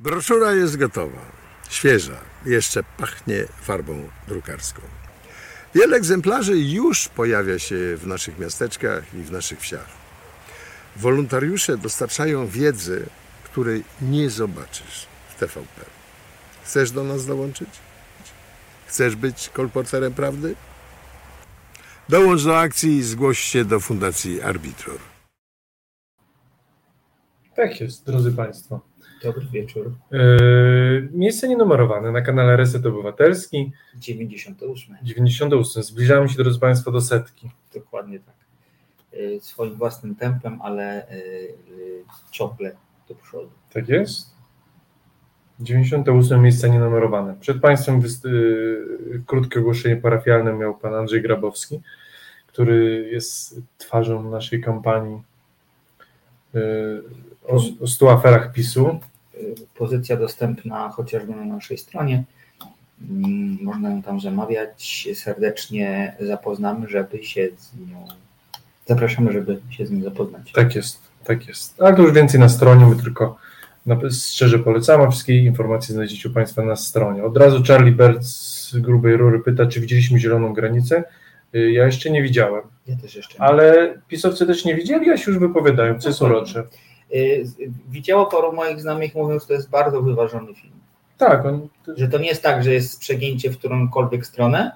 Broszura 0.00 0.52
jest 0.52 0.76
gotowa, 0.76 1.20
świeża, 1.70 2.20
jeszcze 2.46 2.82
pachnie 2.98 3.44
farbą 3.62 4.08
drukarską. 4.28 4.82
Wiele 5.74 5.96
egzemplarzy 5.96 6.58
już 6.58 7.08
pojawia 7.08 7.58
się 7.58 7.96
w 7.96 8.06
naszych 8.06 8.38
miasteczkach 8.38 9.14
i 9.14 9.22
w 9.22 9.32
naszych 9.32 9.60
wsiach. 9.60 9.88
Wolontariusze 10.96 11.76
dostarczają 11.76 12.46
wiedzy, 12.46 13.06
której 13.44 13.84
nie 14.02 14.30
zobaczysz 14.30 15.06
w 15.28 15.34
TVP. 15.34 15.84
Chcesz 16.64 16.90
do 16.90 17.04
nas 17.04 17.26
dołączyć? 17.26 17.68
Chcesz 18.86 19.16
być 19.16 19.48
kolporterem 19.48 20.14
prawdy? 20.14 20.54
Dołącz 22.08 22.44
do 22.44 22.58
akcji 22.58 22.96
i 22.96 23.02
zgłoś 23.02 23.38
się 23.38 23.64
do 23.64 23.80
Fundacji 23.80 24.42
Arbitror. 24.42 24.98
Tak 27.54 27.80
jest, 27.80 28.06
drodzy 28.06 28.32
Państwo. 28.32 28.89
Dobry 29.22 29.46
wieczór. 29.52 29.92
Yy, 30.10 31.08
miejsce 31.12 31.48
nienumerowane 31.48 32.12
na 32.12 32.20
kanale 32.20 32.56
Reset 32.56 32.86
Obywatelski. 32.86 33.72
98. 33.94 34.96
98. 35.02 35.82
Zbliżamy 35.82 36.28
się, 36.28 36.36
drodzy 36.36 36.60
Państwo, 36.60 36.90
do 36.90 37.00
setki. 37.00 37.50
Dokładnie 37.74 38.20
tak. 38.20 38.34
Yy, 39.12 39.40
swoim 39.40 39.74
własnym 39.74 40.14
tempem, 40.14 40.62
ale 40.62 41.06
yy, 41.10 42.04
ciągle 42.30 42.76
do 43.08 43.14
przodu. 43.14 43.50
Tak 43.72 43.88
jest. 43.88 44.30
98 45.60 46.42
miejsce 46.42 46.70
nienumerowane. 46.70 47.36
Przed 47.40 47.60
Państwem 47.60 48.02
krótkie 49.26 49.60
ogłoszenie 49.60 49.96
parafialne 49.96 50.52
miał 50.52 50.78
Pan 50.78 50.94
Andrzej 50.94 51.22
Grabowski, 51.22 51.80
który 52.46 53.08
jest 53.12 53.60
twarzą 53.78 54.30
naszej 54.30 54.60
kampanii 54.60 55.22
o, 57.48 57.60
o 57.80 57.86
100 57.86 58.12
aferach 58.12 58.52
PiSu. 58.52 59.00
Pozycja 59.74 60.16
dostępna 60.16 60.88
chociażby 60.88 61.34
na 61.36 61.44
naszej 61.44 61.78
stronie. 61.78 62.24
Mm, 63.10 63.58
Można 63.62 63.90
ją 63.90 64.02
tam 64.02 64.20
zamawiać. 64.20 65.08
Serdecznie 65.14 66.16
zapoznamy, 66.20 66.88
żeby 66.88 67.24
się 67.24 67.48
z 67.58 67.90
nią. 67.90 68.06
Zapraszamy, 68.86 69.32
żeby 69.32 69.60
się 69.70 69.86
z 69.86 69.90
nią 69.90 70.02
zapoznać. 70.02 70.52
Tak 70.52 70.74
jest, 70.74 70.98
tak 71.24 71.48
jest. 71.48 71.82
Ale 71.82 71.96
to 71.96 72.02
już 72.02 72.12
więcej 72.12 72.40
na 72.40 72.48
stronie, 72.48 72.86
my 72.86 73.02
tylko 73.02 73.36
szczerze 74.10 74.58
polecamy. 74.58 75.10
Wszystkie 75.10 75.38
informacje 75.38 75.94
znajdziecie 75.94 76.28
u 76.28 76.32
Państwa 76.32 76.62
na 76.62 76.76
stronie. 76.76 77.24
Od 77.24 77.36
razu 77.36 77.62
Charlie 77.68 77.92
Bert 77.92 78.24
z 78.24 78.76
grubej 78.78 79.16
rury 79.16 79.40
pyta, 79.40 79.66
czy 79.66 79.80
widzieliśmy 79.80 80.18
zieloną 80.18 80.52
granicę. 80.52 81.04
Ja 81.52 81.86
jeszcze 81.86 82.10
nie 82.10 82.22
widziałem. 82.22 82.62
Ja 82.86 82.96
też 82.96 83.16
jeszcze 83.16 83.34
nie. 83.34 83.40
Ale 83.40 83.94
pisowcy 84.08 84.46
też 84.46 84.64
nie 84.64 84.74
widzieli, 84.74 85.10
a 85.10 85.16
się 85.16 85.30
już 85.30 85.40
wypowiadają, 85.40 86.00
co 86.00 86.08
jest 86.08 86.22
urocze. 86.22 86.64
Y, 87.14 87.44
Widziało 87.88 88.26
paru 88.26 88.52
moich 88.52 88.80
znajomych, 88.80 89.14
mówią, 89.14 89.38
że 89.38 89.46
to 89.46 89.52
jest 89.52 89.70
bardzo 89.70 90.02
wyważony 90.02 90.54
film. 90.54 90.74
Tak, 91.18 91.46
on, 91.46 91.68
Że 91.96 92.08
to 92.08 92.18
nie 92.18 92.28
jest 92.28 92.42
tak, 92.42 92.64
że 92.64 92.74
jest 92.74 93.00
przegięcie 93.00 93.50
w 93.50 93.58
którąkolwiek 93.58 94.26
stronę, 94.26 94.72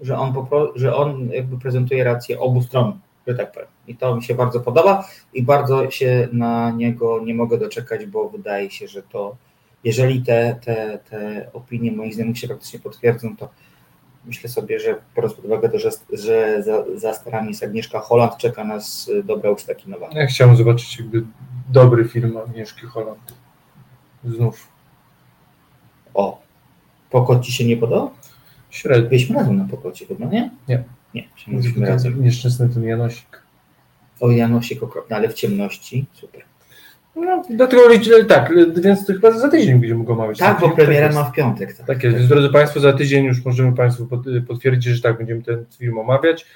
że 0.00 0.18
on, 0.18 0.34
popro, 0.34 0.72
że 0.76 0.96
on 0.96 1.30
jakby 1.30 1.58
prezentuje 1.58 2.04
rację 2.04 2.40
obu 2.40 2.62
stron, 2.62 2.98
że 3.26 3.34
tak 3.34 3.52
powiem. 3.52 3.68
I 3.88 3.96
to 3.96 4.16
mi 4.16 4.22
się 4.22 4.34
bardzo 4.34 4.60
podoba 4.60 5.08
i 5.34 5.42
bardzo 5.42 5.90
się 5.90 6.28
na 6.32 6.70
niego 6.70 7.20
nie 7.24 7.34
mogę 7.34 7.58
doczekać, 7.58 8.06
bo 8.06 8.28
wydaje 8.28 8.70
się, 8.70 8.88
że 8.88 9.02
to, 9.02 9.36
jeżeli 9.84 10.22
te, 10.22 10.56
te, 10.64 10.98
te 11.10 11.50
opinie 11.52 11.92
moich 11.92 12.14
znajomych 12.14 12.38
się 12.38 12.48
praktycznie 12.48 12.78
potwierdzą, 12.78 13.36
to 13.36 13.48
myślę 14.24 14.50
sobie, 14.50 14.80
że 14.80 14.94
biorąc 15.16 15.34
pod 15.34 15.44
uwagę 15.44 15.68
to, 15.68 15.78
że, 15.78 15.90
że 16.12 16.62
za, 16.62 16.84
za 16.96 17.14
starami 17.14 17.48
jest 17.48 17.62
Agnieszka 17.62 18.00
Holland, 18.00 18.36
czeka 18.36 18.64
nas 18.64 19.10
dobra 19.24 19.50
uczta 19.50 19.74
kinowa. 19.74 20.08
ja 20.12 20.26
chciałem 20.26 20.56
zobaczyć 20.56 20.98
jakby 20.98 21.22
dobry 21.68 22.04
film 22.04 22.36
Agnieszki 22.36 22.86
Holland. 22.86 23.34
Znów. 24.24 24.68
O, 26.14 26.42
Pokot 27.10 27.42
ci 27.42 27.52
się 27.52 27.64
nie 27.64 27.76
podobał? 27.76 28.10
Średnio. 28.70 29.08
Byliśmy 29.08 29.36
razem 29.36 29.56
na 29.56 29.64
Pokocie 29.64 30.06
chyba, 30.06 30.26
nie? 30.26 30.50
Nie. 30.68 30.84
Nie, 31.14 31.28
mówiliśmy 31.46 31.86
razem. 31.86 32.24
Nieszczęsny 32.24 32.68
ten 32.68 32.84
Janosik. 32.84 33.42
O 34.20 34.30
Janosik 34.30 34.82
okropny, 34.82 35.16
ale 35.16 35.28
w 35.28 35.34
ciemności, 35.34 36.06
super. 36.12 36.42
No, 37.16 37.42
dlatego 37.50 37.88
liczę, 37.88 38.24
tak, 38.24 38.52
więc 38.82 39.06
to 39.06 39.12
chyba 39.12 39.30
za 39.30 39.48
tydzień 39.48 39.78
będziemy 39.80 40.04
go 40.04 40.12
omawiać. 40.12 40.38
Tak, 40.38 40.60
bo 40.60 40.70
premiera 40.70 41.12
ma 41.12 41.24
w 41.24 41.32
piątek. 41.32 41.76
Tak, 41.76 41.86
Tak 41.86 42.04
jest, 42.04 42.16
więc 42.16 42.28
drodzy 42.28 42.48
Państwo, 42.48 42.80
za 42.80 42.92
tydzień 42.92 43.24
już 43.24 43.44
możemy 43.44 43.72
Państwu 43.76 44.06
pot- 44.06 44.26
potwierdzić, 44.48 44.94
że 44.94 45.02
tak, 45.02 45.18
będziemy 45.18 45.42
ten 45.42 45.64
film 45.78 45.98
omawiać 45.98 46.46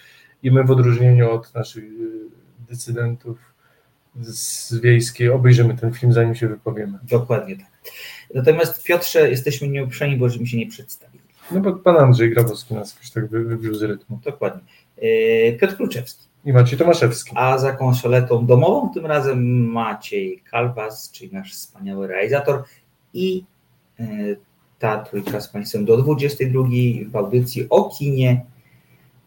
i 0.42 0.50
my 0.50 0.64
w 0.64 0.70
odróżnieniu 0.70 1.30
od 1.30 1.54
naszych 1.54 1.84
y, 1.84 1.88
decydentów 2.68 3.51
z 4.20 4.74
wiejskiej 4.74 5.28
obejrzymy 5.30 5.76
ten 5.76 5.92
film, 5.92 6.12
zanim 6.12 6.34
się 6.34 6.48
wypowiemy. 6.48 6.98
Dokładnie 7.02 7.56
tak. 7.56 7.66
Natomiast 8.34 8.84
Piotrze, 8.84 9.30
jesteśmy 9.30 9.68
nieuprzejmi, 9.68 10.16
bo 10.16 10.28
żeśmy 10.28 10.46
się 10.46 10.56
nie 10.58 10.66
przedstawili. 10.66 11.24
No 11.50 11.60
bo 11.60 11.72
Pan 11.72 11.96
Andrzej 11.96 12.30
Grabowski 12.30 12.74
nas 12.74 12.94
jakoś 12.94 13.10
tak 13.10 13.28
wy- 13.28 13.44
wybił 13.44 13.74
z 13.74 13.82
rytmu. 13.82 14.20
Dokładnie. 14.24 14.60
Yy, 15.02 15.58
Piotr 15.60 15.76
Kluczewski, 15.76 16.26
I 16.44 16.52
Maciej 16.52 16.78
Tomaszewski. 16.78 17.32
a 17.34 17.58
za 17.58 17.72
konsoletą 17.72 18.46
domową 18.46 18.94
tym 18.94 19.06
razem 19.06 19.64
Maciej 19.66 20.42
Kalwas, 20.50 21.10
czyli 21.10 21.32
nasz 21.32 21.52
wspaniały 21.52 22.06
realizator 22.06 22.64
i 23.14 23.44
yy, 23.98 24.36
ta 24.78 24.98
trójka 25.04 25.40
z 25.40 25.48
Państwem 25.48 25.84
do 25.84 25.96
22 25.96 26.62
w 27.10 27.16
audycji 27.16 27.66
o 27.70 27.90
kinie 27.98 28.46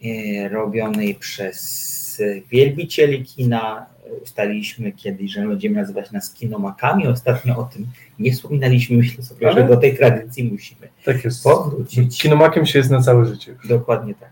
yy, 0.02 0.50
robionej 0.50 1.16
przez 1.16 2.05
wielbicieli 2.52 3.24
kina. 3.24 3.86
Ustaliliśmy 4.24 4.92
kiedyś, 4.92 5.32
że 5.32 5.48
będziemy 5.48 5.76
nazywać 5.76 6.12
nas 6.12 6.34
kinomakami. 6.34 7.08
Ostatnio 7.08 7.58
o 7.58 7.64
tym 7.64 7.88
nie 8.20 8.32
wspominaliśmy. 8.32 8.98
Myślę 8.98 9.24
sobie, 9.24 9.48
Ale- 9.48 9.62
że 9.62 9.68
do 9.68 9.78
tej 9.78 9.98
tradycji 9.98 10.44
musimy 10.44 10.88
Tak 11.06 11.24
jest. 11.24 11.44
powrócić. 11.44 12.22
Kinomakiem 12.22 12.66
się 12.66 12.80
jest 12.80 12.92
na 12.92 13.02
całe 13.02 13.26
życie. 13.26 13.56
Dokładnie 13.70 14.14
tak. 14.16 14.30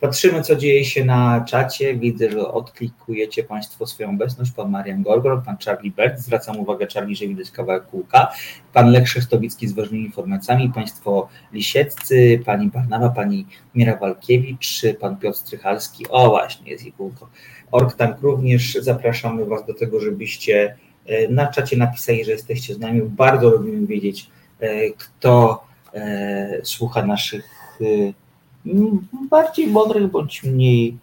Patrzymy, 0.00 0.42
co 0.42 0.56
dzieje 0.56 0.84
się 0.84 1.04
na 1.04 1.44
czacie. 1.48 1.94
Widzę, 1.94 2.30
że 2.30 2.48
odklikujecie 2.48 3.44
Państwo 3.44 3.86
swoją 3.86 4.10
obecność. 4.10 4.52
Pan 4.52 4.70
Marian 4.70 5.02
Gorgor, 5.02 5.42
pan 5.42 5.56
Charlie 5.64 5.90
Bert. 5.90 6.18
Zwracam 6.18 6.60
uwagę, 6.60 6.86
Charlie, 6.94 7.16
że 7.16 7.26
widać 7.26 7.50
kawałek 7.50 7.86
kółka. 7.86 8.32
Pan 8.72 8.90
Lech 8.90 9.08
Szestowicki 9.08 9.68
z 9.68 9.72
ważnymi 9.72 10.04
informacjami. 10.04 10.72
Państwo 10.74 11.28
Lisieccy, 11.52 12.42
pani 12.46 12.66
Barnawa, 12.66 13.08
pani 13.08 13.46
Mira 13.74 13.96
Walkiewicz, 13.96 14.82
pan 15.00 15.16
Piotr 15.16 15.38
Strychalski. 15.38 16.06
O, 16.08 16.30
właśnie, 16.30 16.70
jest 16.70 16.86
i 16.86 16.92
kółko. 16.92 17.28
Orktank 17.70 18.20
również. 18.20 18.78
Zapraszamy 18.80 19.44
Was 19.44 19.66
do 19.66 19.74
tego, 19.74 20.00
żebyście 20.00 20.76
e, 21.06 21.28
na 21.28 21.46
czacie 21.46 21.76
napisali, 21.76 22.24
że 22.24 22.32
jesteście 22.32 22.74
z 22.74 22.78
nami. 22.78 23.02
Bardzo 23.02 23.50
lubimy 23.50 23.86
wiedzieć, 23.86 24.30
e, 24.60 24.90
kto 24.90 25.64
e, 25.94 26.60
słucha 26.62 27.06
naszych 27.06 27.44
bardziej 29.30 29.66
mądrych 29.66 30.06
bądź 30.06 30.44
mniej 30.44 30.98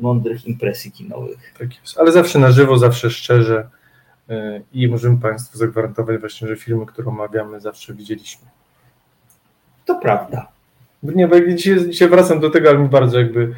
mądrych 0.00 0.46
impresji 0.46 0.92
kinowych. 0.92 1.54
Tak 1.58 1.68
jest. 1.80 1.98
Ale 1.98 2.12
zawsze 2.12 2.38
na 2.38 2.50
żywo, 2.50 2.78
zawsze 2.78 3.10
szczerze. 3.10 3.68
y, 4.30 4.62
I 4.72 4.88
możemy 4.88 5.18
Państwu 5.18 5.58
zagwarantować 5.58 6.20
właśnie, 6.20 6.48
że 6.48 6.56
filmy, 6.56 6.86
które 6.86 7.08
omawiamy, 7.08 7.60
zawsze 7.60 7.94
widzieliśmy. 7.94 8.46
To 9.84 9.94
prawda. 9.94 10.48
Nie, 11.02 11.28
bo 11.28 11.40
dzisiaj, 11.40 11.90
dzisiaj 11.90 12.08
wracam 12.08 12.40
do 12.40 12.50
tego, 12.50 12.68
ale 12.68 12.78
mi 12.78 12.88
bardzo 12.88 13.18
jakby 13.18 13.54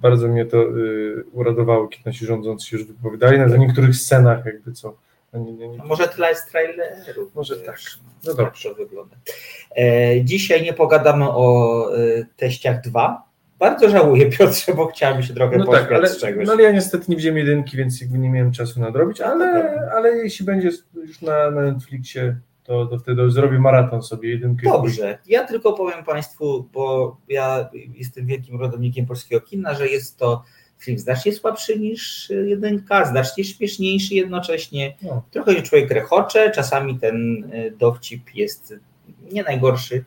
bardzo 0.00 0.28
mnie 0.28 0.46
to 0.46 0.62
y, 0.62 1.24
uradowało, 1.32 1.88
kiedy 1.88 2.02
nasi 2.06 2.26
rządzący 2.26 2.66
się 2.66 2.76
już 2.76 2.86
wypowiadali 2.86 3.38
na 3.38 3.56
niektórych 3.56 3.96
scenach, 3.96 4.46
jakby 4.46 4.72
co. 4.72 4.94
Nie, 5.34 5.52
nie, 5.52 5.68
nie. 5.68 5.82
A 5.82 5.84
może 5.84 6.08
tyle 6.08 6.28
jest 6.28 6.50
trailerów. 6.50 7.34
Może 7.34 7.56
tak. 7.56 7.78
No, 8.24 8.34
dobrze. 8.34 8.74
wygląda. 8.74 9.16
E, 9.76 10.24
dzisiaj 10.24 10.62
nie 10.62 10.72
pogadamy 10.72 11.24
o 11.28 11.88
e, 11.96 12.24
teściach 12.36 12.80
2. 12.80 13.28
Bardzo 13.58 13.88
żałuję, 13.90 14.30
Piotrze, 14.38 14.74
bo 14.74 14.86
chciałem 14.86 15.22
się 15.22 15.34
trochę 15.34 15.58
No 15.58 15.66
tak, 15.66 15.92
ale, 15.92 16.08
z 16.08 16.18
czegoś. 16.18 16.46
no 16.46 16.52
ale 16.52 16.62
ja 16.62 16.72
niestety 16.72 17.04
nie 17.08 17.16
widziałem 17.16 17.38
jedynki, 17.38 17.76
więc 17.76 18.00
jakby 18.00 18.18
nie 18.18 18.30
miałem 18.30 18.52
czasu 18.52 18.80
nadrobić, 18.80 19.20
ale, 19.20 19.80
ale 19.96 20.16
jeśli 20.16 20.46
będzie 20.46 20.70
już 20.94 21.22
na, 21.22 21.50
na 21.50 21.62
Netflixie, 21.62 22.36
to, 22.64 22.86
to 22.86 22.98
wtedy 22.98 23.30
zrobię 23.30 23.58
maraton 23.58 24.02
sobie 24.02 24.30
jedynkę. 24.30 24.70
Dobrze, 24.70 25.18
ja 25.26 25.44
tylko 25.46 25.72
powiem 25.72 26.04
Państwu, 26.04 26.68
bo 26.72 27.16
ja 27.28 27.70
jestem 27.94 28.26
wielkim 28.26 28.60
rodownikiem 28.60 29.06
polskiego 29.06 29.40
kina, 29.40 29.74
że 29.74 29.88
jest 29.88 30.18
to 30.18 30.44
film 30.78 30.98
znacznie 30.98 31.32
słabszy 31.32 31.78
niż 31.78 32.32
jedynka, 32.46 33.04
znacznie 33.04 33.44
śmieszniejszy 33.44 34.14
jednocześnie. 34.14 34.94
No. 35.02 35.22
Trochę 35.30 35.54
się 35.54 35.62
człowiek 35.62 35.90
rechocze, 35.90 36.50
czasami 36.50 36.98
ten 36.98 37.44
y, 37.44 37.72
dowcip 37.78 38.34
jest 38.34 38.74
nie 39.32 39.42
najgorszy, 39.42 40.04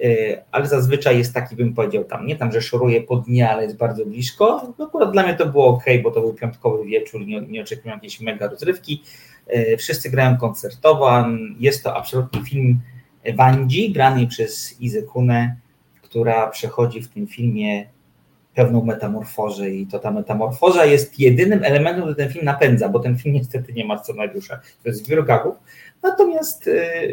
y, 0.00 0.42
ale 0.50 0.66
zazwyczaj 0.66 1.18
jest 1.18 1.34
taki, 1.34 1.56
bym 1.56 1.74
powiedział 1.74 2.04
tam, 2.04 2.26
nie 2.26 2.36
tam, 2.36 2.52
że 2.52 2.62
szoruje 2.62 3.02
po 3.02 3.16
dnie, 3.16 3.50
ale 3.50 3.62
jest 3.62 3.76
bardzo 3.76 4.06
blisko. 4.06 4.74
No, 4.78 4.86
Akurat 4.86 5.12
dla 5.12 5.22
mnie 5.22 5.34
to 5.34 5.46
było 5.46 5.66
ok, 5.66 5.84
bo 6.02 6.10
to 6.10 6.20
był 6.20 6.34
piątkowy 6.34 6.84
wieczór, 6.84 7.26
nie, 7.26 7.40
nie 7.40 7.62
oczekiwałem 7.62 7.96
jakiejś 7.96 8.20
mega 8.20 8.48
rozrywki. 8.48 9.02
Y, 9.54 9.76
Wszyscy 9.78 10.10
grają 10.10 10.36
koncertowo, 10.36 11.24
jest 11.58 11.84
to 11.84 11.96
absolutnie 11.96 12.44
film 12.44 12.80
Wandzi, 13.34 13.92
granej 13.92 14.26
przez 14.26 14.80
Izę 14.80 15.02
Kunę, 15.02 15.56
która 16.02 16.46
przechodzi 16.46 17.02
w 17.02 17.08
tym 17.08 17.26
filmie 17.26 17.86
pewną 18.54 18.84
metamorfozę 18.84 19.70
i 19.70 19.86
to 19.86 19.98
ta 19.98 20.10
metamorfoza 20.10 20.84
jest 20.84 21.18
jedynym 21.18 21.64
elementem, 21.64 22.02
który 22.02 22.16
ten 22.16 22.30
film 22.32 22.44
napędza, 22.44 22.88
bo 22.88 22.98
ten 22.98 23.16
film 23.18 23.34
niestety 23.34 23.72
nie 23.72 23.84
ma 23.84 23.98
scenariusza, 23.98 24.56
to 24.82 24.88
jest 24.88 25.04
zbiór 25.06 25.24
gagów, 25.26 25.56
natomiast 26.02 26.70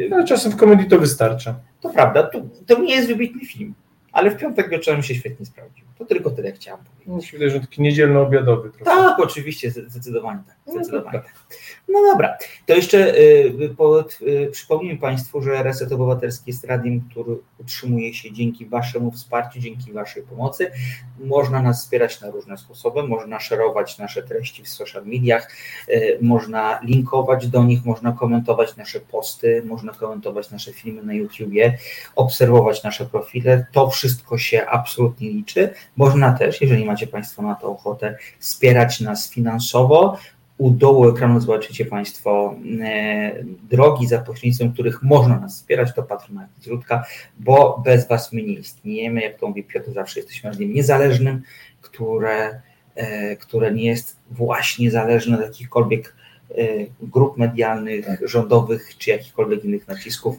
No, 0.09 0.23
czasem 0.27 0.51
w 0.51 0.55
komedii 0.55 0.87
to 0.87 0.99
wystarcza. 0.99 1.55
to 1.81 1.89
prawda, 1.89 2.23
to, 2.23 2.41
to 2.67 2.81
nie 2.81 2.95
jest 2.95 3.07
wybitny 3.07 3.45
film, 3.45 3.73
ale 4.11 4.31
w 4.31 4.37
piątek 4.37 4.69
wieczorem 4.69 5.03
się 5.03 5.15
świetnie 5.15 5.45
sprawdził. 5.45 5.85
To 5.97 6.05
tylko 6.05 6.31
tyle 6.31 6.51
chciałam 6.51 6.79
powiedzieć. 6.79 6.96
Mi 7.07 7.23
się 7.23 7.31
wydaje, 7.31 7.51
że 7.51 7.59
taki 7.59 7.81
niedzielno-obiadowy 7.81 8.69
trochę. 8.69 8.85
Tak, 8.85 9.19
oczywiście, 9.19 9.71
zdecydowanie 9.71 10.39
tak. 10.47 10.55
No, 10.67 10.73
Zdecydowanie 10.73 11.19
tak. 11.19 11.25
tak. 11.25 11.47
No 11.89 12.01
dobra, 12.01 12.37
to 12.65 12.73
jeszcze 12.75 13.19
y, 13.19 13.75
po, 13.77 14.05
y, 14.21 14.49
przypomnijmy 14.51 14.99
Państwu, 14.99 15.41
że 15.41 15.63
Reset 15.63 15.91
Obywatelski 15.91 16.43
jest 16.47 16.65
radiem, 16.65 17.01
który 17.01 17.37
utrzymuje 17.59 18.13
się 18.13 18.31
dzięki 18.31 18.65
Waszemu 18.65 19.11
wsparciu, 19.11 19.59
dzięki 19.59 19.93
Waszej 19.93 20.23
pomocy. 20.23 20.71
Można 21.19 21.61
nas 21.61 21.83
wspierać 21.83 22.21
na 22.21 22.31
różne 22.31 22.57
sposoby, 22.57 23.03
można 23.03 23.39
szerować 23.39 23.97
nasze 23.97 24.23
treści 24.23 24.63
w 24.63 24.69
social 24.69 25.05
mediach, 25.05 25.51
y, 25.89 26.17
można 26.21 26.79
linkować 26.83 27.47
do 27.47 27.63
nich, 27.63 27.85
można 27.85 28.11
komentować 28.11 28.75
nasze 28.75 28.99
posty, 28.99 29.63
można 29.65 29.93
komentować 29.93 30.51
nasze 30.51 30.73
filmy 30.73 31.03
na 31.03 31.13
YouTubie, 31.13 31.77
obserwować 32.15 32.83
nasze 32.83 33.05
profile. 33.05 33.65
To 33.71 33.89
wszystko 33.89 34.37
się 34.37 34.65
absolutnie 34.65 35.29
liczy. 35.29 35.73
Można 35.97 36.33
też, 36.33 36.61
jeżeli 36.61 36.85
macie 36.85 36.96
Państwo 37.05 37.41
na 37.41 37.55
to 37.55 37.71
ochotę, 37.71 38.17
wspierać 38.39 38.99
nas 39.01 39.29
finansowo. 39.31 40.17
U 40.57 40.71
dołu 40.71 41.09
ekranu 41.09 41.39
zobaczycie 41.39 41.85
Państwo 41.85 42.55
e, 42.81 43.43
drogi, 43.69 44.07
za 44.07 44.19
pośrednictwem 44.19 44.73
których 44.73 45.03
można 45.03 45.39
nas 45.39 45.55
wspierać, 45.55 45.89
to 45.95 46.03
Patronat 46.03 46.47
Zródka, 46.61 47.05
bo 47.39 47.81
bez 47.85 48.07
Was 48.07 48.33
my 48.33 48.41
nie 48.43 48.53
istniejemy. 48.53 49.21
Jak 49.21 49.39
to 49.39 49.47
mówi 49.47 49.63
Piotr, 49.63 49.91
zawsze 49.93 50.19
jesteśmy 50.19 50.49
radiem 50.49 50.73
niezależnym, 50.73 51.41
które, 51.81 52.61
e, 52.95 53.35
które 53.35 53.73
nie 53.73 53.83
jest 53.85 54.15
właśnie 54.31 54.91
zależne 54.91 55.35
od 55.37 55.43
jakichkolwiek 55.43 56.15
e, 56.51 56.55
grup 57.01 57.37
medialnych, 57.37 58.05
rządowych 58.23 58.97
czy 58.97 59.09
jakichkolwiek 59.09 59.65
innych 59.65 59.87
nacisków 59.87 60.35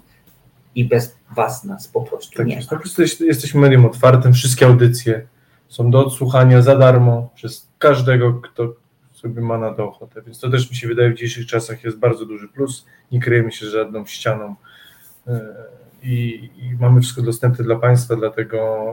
i 0.75 0.84
bez 0.84 1.16
Was 1.37 1.64
nas 1.64 1.88
po 1.88 2.00
prostu 2.00 2.37
Tak 2.37 2.46
nie 2.46 2.55
jest. 2.55 2.70
ma. 2.70 2.76
Po 2.76 2.82
prostu 2.82 3.02
jest- 3.02 3.20
jesteśmy 3.20 3.60
medium 3.60 3.87
otwartym, 3.87 4.32
wszystkie 4.32 4.66
audycje 4.66 5.26
są 5.69 5.91
do 5.91 6.06
odsłuchania 6.06 6.62
za 6.62 6.76
darmo 6.76 7.31
przez 7.35 7.69
każdego, 7.79 8.35
kto 8.35 8.75
sobie 9.12 9.41
ma 9.43 9.59
na 9.59 9.75
to 9.75 9.88
ochotę. 9.88 10.23
Więc 10.23 10.41
to 10.41 10.50
też 10.50 10.70
mi 10.70 10.76
się 10.76 10.88
wydaje 10.88 11.11
w 11.11 11.15
dzisiejszych 11.15 11.47
czasach 11.47 11.85
jest 11.85 11.99
bardzo 11.99 12.26
duży 12.26 12.49
plus. 12.49 12.87
Nie 13.12 13.20
kryjemy 13.20 13.53
się 13.53 13.67
żadną 13.67 14.06
ścianą 14.06 14.55
e, 15.26 15.41
i, 16.03 16.50
i 16.56 16.76
mamy 16.81 17.00
wszystko 17.00 17.23
dostępne 17.23 17.65
dla 17.65 17.76
Państwa, 17.76 18.17
dlatego, 18.17 18.87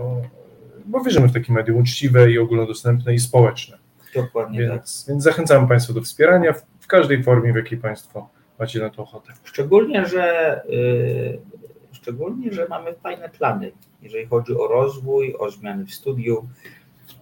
bo 0.86 1.02
wierzymy 1.02 1.28
w 1.28 1.34
takie 1.34 1.54
medium 1.54 1.78
uczciwe 1.78 2.32
i 2.32 2.40
ogólnodostępne 2.40 3.14
i 3.14 3.20
społeczne. 3.20 3.78
Dokładnie 4.16 4.68
tak. 4.68 4.78
Więc, 4.78 5.06
więc 5.10 5.24
zachęcamy 5.24 5.68
Państwa 5.68 5.94
do 5.94 6.02
wspierania 6.02 6.54
w, 6.54 6.66
w 6.80 6.88
każdej 6.88 7.24
formie, 7.24 7.54
w 7.54 7.56
jakiej 7.56 7.78
Państwo 7.78 8.30
macie 8.60 8.80
na 8.80 8.90
to 8.90 9.04
ochotę. 9.04 9.34
Szczególnie, 9.44 10.06
że 10.06 10.62
y, 10.70 11.40
szczególnie, 12.06 12.54
że 12.54 12.68
mamy 12.68 12.94
fajne 12.94 13.30
plany, 13.30 13.72
jeżeli 14.02 14.26
chodzi 14.26 14.58
o 14.58 14.68
rozwój, 14.68 15.36
o 15.40 15.52
zmiany 15.52 15.86
w 15.86 15.94
studiu, 15.94 16.48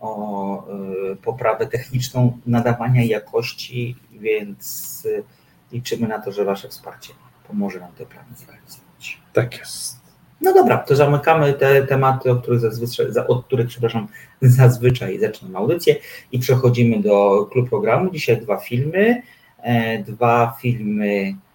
o 0.01 0.63
y, 1.11 1.15
poprawę 1.15 1.67
techniczną 1.67 2.39
nadawania 2.45 3.03
jakości, 3.03 3.95
więc 4.11 5.03
y, 5.05 5.23
liczymy 5.71 6.07
na 6.07 6.19
to, 6.19 6.31
że 6.31 6.45
Wasze 6.45 6.69
wsparcie 6.69 7.13
pomoże 7.47 7.79
nam 7.79 7.91
te 7.91 8.05
plany 8.05 8.27
zrealizować. 8.35 9.21
Tak 9.33 9.57
jest. 9.57 9.99
No 10.41 10.53
dobra, 10.53 10.77
to 10.77 10.95
zamykamy 10.95 11.53
te 11.53 11.87
tematy, 11.87 12.31
o 12.31 12.35
których 12.35 12.59
zazwyczaj, 12.59 13.13
za- 13.13 13.27
od 13.27 13.45
których, 13.45 13.67
przepraszam, 13.67 14.07
zazwyczaj 14.41 15.19
zaczynam 15.19 15.55
audycję 15.55 15.95
i 16.31 16.39
przechodzimy 16.39 17.01
do 17.01 17.45
klub 17.51 17.69
programu. 17.69 18.11
Dzisiaj 18.11 18.41
dwa 18.41 18.57
filmy, 18.57 19.21
e, 19.61 20.03
dwa 20.03 20.57
filmy 20.61 21.07
e, 21.07 21.52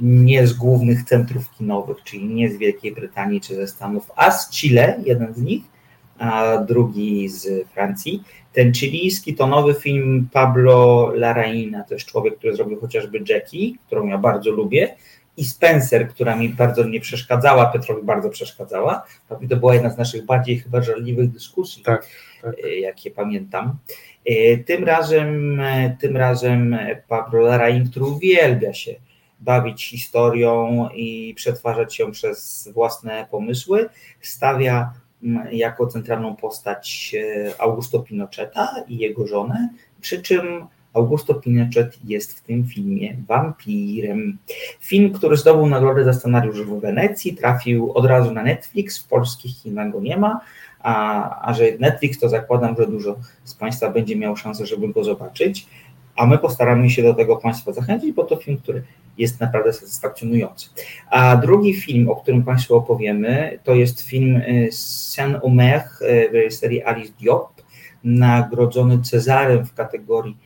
nie 0.00 0.46
z 0.46 0.52
głównych 0.52 1.04
centrów 1.04 1.50
kinowych, 1.50 1.96
czyli 2.04 2.24
nie 2.24 2.50
z 2.50 2.56
Wielkiej 2.56 2.92
Brytanii 2.92 3.40
czy 3.40 3.54
ze 3.54 3.66
Stanów, 3.66 4.10
a 4.16 4.30
z 4.30 4.50
Chile, 4.50 5.00
jeden 5.06 5.34
z 5.34 5.42
nich, 5.42 5.62
a 6.18 6.58
drugi 6.58 7.28
z 7.28 7.68
Francji. 7.68 8.22
Ten 8.52 8.74
chilijski 8.74 9.34
to 9.34 9.46
nowy 9.46 9.74
film 9.74 10.28
Pablo 10.32 11.10
Larraína, 11.14 11.84
to 11.84 11.94
jest 11.94 12.06
człowiek, 12.06 12.38
który 12.38 12.56
zrobił 12.56 12.80
chociażby 12.80 13.24
Jackie, 13.28 13.74
którą 13.86 14.06
ja 14.06 14.18
bardzo 14.18 14.50
lubię, 14.50 14.94
i 15.36 15.44
Spencer, 15.44 16.08
która 16.08 16.36
mi 16.36 16.48
bardzo 16.48 16.84
nie 16.84 17.00
przeszkadzała, 17.00 17.66
Petrowi 17.66 18.02
bardzo 18.02 18.30
przeszkadzała. 18.30 19.06
To 19.48 19.56
była 19.56 19.74
jedna 19.74 19.90
z 19.90 19.98
naszych 19.98 20.24
bardziej 20.24 20.58
chyba 20.58 20.82
żarliwych 20.82 21.30
dyskusji, 21.30 21.82
Tak, 21.82 22.06
tak. 22.42 22.54
e, 22.64 22.76
jakie 22.76 23.10
pamiętam. 23.10 23.76
E, 24.24 24.58
Tym 24.58 24.84
razem, 24.84 25.60
e, 25.60 25.96
tym 26.00 26.16
razem 26.16 26.78
Pablo 27.08 27.40
Larraín, 27.40 27.90
który 27.90 28.04
uwielbia 28.04 28.74
się 28.74 28.94
bawić 29.40 29.84
historią 29.88 30.88
i 30.94 31.34
przetwarzać 31.36 31.98
ją 31.98 32.10
przez 32.10 32.68
własne 32.74 33.26
pomysły, 33.30 33.88
stawia 34.20 34.92
mm, 35.22 35.52
jako 35.52 35.86
centralną 35.86 36.36
postać 36.36 37.16
Augusto 37.58 38.00
Pinocheta 38.00 38.68
i 38.88 38.98
jego 38.98 39.26
żonę, 39.26 39.68
przy 40.00 40.22
czym 40.22 40.66
Augusto 40.94 41.34
Pinochet 41.34 41.98
jest 42.04 42.38
w 42.38 42.42
tym 42.42 42.64
filmie 42.64 43.16
wampirem. 43.28 44.38
Film, 44.80 45.12
który 45.12 45.36
zdobył 45.36 45.66
nagrodę 45.66 46.04
za 46.04 46.12
scenariusz 46.12 46.62
w 46.62 46.80
Wenecji, 46.80 47.34
trafił 47.34 47.92
od 47.92 48.06
razu 48.06 48.30
na 48.30 48.42
Netflix, 48.42 48.98
w 48.98 49.08
polskich 49.08 49.56
Chinach 49.56 49.92
go 49.92 50.00
nie 50.00 50.16
ma, 50.16 50.40
a, 50.80 51.48
a 51.48 51.54
że 51.54 51.64
Netflix 51.80 52.18
to 52.18 52.28
zakładam, 52.28 52.76
że 52.78 52.86
dużo 52.86 53.16
z 53.44 53.54
Państwa 53.54 53.90
będzie 53.90 54.16
miało 54.16 54.36
szansę, 54.36 54.66
żeby 54.66 54.88
go 54.88 55.04
zobaczyć, 55.04 55.66
a 56.16 56.26
my 56.26 56.38
postaramy 56.38 56.90
się 56.90 57.02
do 57.02 57.14
tego 57.14 57.36
Państwa 57.36 57.72
zachęcić, 57.72 58.12
bo 58.12 58.24
to 58.24 58.36
film, 58.36 58.58
który 58.58 58.82
jest 59.18 59.40
naprawdę 59.40 59.72
satysfakcjonujący. 59.72 60.68
A 61.10 61.36
drugi 61.36 61.74
film, 61.74 62.08
o 62.08 62.16
którym 62.16 62.42
Państwu 62.42 62.74
opowiemy, 62.74 63.58
to 63.64 63.74
jest 63.74 64.00
film 64.00 64.36
y, 64.36 64.68
Saint-Omer 64.72 65.80
y, 65.80 66.28
w 66.30 66.34
reżyserii 66.34 66.82
Alice 66.82 67.12
Diop, 67.20 67.62
nagrodzony 68.04 69.02
Cezarem 69.02 69.66
w 69.66 69.74
kategorii 69.74 70.36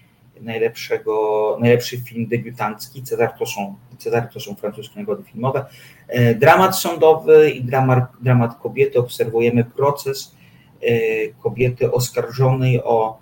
najlepszego, 0.41 1.56
najlepszy 1.61 1.99
film 1.99 2.27
debiutancki. 2.27 3.03
Cezar 3.03 3.33
to 3.38 3.47
są, 3.47 3.75
Cezar 3.99 4.29
to 4.33 4.41
są 4.41 4.55
francuskie 4.55 4.99
nagrody 5.00 5.23
filmowe. 5.23 5.67
E, 6.09 6.35
Dramat 6.35 6.79
sądowy 6.79 7.50
i 7.50 7.65
dramat, 7.65 8.05
dramat 8.21 8.59
kobiety. 8.59 8.99
Obserwujemy 8.99 9.65
proces 9.65 10.37
e, 10.83 10.88
kobiety 11.29 11.93
oskarżonej 11.93 12.83
o 12.85 13.19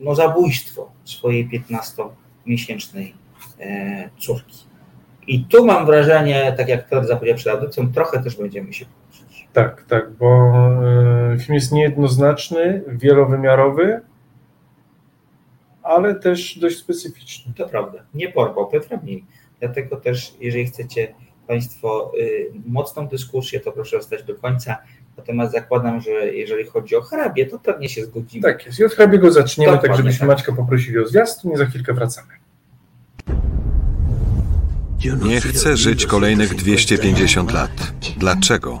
no, 0.00 0.14
zabójstwo 0.14 0.90
swojej 1.04 1.48
15-miesięcznej 1.48 3.12
e, 3.60 4.10
córki. 4.18 4.64
I 5.26 5.44
tu 5.44 5.66
mam 5.66 5.86
wrażenie, 5.86 6.54
tak 6.56 6.68
jak 6.68 6.88
Piotr 6.88 7.06
zapowiedział 7.06 7.36
przed 7.36 7.54
audycją, 7.54 7.92
trochę 7.92 8.22
też 8.22 8.36
będziemy 8.36 8.72
się 8.72 8.84
kłócić. 8.84 9.48
Tak, 9.52 9.84
tak, 9.88 10.10
bo 10.10 10.52
film 11.40 11.54
jest 11.54 11.72
niejednoznaczny, 11.72 12.82
wielowymiarowy, 12.88 14.00
ale 15.84 16.14
też 16.14 16.58
dość 16.58 16.78
specyficzny. 16.78 17.52
To 17.56 17.68
prawda. 17.68 17.98
Nie 18.14 18.28
porwał 18.32 18.68
Piotra 18.68 19.00
mniej. 19.02 19.24
Dlatego 19.60 19.96
też, 19.96 20.34
jeżeli 20.40 20.66
chcecie 20.66 21.14
Państwo 21.46 22.12
y, 22.18 22.50
mocną 22.66 23.08
dyskusję, 23.08 23.60
to 23.60 23.72
proszę 23.72 23.96
zostać 23.96 24.22
do 24.22 24.34
końca. 24.34 24.76
Natomiast 25.16 25.52
zakładam, 25.52 26.00
że 26.00 26.10
jeżeli 26.10 26.64
chodzi 26.64 26.96
o 26.96 27.00
hrabię, 27.00 27.46
to 27.46 27.58
pewnie 27.58 27.88
się 27.88 28.04
zgodzimy. 28.04 28.42
Tak 28.42 28.66
jest. 28.66 28.78
I 28.78 28.84
od 28.84 28.92
hrabiego 28.92 29.32
zaczniemy, 29.32 29.72
tak 29.72 29.82
Dokładnie 29.82 29.96
żebyśmy 29.96 30.18
tak. 30.18 30.28
Maćka 30.28 30.52
poprosili 30.52 30.98
o 30.98 31.06
zwiastun 31.06 31.52
i 31.52 31.56
za 31.56 31.66
chwilkę 31.66 31.94
wracamy. 31.94 32.28
Nie 35.24 35.40
chcę 35.40 35.76
żyć 35.76 36.06
kolejnych 36.06 36.54
250 36.54 37.52
lat. 37.52 37.92
Dlaczego? 38.16 38.80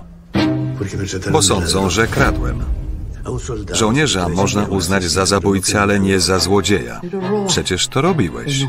Bo 1.32 1.42
sądzą, 1.42 1.90
że 1.90 2.06
kradłem. 2.06 2.83
Żołnierza 3.72 4.28
można 4.28 4.64
uznać 4.64 5.04
za 5.04 5.26
zabójcę, 5.26 5.82
ale 5.82 6.00
nie 6.00 6.20
za 6.20 6.38
złodzieja. 6.38 7.00
Przecież 7.46 7.88
to 7.88 8.00
robiłeś. 8.00 8.66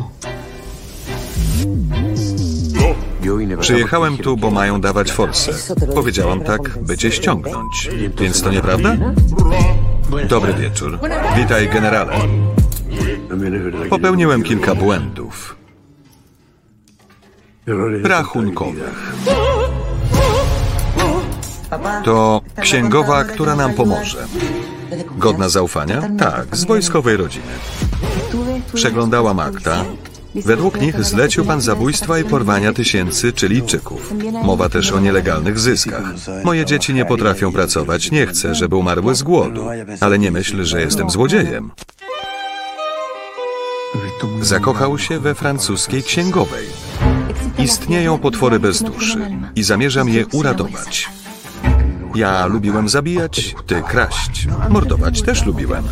Przyjechałem 3.59 4.17
tu, 4.17 4.37
bo 4.37 4.51
mają 4.51 4.81
dawać 4.81 5.11
forsę. 5.11 5.51
Powiedziałam 5.95 6.41
tak, 6.41 6.79
by 6.81 6.97
cię 6.97 7.11
ściągnąć. 7.11 7.89
Więc 8.19 8.41
to 8.41 8.51
nieprawda? 8.51 8.97
Dobry 10.29 10.53
wieczór. 10.53 10.99
Witaj, 11.37 11.69
generale. 11.69 12.13
Popełniłem 13.89 14.43
kilka 14.43 14.75
błędów. 14.75 15.55
Rachunkowych. 18.03 19.15
To 22.03 22.41
księgowa, 22.61 23.23
która 23.23 23.55
nam 23.55 23.73
pomoże. 23.73 24.27
Godna 25.17 25.49
zaufania? 25.49 26.01
Tak, 26.19 26.57
z 26.57 26.63
wojskowej 26.63 27.17
rodziny. 27.17 27.51
Przeglądałam 28.73 29.39
akta 29.39 29.85
Według 30.35 30.81
nich 30.81 31.03
zlecił 31.03 31.45
pan 31.45 31.61
zabójstwa 31.61 32.19
i 32.19 32.23
porwania 32.23 32.73
tysięcy 32.73 33.33
Chilijczyków. 33.33 34.13
Mowa 34.43 34.69
też 34.69 34.91
o 34.91 34.99
nielegalnych 34.99 35.59
zyskach. 35.59 36.03
Moje 36.43 36.65
dzieci 36.65 36.93
nie 36.93 37.05
potrafią 37.05 37.51
pracować, 37.51 38.11
nie 38.11 38.27
chcę, 38.27 38.55
żeby 38.55 38.75
umarły 38.75 39.15
z 39.15 39.23
głodu, 39.23 39.65
ale 39.99 40.19
nie 40.19 40.31
myśl, 40.31 40.63
że 40.63 40.81
jestem 40.81 41.09
złodziejem. 41.09 41.71
Zakochał 44.41 44.97
się 44.97 45.19
we 45.19 45.35
francuskiej 45.35 46.03
księgowej. 46.03 46.65
Istnieją 47.59 48.17
potwory 48.17 48.59
bez 48.59 48.83
duszy 48.83 49.19
i 49.55 49.63
zamierzam 49.63 50.09
je 50.09 50.25
uratować. 50.25 51.09
Ja 52.15 52.45
lubiłem 52.45 52.89
zabijać, 52.89 53.55
ty 53.67 53.81
kraść. 53.81 54.47
Mordować 54.69 55.21
też 55.21 55.45
lubiłem. 55.45 55.83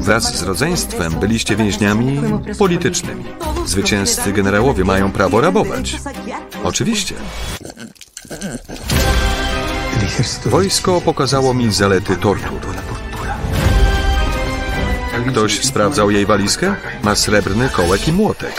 Wraz 0.00 0.38
z 0.38 0.42
rodzeństwem 0.42 1.12
byliście 1.12 1.56
więźniami 1.56 2.20
politycznymi. 2.58 3.24
Zwycięzcy 3.66 4.32
generałowie 4.32 4.84
mają 4.84 5.12
prawo 5.12 5.40
rabować. 5.40 5.96
Oczywiście. 6.64 7.14
Wojsko 10.46 11.00
pokazało 11.00 11.54
mi 11.54 11.72
zalety 11.72 12.16
tortur. 12.16 12.60
Ktoś 15.30 15.64
sprawdzał 15.64 16.10
jej 16.10 16.26
walizkę? 16.26 16.74
Ma 17.02 17.14
srebrny 17.14 17.68
kołek 17.68 18.08
i 18.08 18.12
młotek. 18.12 18.54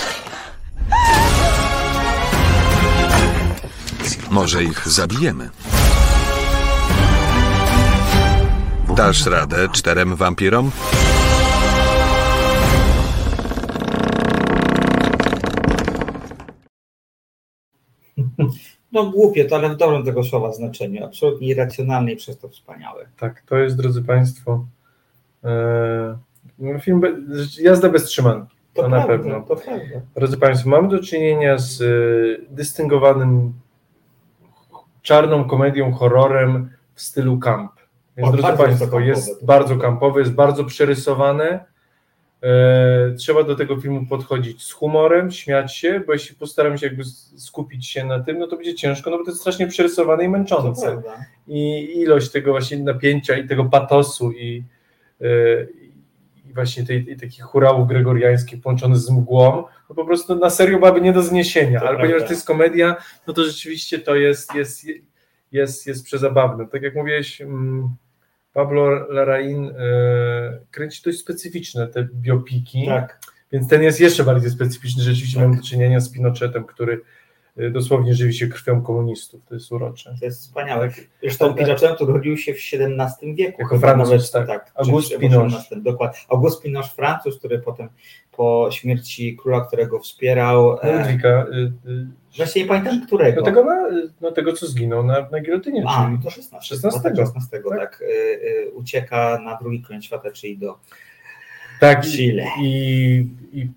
Może 4.30 4.64
ich 4.64 4.88
zabijemy. 4.88 5.50
Dasz 9.02 9.26
radę 9.26 9.70
czterem 9.72 10.16
wampirom? 10.16 10.72
No 18.92 19.06
głupie 19.06 19.46
to, 19.46 19.56
ale 19.56 19.70
w 19.70 19.78
dobrym 19.78 20.06
tego 20.06 20.24
słowa 20.24 20.52
znaczeniu. 20.52 21.06
Absolutnie 21.06 21.48
irracjonalne 21.48 22.12
i 22.12 22.16
przez 22.16 22.38
to 22.38 22.50
wspaniałe. 22.50 23.06
Tak, 23.20 23.42
to 23.42 23.58
jest, 23.58 23.78
drodzy 23.78 24.04
Państwo, 24.04 24.66
no, 26.60 26.80
film 26.80 27.00
be, 27.00 27.12
jazda 27.62 27.90
bez 27.90 28.04
trzymanki. 28.04 28.56
To, 28.74 28.82
To, 28.82 28.90
na 28.90 28.98
prawda, 28.98 29.18
pewno. 29.24 29.42
to 29.42 29.56
prawda. 29.56 30.02
Drodzy 30.16 30.38
Państwo, 30.38 30.70
mamy 30.70 30.90
do 30.90 31.00
czynienia 31.00 31.58
z 31.58 31.82
e, 31.82 31.86
dystyngowanym 32.50 33.54
czarną 35.02 35.44
komedią, 35.44 35.92
horrorem 35.94 36.70
w 36.96 37.02
stylu 37.02 37.40
camp. 37.40 37.81
Więc, 38.18 38.30
O, 38.30 38.32
drodzy 38.32 38.48
jest 38.48 38.58
to 38.58 38.64
Państwo, 38.64 39.00
jest 39.00 39.40
to 39.40 39.46
bardzo 39.46 39.78
kampowe, 39.78 40.20
jest 40.20 40.34
bardzo 40.34 40.64
przerysowane. 40.64 41.66
E, 42.44 43.12
trzeba 43.18 43.44
do 43.44 43.56
tego 43.56 43.82
filmu 43.82 44.06
podchodzić 44.06 44.64
z 44.64 44.72
humorem, 44.72 45.32
śmiać 45.32 45.76
się, 45.76 46.00
bo 46.08 46.14
jeśli 46.14 46.36
postaram 46.36 46.78
się 46.78 46.86
jakby 46.88 47.04
skupić 47.36 47.88
się 47.88 48.06
na 48.06 48.20
tym, 48.20 48.40
no 48.40 48.48
to 48.48 48.56
będzie 48.56 48.76
ciężko, 48.76 49.10
no 49.10 49.18
bo 49.18 49.24
to 49.24 49.32
jest 49.32 49.42
strasznie 49.42 49.68
przerysowane 49.68 50.24
i 50.24 50.30
męczące 50.30 51.02
i 51.48 51.92
ilość 52.00 52.32
tego 52.32 52.52
właśnie 52.52 52.78
napięcia 52.78 53.38
i 53.38 53.48
tego 53.48 53.66
patosu 53.66 54.32
i, 54.32 54.64
yy, 55.20 55.70
i 56.50 56.54
właśnie 56.54 56.86
tej, 56.86 57.12
i 57.12 57.16
takich 57.18 57.44
churałów 57.44 57.88
gregoriańskich 57.88 58.62
połączonych 58.62 58.98
z 58.98 59.10
mgłą, 59.10 59.64
no 59.90 59.96
po 59.96 60.06
prostu 60.06 60.36
na 60.36 60.50
serio 60.50 60.80
byłaby 60.80 61.02
nie 61.02 61.14
do 61.14 61.24
zniesienia, 61.24 61.80
To 61.80 61.88
ale 61.88 61.96
prawda. 61.98 62.02
ponieważ 62.04 62.28
to 62.28 62.34
jest 62.34 62.48
komedia, 62.48 62.96
no 63.28 63.34
to 63.34 63.44
rzeczywiście 63.44 64.00
to 64.00 64.16
jest, 64.16 64.56
jest, 64.56 64.86
jest, 65.52 65.88
jest 65.88 66.06
przezabawne. 66.06 66.68
Tak 66.68 66.82
jak 66.82 66.96
mówiłeś, 66.96 67.42
mm, 67.42 67.96
Pablo 68.54 69.08
Larraín 69.10 69.64
yy, 69.64 69.72
kręci 70.72 71.02
dość 71.06 71.20
specyficzne 71.20 71.88
te 71.88 72.08
biopiki, 72.14 72.86
Tak. 72.86 73.20
więc 73.52 73.68
ten 73.68 73.84
jest 73.84 74.00
jeszcze 74.00 74.24
bardziej 74.24 74.52
specyficzny. 74.52 75.04
Rzeczywiście 75.04 75.40
mamy 75.40 75.58
do 75.58 75.64
czynienia 75.64 76.00
z 76.00 76.12
Pinochetem, 76.12 76.64
który 76.64 77.02
dosłownie 77.72 78.14
żywi 78.16 78.34
się 78.34 78.48
krwią 78.48 78.82
komunistów. 78.82 79.42
To 79.46 79.54
jest 79.56 79.72
urocze. 79.72 80.16
To 80.20 80.26
jest 80.26 80.42
wspaniałe. 80.42 80.90
Zresztą 81.22 81.54
Pinochet 81.54 82.02
urodził 82.02 82.38
się 82.38 82.54
w 82.54 82.58
XVII 82.58 83.36
wieku. 83.36 83.62
Jako 83.62 83.80
Francuz, 83.80 84.32
tak. 84.32 84.72
Auguste 84.76 85.12
czy 85.12 85.18
w 85.18 85.22
Pinoche. 85.22 85.58
XVIII, 85.58 85.82
Dokładnie. 85.82 86.20
August 86.30 86.62
Pinoche, 86.64 86.90
Francuz, 86.96 87.38
który 87.40 87.60
potem 87.60 87.90
po 88.32 88.70
śmierci 88.72 89.38
króla, 89.38 89.62
którego 89.62 90.00
wspierał, 90.00 90.78
e, 90.82 90.98
Ludwika, 90.98 91.46
y, 91.88 91.90
y, 91.92 92.08
właśnie 92.38 92.62
nie 92.62 92.68
pamiętam 92.68 93.06
którego. 93.06 93.40
no 93.42 93.46
tego, 93.46 93.66
na, 93.66 93.90
no 94.22 94.32
tego 94.32 94.54
co 94.54 94.68
zginął 94.68 95.04
na, 95.04 95.30
na 95.32 95.42
gilotynie, 95.42 95.84
A, 95.88 96.06
czyli 96.06 96.24
to 96.24 96.30
16. 96.30 96.76
16. 96.76 97.16
16 97.16 97.50
tak, 97.52 97.80
Tak. 97.80 98.02
y, 98.02 98.06
y, 98.06 98.72
ucieka 98.74 99.40
na 99.46 99.58
drugi 99.58 99.82
koniec 99.82 100.04
świata, 100.04 100.32
czyli 100.32 100.58
do 100.58 100.78
tak, 101.80 102.06
Chile. 102.06 102.46
i, 102.62 103.28
i 103.54 103.68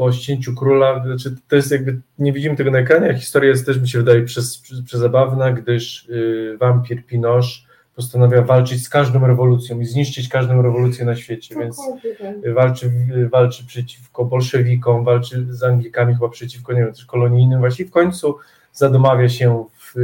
po 0.00 0.12
ścięciu 0.12 0.54
króla, 0.54 1.04
znaczy 1.04 1.36
to 1.48 1.56
jest 1.56 1.70
jakby, 1.70 2.00
nie 2.18 2.32
widzimy 2.32 2.56
tego 2.56 2.70
na 2.70 2.78
ekranie, 2.78 3.10
a 3.10 3.14
historia 3.14 3.50
jest 3.50 3.66
też 3.66 3.80
mi 3.80 3.88
się 3.88 3.98
wydaje 3.98 4.22
przez, 4.22 4.58
przez, 4.58 4.82
przezabawna, 4.82 5.52
gdyż 5.52 6.08
y, 6.08 6.56
wampir 6.60 7.06
Pinoche 7.06 7.48
postanawia 7.96 8.42
walczyć 8.42 8.84
z 8.84 8.88
każdą 8.88 9.26
rewolucją 9.26 9.80
i 9.80 9.84
zniszczyć 9.84 10.28
każdą 10.28 10.62
rewolucję 10.62 11.04
na 11.04 11.16
świecie, 11.16 11.54
więc 11.60 11.80
walczy, 12.54 12.90
walczy 13.30 13.66
przeciwko 13.66 14.24
bolszewikom, 14.24 15.04
walczy 15.04 15.46
z 15.50 15.62
Anglikami 15.62 16.14
chyba 16.14 16.28
przeciwko, 16.28 16.72
nie 16.72 16.80
wiem, 16.80 16.92
też 16.92 17.04
kolonijnym, 17.04 17.60
właśnie 17.60 17.84
w 17.84 17.90
końcu 17.90 18.36
zadomawia 18.72 19.28
się 19.28 19.64
w 19.78 19.94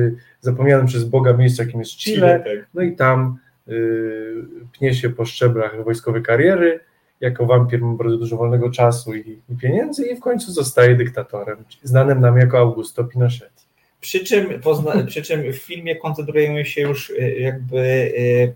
zapomnianym 0.41 0.87
przez 0.87 1.05
Boga 1.05 1.33
miejscu, 1.33 1.63
jakim 1.63 1.81
jest 1.81 1.97
Chile, 1.97 2.43
tak. 2.45 2.67
no 2.75 2.83
i 2.83 2.97
tam 2.97 3.39
y, 3.69 4.45
pnie 4.79 4.95
się 4.95 5.11
po 5.11 5.25
szczeblach 5.25 5.85
wojskowej 5.85 6.23
kariery, 6.23 6.81
jako 7.21 7.47
wampir 7.47 7.83
ma 7.83 7.95
bardzo 7.95 8.17
dużo 8.17 8.37
wolnego 8.37 8.71
czasu 8.71 9.15
i, 9.15 9.41
i 9.49 9.57
pieniędzy 9.57 10.07
i 10.07 10.17
w 10.17 10.21
końcu 10.21 10.53
zostaje 10.53 10.97
dyktatorem, 10.97 11.65
znanym 11.83 12.21
nam 12.21 12.37
jako 12.37 12.59
Augusto 12.59 13.05
Pinochet. 13.05 13.67
Przy 14.01 14.25
czym, 14.25 14.61
pozna, 14.61 14.93
przy 15.07 15.23
czym 15.23 15.53
w 15.53 15.57
filmie 15.57 15.97
koncentrujemy 15.97 16.65
się 16.65 16.81
już 16.81 17.11
y, 17.11 17.37
jakby 17.41 17.79
y, 17.79 18.55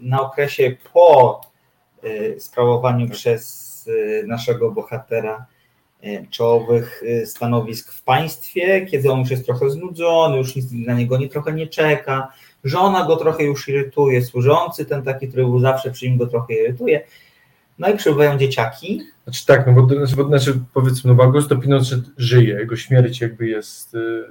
na 0.00 0.20
okresie 0.20 0.76
po 0.92 1.40
y, 2.04 2.36
sprawowaniu 2.40 3.08
przez 3.08 3.84
y, 3.88 4.24
naszego 4.26 4.70
bohatera 4.70 5.46
czołowych 6.30 7.02
stanowisk 7.24 7.92
w 7.92 8.02
państwie, 8.02 8.86
kiedy 8.86 9.12
on 9.12 9.20
już 9.20 9.30
jest 9.30 9.44
trochę 9.44 9.70
znudzony, 9.70 10.36
już 10.36 10.56
nic 10.56 10.66
na 10.72 10.94
niego 10.94 11.16
nie, 11.16 11.28
trochę 11.28 11.52
nie 11.52 11.66
czeka, 11.66 12.32
żona 12.64 13.06
go 13.06 13.16
trochę 13.16 13.44
już 13.44 13.68
irytuje, 13.68 14.22
służący 14.22 14.84
ten 14.84 15.02
taki, 15.02 15.28
który 15.28 15.42
był 15.42 15.60
zawsze 15.60 15.90
przy 15.90 16.08
nim 16.08 16.18
go 16.18 16.26
trochę 16.26 16.54
irytuje, 16.54 17.04
no 17.78 17.88
i 17.88 17.96
przybywają 17.96 18.38
dzieciaki, 18.38 19.02
Znaczy 19.24 19.46
tak, 19.46 19.66
no 19.66 19.72
bo, 19.72 19.94
znaczy, 19.94 20.16
bo 20.16 20.24
znaczy, 20.28 20.54
powiedzmy, 20.74 21.08
no 21.08 21.14
bo 21.14 21.22
Augusto 21.22 21.56
Pinochet 21.56 22.00
żyje, 22.16 22.54
jego 22.54 22.76
śmierć 22.76 23.20
jakby 23.20 23.46
jest, 23.46 23.94
y, 23.94 24.24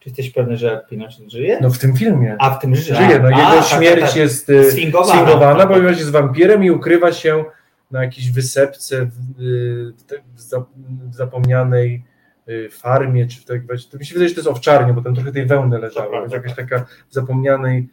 czy 0.00 0.08
jesteś 0.08 0.30
pewny, 0.30 0.56
że 0.56 0.84
Pinochet 0.90 1.30
żyje? 1.30 1.58
no 1.60 1.70
w 1.70 1.78
tym 1.78 1.96
filmie, 1.96 2.36
A 2.38 2.50
w 2.50 2.58
tym 2.60 2.76
żyje. 2.76 2.96
żyje, 2.96 3.18
no 3.18 3.28
A, 3.28 3.30
jego 3.30 3.62
tak, 3.62 3.78
śmierć 3.78 4.00
tak, 4.00 4.08
tak. 4.10 4.16
jest 4.16 4.50
y, 4.50 4.72
Sfingowana. 4.72 5.12
sfingowana, 5.14 5.52
Tak, 5.52 5.68
tak. 5.68 5.68
ponieważ 5.76 5.98
jest 5.98 6.10
wampirem 6.10 6.64
i 6.64 6.70
ukrywa 6.70 7.12
się 7.12 7.44
na 7.90 8.04
jakiejś 8.04 8.30
wysepce 8.32 9.06
w, 9.06 9.40
y, 9.40 9.92
w, 10.36 11.14
zapomnianej 11.14 12.04
y, 12.48 12.68
farmie, 12.70 13.26
czy 13.26 13.40
w 13.40 13.44
tak, 13.44 13.60
to 13.90 13.98
mi 13.98 14.06
się 14.06 14.14
wydaje, 14.14 14.28
że 14.28 14.34
to 14.34 14.40
jest 14.40 14.50
owczarnie, 14.50 14.92
bo 14.92 15.02
tam 15.02 15.14
trochę 15.14 15.32
tej 15.32 15.46
wełny 15.46 15.78
leżało, 15.78 16.20
więc 16.20 16.32
jakaś 16.32 16.54
tak. 16.54 16.68
taka 16.70 16.86
w 17.10 17.14
zapomnianej 17.14 17.88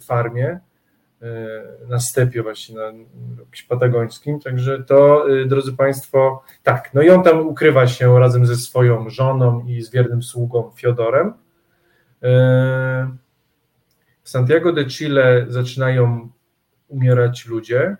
farmie 0.00 0.58
na 1.88 2.00
stepie 2.00 2.42
właśnie, 2.42 2.76
na 2.76 2.82
jakimś 3.38 3.62
patagońskim, 3.62 4.40
także 4.40 4.84
to, 4.84 5.30
y, 5.30 5.46
drodzy 5.46 5.72
Państwo, 5.72 6.42
tak, 6.62 6.94
no 6.94 7.02
i 7.02 7.10
on 7.10 7.22
tam 7.22 7.46
ukrywa 7.46 7.86
się 7.86 8.20
razem 8.20 8.46
ze 8.46 8.56
swoją 8.56 9.10
żoną 9.10 9.64
i 9.66 9.82
z 9.82 9.90
wiernym 9.90 10.22
sługą 10.22 10.72
Fiodorem. 10.76 11.28
Y, 11.28 11.32
W 14.22 14.30
Santiago 14.30 14.72
de 14.72 14.84
Chile 14.84 15.46
zaczynają 15.48 16.28
umierać 16.88 17.46
ludzie, 17.46 17.96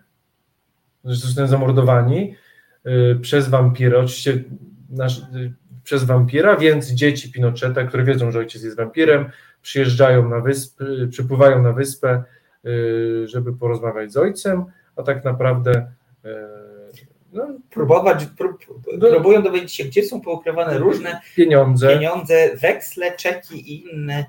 zostają 1.05 1.49
zamordowani 1.49 2.35
y, 2.87 3.19
przez 3.21 3.49
wampira, 3.49 3.99
oczywiście 3.99 4.45
nasz, 4.91 5.23
przez 5.85 6.05
wampira, 6.05 6.57
więc 6.57 6.91
dzieci 6.91 7.33
Pinocheta, 7.33 7.85
które 7.85 8.05
wiedzą, 8.05 8.31
że 8.31 8.39
ojciec 8.39 8.63
jest 8.63 8.77
wampirem, 8.77 9.31
przyjeżdżają 9.63 10.29
na 10.29 10.41
wyspę, 10.41 10.85
przypływają 11.11 11.63
na 11.63 11.73
wyspę, 11.73 12.25
żeby 13.25 13.57
porozmawiać 13.57 14.13
z 14.13 14.17
ojcem, 14.17 14.65
a 14.97 15.03
tak 15.03 15.25
naprawdę 15.25 15.93
y, 16.25 16.29
no, 17.33 17.47
próbować, 17.71 18.27
prób, 18.39 18.59
No. 18.99 19.09
próbują 19.11 19.43
dowiedzieć 19.43 19.75
się, 19.75 19.85
gdzie 19.85 20.03
są 20.03 20.21
poukrywane 20.21 20.79
różne 20.79 21.21
pieniądze. 21.37 21.89
pieniądze, 21.89 22.57
weksle, 22.57 23.17
czeki 23.17 23.73
i 23.73 23.95
inne, 23.95 24.25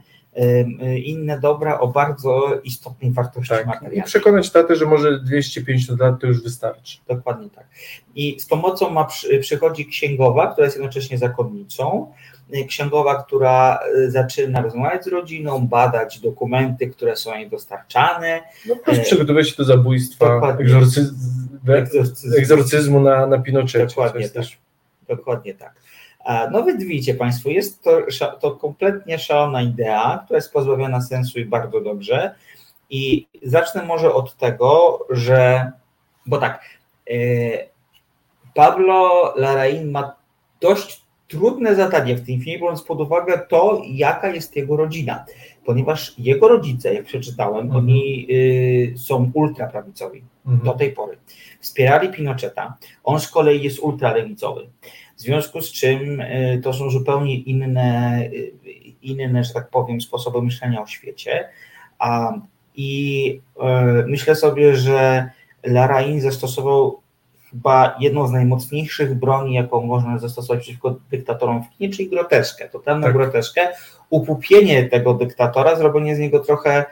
inne 1.04 1.40
dobra 1.40 1.80
o 1.80 1.88
bardzo 1.88 2.62
istotnej 2.64 3.12
wartości 3.12 3.50
Tak, 3.50 3.94
i 3.94 4.04
przekonać 4.04 4.52
tatę, 4.52 4.76
że 4.76 4.86
może 4.86 5.20
250 5.20 6.00
lat 6.00 6.22
to 6.22 6.28
już 6.28 6.44
wystarczy. 6.44 6.98
Dokładnie 7.08 7.50
tak. 7.50 7.68
I 8.16 8.40
z 8.40 8.46
pomocą 8.46 8.90
ma 8.90 9.06
przy, 9.06 9.40
przychodzi 9.40 9.86
księgowa, 9.86 10.52
która 10.52 10.66
jest 10.66 10.78
jednocześnie 10.78 11.18
zakonnicą 11.18 12.14
księgowa, 12.68 13.24
która 13.24 13.80
zaczyna 14.08 14.62
rozmawiać 14.62 15.04
z 15.04 15.08
rodziną, 15.08 15.68
badać 15.68 16.20
dokumenty, 16.20 16.88
które 16.88 17.16
są 17.16 17.36
jej 17.36 17.50
dostarczane. 17.50 18.42
No 18.68 18.76
prostu 18.76 19.04
przygotowuje 19.04 19.46
się 19.46 19.56
do 19.58 19.64
zabójstwa, 19.64 20.58
egzorcyzmu, 20.60 21.18
egzorcyzmu 22.38 23.00
na, 23.00 23.28
na 23.28 23.40
Pinochecie. 23.40 23.86
Dokładnie 23.86 24.24
tak. 24.24 24.34
Też... 24.34 24.58
Dokładnie 25.08 25.54
tak. 25.54 25.74
No 26.52 26.64
więc 26.64 26.84
widzicie 26.84 27.14
Państwo, 27.14 27.50
jest 27.50 27.84
to, 27.84 27.98
to 28.40 28.52
kompletnie 28.52 29.20
szalona 29.20 29.62
idea, 29.62 30.22
która 30.26 30.38
jest 30.38 30.54
pozbawiona 30.54 31.02
sensu 31.02 31.40
i 31.40 31.46
bardzo 31.46 31.82
dobrze. 31.82 32.36
I 32.90 33.28
zacznę 33.44 33.86
może 33.86 34.14
od 34.14 34.38
tego, 34.38 35.00
że, 35.10 35.72
bo 36.26 36.38
tak, 36.38 36.62
e, 37.10 37.14
Pablo 38.54 39.34
Larraín 39.38 39.92
ma 39.92 40.16
dość 40.62 41.09
trudne 41.30 41.76
zadanie 41.76 42.16
w 42.16 42.26
tym 42.26 42.42
filmie, 42.42 42.60
biorąc 42.60 42.82
pod 42.82 43.02
uwagę 43.02 43.42
to, 43.50 43.82
jaka 43.86 44.30
jest 44.30 44.56
jego 44.56 44.76
rodzina. 44.78 45.26
Ponieważ 45.66 46.14
jego 46.18 46.48
rodzice, 46.48 46.94
jak 46.94 47.06
przeczytałem, 47.06 47.66
mhm. 47.66 47.86
oni 47.86 48.28
y, 48.32 48.94
są 48.98 49.32
ultraprawicowi 49.34 50.24
mhm. 50.46 50.66
do 50.66 50.74
tej 50.74 50.92
pory. 50.92 51.18
Wspierali 51.60 52.10
Pinocheta, 52.10 52.78
on 53.04 53.20
z 53.20 53.28
kolei 53.28 53.64
jest 53.64 53.80
ultralewicowy. 53.80 54.70
W 55.18 55.22
związku 55.22 55.62
z 55.62 55.72
czym 55.72 56.22
y, 56.22 56.62
to 56.64 56.74
są 56.74 56.90
zupełnie 56.90 57.36
inne, 57.36 58.22
y, 58.34 58.52
inne, 59.02 59.44
że 59.44 59.54
tak 59.54 59.70
powiem, 59.70 60.02
sposoby 60.02 60.42
myślenia 60.42 60.82
o 60.82 60.88
świecie. 60.88 61.50
A, 62.00 62.34
I 62.76 63.42
y, 63.58 64.08
myślę 64.08 64.36
sobie, 64.36 64.76
że 64.76 65.30
Larain 65.64 66.22
zastosował 66.22 67.02
chyba 67.52 67.96
jedną 68.00 68.28
z 68.28 68.32
najmocniejszych 68.32 69.16
broni, 69.16 69.54
jaką 69.54 69.82
można 69.82 70.20
zastosować 70.20 70.62
przeciwko 70.62 70.96
dyktatorom 71.12 71.64
w 71.64 71.70
kinie, 71.70 71.94
czyli 71.94 72.10
groteskę, 72.10 72.70
totalną 72.70 73.04
tak. 73.04 73.14
groteskę, 73.14 73.68
upupienie 74.10 74.86
tego 74.86 75.14
dyktatora, 75.14 75.76
zrobienie 75.76 76.16
z 76.16 76.20
niego 76.20 76.40
trochę, 76.40 76.86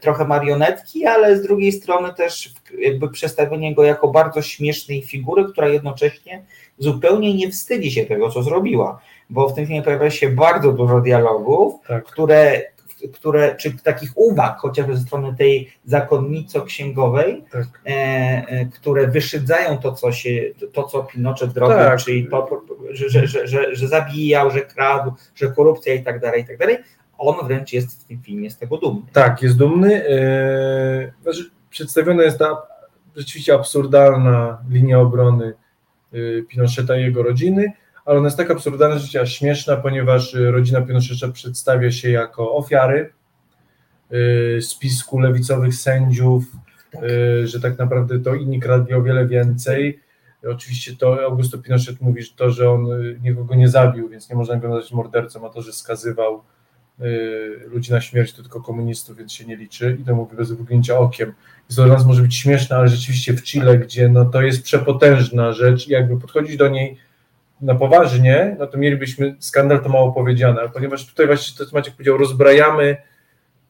trochę 0.00 0.24
marionetki, 0.24 1.06
ale 1.06 1.36
z 1.36 1.42
drugiej 1.42 1.72
strony 1.72 2.14
też 2.14 2.54
jakby 2.78 3.10
przedstawienie 3.10 3.74
go 3.74 3.84
jako 3.84 4.08
bardzo 4.08 4.42
śmiesznej 4.42 5.02
figury, 5.02 5.44
która 5.44 5.68
jednocześnie 5.68 6.42
zupełnie 6.78 7.34
nie 7.34 7.50
wstydzi 7.50 7.90
się 7.90 8.04
tego, 8.04 8.30
co 8.30 8.42
zrobiła, 8.42 9.00
bo 9.30 9.48
w 9.48 9.54
tym 9.54 9.66
filmie 9.66 9.82
pojawia 9.82 10.10
się 10.10 10.28
bardzo 10.28 10.72
dużo 10.72 11.00
dialogów, 11.00 11.74
tak. 11.86 12.04
które 12.04 12.62
które, 13.14 13.56
czy 13.56 13.78
takich 13.82 14.10
uwag, 14.14 14.58
chociażby 14.58 14.96
ze 14.96 15.02
strony 15.02 15.34
tej 15.38 15.72
zakonnico-księgowej, 15.84 17.44
tak. 17.50 17.66
e, 17.86 17.90
e, 18.48 18.66
które 18.66 19.06
wyszydzają 19.06 19.78
to, 19.78 19.92
co 19.92 20.12
się, 20.12 20.42
to, 20.72 20.84
co 20.84 21.02
Pinochet 21.02 21.52
zrobił, 21.54 21.76
tak. 21.76 21.98
czyli 21.98 22.28
to, 22.28 22.64
że, 22.90 23.08
że, 23.08 23.26
że, 23.26 23.46
że, 23.46 23.76
że 23.76 23.88
zabijał, 23.88 24.50
że 24.50 24.60
kradł, 24.60 25.12
że 25.34 25.48
korupcja 25.48 25.94
i 25.94 26.02
tak 26.02 26.20
dalej, 26.20 26.42
i 26.42 26.46
tak 26.46 26.58
dalej. 26.58 26.76
On 27.18 27.46
wręcz 27.46 27.72
jest 27.72 28.04
w 28.04 28.04
tym 28.04 28.22
filmie 28.22 28.50
z 28.50 28.58
tego 28.58 28.76
dumny. 28.76 29.02
Tak, 29.12 29.42
jest 29.42 29.56
dumny. 29.56 30.08
E, 30.08 31.12
znaczy, 31.22 31.50
przedstawiona 31.70 32.22
jest 32.22 32.38
ta 32.38 32.62
rzeczywiście 33.16 33.54
absurdalna 33.54 34.58
linia 34.70 35.00
obrony 35.00 35.54
e, 36.12 36.42
Pinocheta 36.42 36.96
i 36.96 37.02
jego 37.02 37.22
rodziny, 37.22 37.72
ale 38.08 38.18
ona 38.18 38.26
jest 38.26 38.36
tak 38.36 38.50
absurdalna, 38.50 38.98
że 38.98 39.26
śmieszna, 39.26 39.76
ponieważ 39.76 40.34
y, 40.34 40.50
rodzina 40.50 40.80
Pinocheta 40.80 41.28
przedstawia 41.32 41.90
się 41.90 42.10
jako 42.10 42.54
ofiary 42.54 43.12
y, 44.12 44.62
spisku 44.62 45.20
lewicowych 45.20 45.74
sędziów, 45.74 46.44
tak. 46.92 47.02
Y, 47.04 47.46
że 47.46 47.60
tak 47.60 47.78
naprawdę 47.78 48.20
to 48.20 48.34
inni 48.34 48.60
kradli 48.60 48.94
o 48.94 49.02
wiele 49.02 49.26
więcej. 49.26 50.00
Oczywiście 50.50 50.96
to 50.96 51.24
Augusto 51.24 51.58
Pinochet 51.58 52.00
mówi 52.00 52.22
że 52.22 52.30
to, 52.36 52.50
że 52.50 52.70
on 52.70 52.86
nikogo 53.22 53.54
nie 53.54 53.68
zabił, 53.68 54.08
więc 54.08 54.30
nie 54.30 54.36
można 54.36 54.56
go 54.56 54.68
nazwać 54.68 54.92
mordercą, 54.92 55.46
a 55.46 55.50
to, 55.50 55.62
że 55.62 55.72
skazywał 55.72 56.42
ludzi 57.66 57.92
na 57.92 58.00
śmierć, 58.00 58.32
to 58.32 58.42
tylko 58.42 58.60
komunistów, 58.60 59.16
więc 59.16 59.32
się 59.32 59.44
nie 59.44 59.56
liczy 59.56 59.98
i 60.00 60.04
to 60.04 60.14
mówi 60.14 60.36
bez 60.36 60.48
wyglądnięcia 60.48 60.98
okiem. 60.98 61.32
I 61.70 61.74
to 61.74 61.84
dla 61.84 61.94
nas 61.94 62.06
może 62.06 62.22
być 62.22 62.36
śmieszne, 62.36 62.76
ale 62.76 62.88
rzeczywiście 62.88 63.32
w 63.32 63.42
Chile, 63.42 63.78
gdzie 63.78 64.08
no, 64.08 64.24
to 64.24 64.42
jest 64.42 64.62
przepotężna 64.62 65.52
rzecz, 65.52 65.88
jakby 65.88 66.20
podchodzić 66.20 66.56
do 66.56 66.68
niej 66.68 66.98
na 67.60 67.74
poważnie, 67.74 68.56
no 68.58 68.66
to 68.66 68.78
mielibyśmy 68.78 69.36
skandal 69.38 69.82
to 69.82 69.88
mało 69.88 70.12
powiedziane, 70.12 70.68
ponieważ 70.74 71.06
tutaj 71.06 71.26
właśnie 71.26 71.58
to, 71.58 71.66
co 71.66 71.76
Maciek 71.76 71.94
powiedział, 71.94 72.16
rozbrajamy, 72.16 72.96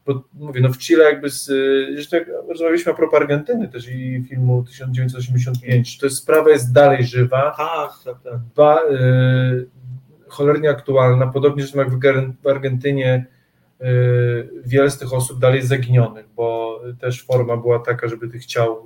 bo 0.07 0.23
mówię, 0.35 0.61
no 0.61 0.69
w 0.69 0.79
Chile 0.79 1.05
jakby, 1.05 1.31
z, 1.31 1.45
zresztą 1.95 2.17
jak 2.17 2.29
rozmawialiśmy 2.49 2.93
a 2.93 2.95
propos 2.95 3.21
Argentyny 3.21 3.69
też 3.69 3.89
i 3.89 4.25
filmu 4.29 4.65
1985, 4.65 5.99
to 5.99 6.07
jest, 6.07 6.17
sprawa 6.17 6.51
jest 6.51 6.73
dalej 6.73 7.07
żywa, 7.07 7.55
tak, 7.57 7.91
tak, 8.05 8.23
tak. 8.23 8.41
Ba, 8.57 8.81
y, 8.83 9.67
cholernie 10.29 10.71
aktualna, 10.71 11.27
podobnie 11.27 11.63
zresztą 11.63 11.79
jak 11.79 11.91
w 12.43 12.47
Argentynie 12.47 13.27
y, 13.81 13.85
wiele 14.65 14.91
z 14.91 14.99
tych 14.99 15.13
osób 15.13 15.39
dalej 15.39 15.57
jest 15.57 15.69
zaginionych, 15.69 16.27
bo 16.37 16.81
też 17.01 17.25
forma 17.25 17.57
była 17.57 17.79
taka, 17.79 18.09
żeby 18.09 18.29
tych 18.29 18.47
ciał 18.47 18.85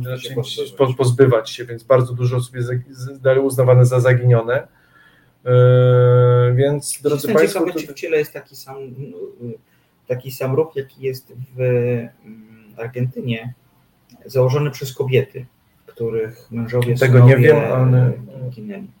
znaczy, 0.00 0.34
pozbywać. 0.34 0.96
pozbywać 0.96 1.50
się, 1.50 1.64
więc 1.64 1.82
bardzo 1.82 2.14
dużo 2.14 2.36
osób 2.36 2.54
jest 2.54 2.72
dalej 3.22 3.40
uznawane 3.42 3.86
za 3.86 4.00
zaginione. 4.00 4.68
Yy, 5.44 6.54
więc 6.54 7.00
drodzy 7.02 7.16
Jestem 7.16 7.34
Państwo. 7.34 7.60
Ciekawe, 7.60 7.80
czy 7.80 7.86
w 7.86 7.94
Chile 7.94 8.18
jest 8.18 8.32
taki 8.32 8.56
sam, 8.56 8.76
taki 10.08 10.30
sam 10.30 10.54
ruch, 10.54 10.76
jaki 10.76 11.02
jest 11.02 11.32
w 11.56 11.60
mm, 11.60 12.08
Argentynie, 12.76 13.54
założony 14.24 14.70
przez 14.70 14.94
kobiety, 14.94 15.46
których 15.86 16.50
mężowie 16.50 16.94
Tego 16.96 17.20
nie 17.20 17.36
wiem, 17.36 17.56
ale. 17.56 18.12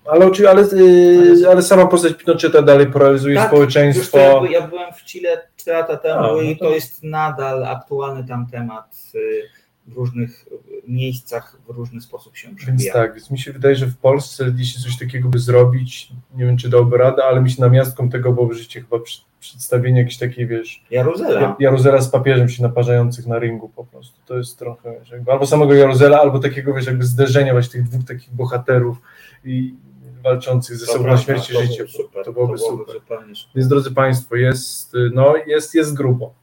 Ale, 0.04 0.24
ale, 0.24 0.50
ale, 0.50 0.82
yy, 0.82 1.50
ale 1.50 1.62
sama 1.62 1.86
postać 1.86 2.14
Pinocheta 2.14 2.62
dalej 2.62 2.86
polaryzuje 2.86 3.36
tak, 3.36 3.48
społeczeństwo. 3.48 4.18
Ja, 4.18 4.50
ja 4.50 4.68
byłem 4.68 4.92
w 4.92 5.04
Chile 5.04 5.48
4 5.56 5.78
lata 5.78 5.96
temu 5.96 6.20
A, 6.20 6.22
no 6.22 6.40
i 6.40 6.56
to... 6.56 6.64
to 6.64 6.74
jest 6.74 7.02
nadal 7.02 7.64
aktualny 7.64 8.24
tam 8.28 8.46
temat 8.46 8.96
y, 9.14 9.42
w 9.86 9.96
różnych 9.96 10.48
miejscach 10.88 11.56
w 11.66 11.70
różny 11.70 12.00
sposób 12.00 12.36
się 12.36 12.56
przebija. 12.56 12.78
Więc 12.78 12.92
tak, 12.92 13.14
więc 13.14 13.30
mi 13.30 13.38
się 13.38 13.52
wydaje, 13.52 13.76
że 13.76 13.86
w 13.86 13.96
Polsce 13.96 14.54
jeśli 14.56 14.82
coś 14.82 14.98
takiego 14.98 15.28
by 15.28 15.38
zrobić, 15.38 16.12
nie 16.34 16.44
wiem 16.44 16.56
czy 16.56 16.68
dałoby 16.68 16.98
radę, 16.98 17.24
ale 17.24 17.42
mi 17.42 17.50
się 17.50 17.60
namiastką 17.60 18.08
tego 18.08 18.32
byłoby 18.32 18.54
życie 18.54 18.80
chyba 18.80 18.96
przedstawienie 19.40 19.98
jakiejś 19.98 20.18
takiej, 20.18 20.46
wiesz... 20.46 20.84
Jaruzela. 20.90 21.56
Jaruzela 21.58 22.00
z 22.00 22.08
papieżem 22.08 22.48
się 22.48 22.62
naparzających 22.62 23.26
na 23.26 23.38
ringu 23.38 23.68
po 23.68 23.84
prostu. 23.84 24.20
To 24.26 24.38
jest 24.38 24.58
trochę, 24.58 24.98
wiesz, 25.00 25.10
jakby, 25.10 25.32
albo 25.32 25.46
samego 25.46 25.74
Jaruzela, 25.74 26.20
albo 26.20 26.38
takiego, 26.38 26.74
wiesz, 26.74 26.86
jakby 26.86 27.04
zderzenia 27.04 27.52
właśnie 27.52 27.72
tych 27.72 27.82
dwóch 27.82 28.04
takich 28.04 28.34
bohaterów 28.34 28.96
i 29.44 29.74
walczących 30.22 30.76
ze 30.76 30.86
sobą 30.86 31.06
na 31.06 31.16
śmierć 31.16 31.50
i 31.50 31.52
życie. 31.52 31.88
Super, 31.88 32.24
to 32.24 32.32
byłoby, 32.32 32.58
to 32.58 32.64
byłoby 32.64 32.92
super. 32.92 33.18
Więc 33.54 33.68
drodzy 33.68 33.94
Państwo, 33.94 34.36
jest, 34.36 34.92
no, 35.12 35.34
jest, 35.46 35.74
jest 35.74 35.94
grubo. 35.94 36.34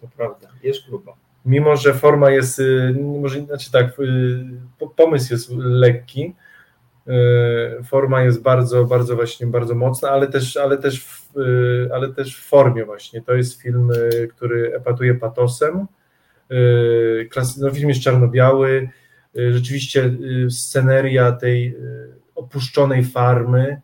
To 0.00 0.08
prawda, 0.16 0.48
jest 0.62 0.86
grubo 0.88 1.16
mimo 1.44 1.76
że 1.76 1.94
forma 1.94 2.30
jest, 2.30 2.58
y, 2.58 2.94
może 3.20 3.40
znaczy 3.40 3.72
tak, 3.72 4.00
y, 4.00 4.86
pomysł 4.96 5.32
jest 5.32 5.50
lekki, 5.58 6.34
y, 7.08 7.84
forma 7.84 8.22
jest 8.22 8.42
bardzo, 8.42 8.84
bardzo 8.84 9.16
właśnie, 9.16 9.46
bardzo 9.46 9.74
mocna, 9.74 10.10
ale 10.10 10.28
też, 10.28 10.56
ale 10.56 10.78
też, 10.78 11.04
w, 11.04 11.32
ale 11.94 12.14
też 12.14 12.36
w 12.36 12.48
formie 12.48 12.84
właśnie. 12.84 13.22
To 13.22 13.34
jest 13.34 13.62
film, 13.62 13.90
który 14.36 14.74
epatuje 14.74 15.14
patosem. 15.14 15.86
No, 17.58 17.70
film 17.70 17.88
jest 17.88 18.00
czarno-biały. 18.00 18.88
Rzeczywiście 19.34 20.10
sceneria 20.50 21.32
tej 21.32 21.76
opuszczonej 22.34 23.04
farmy, 23.04 23.80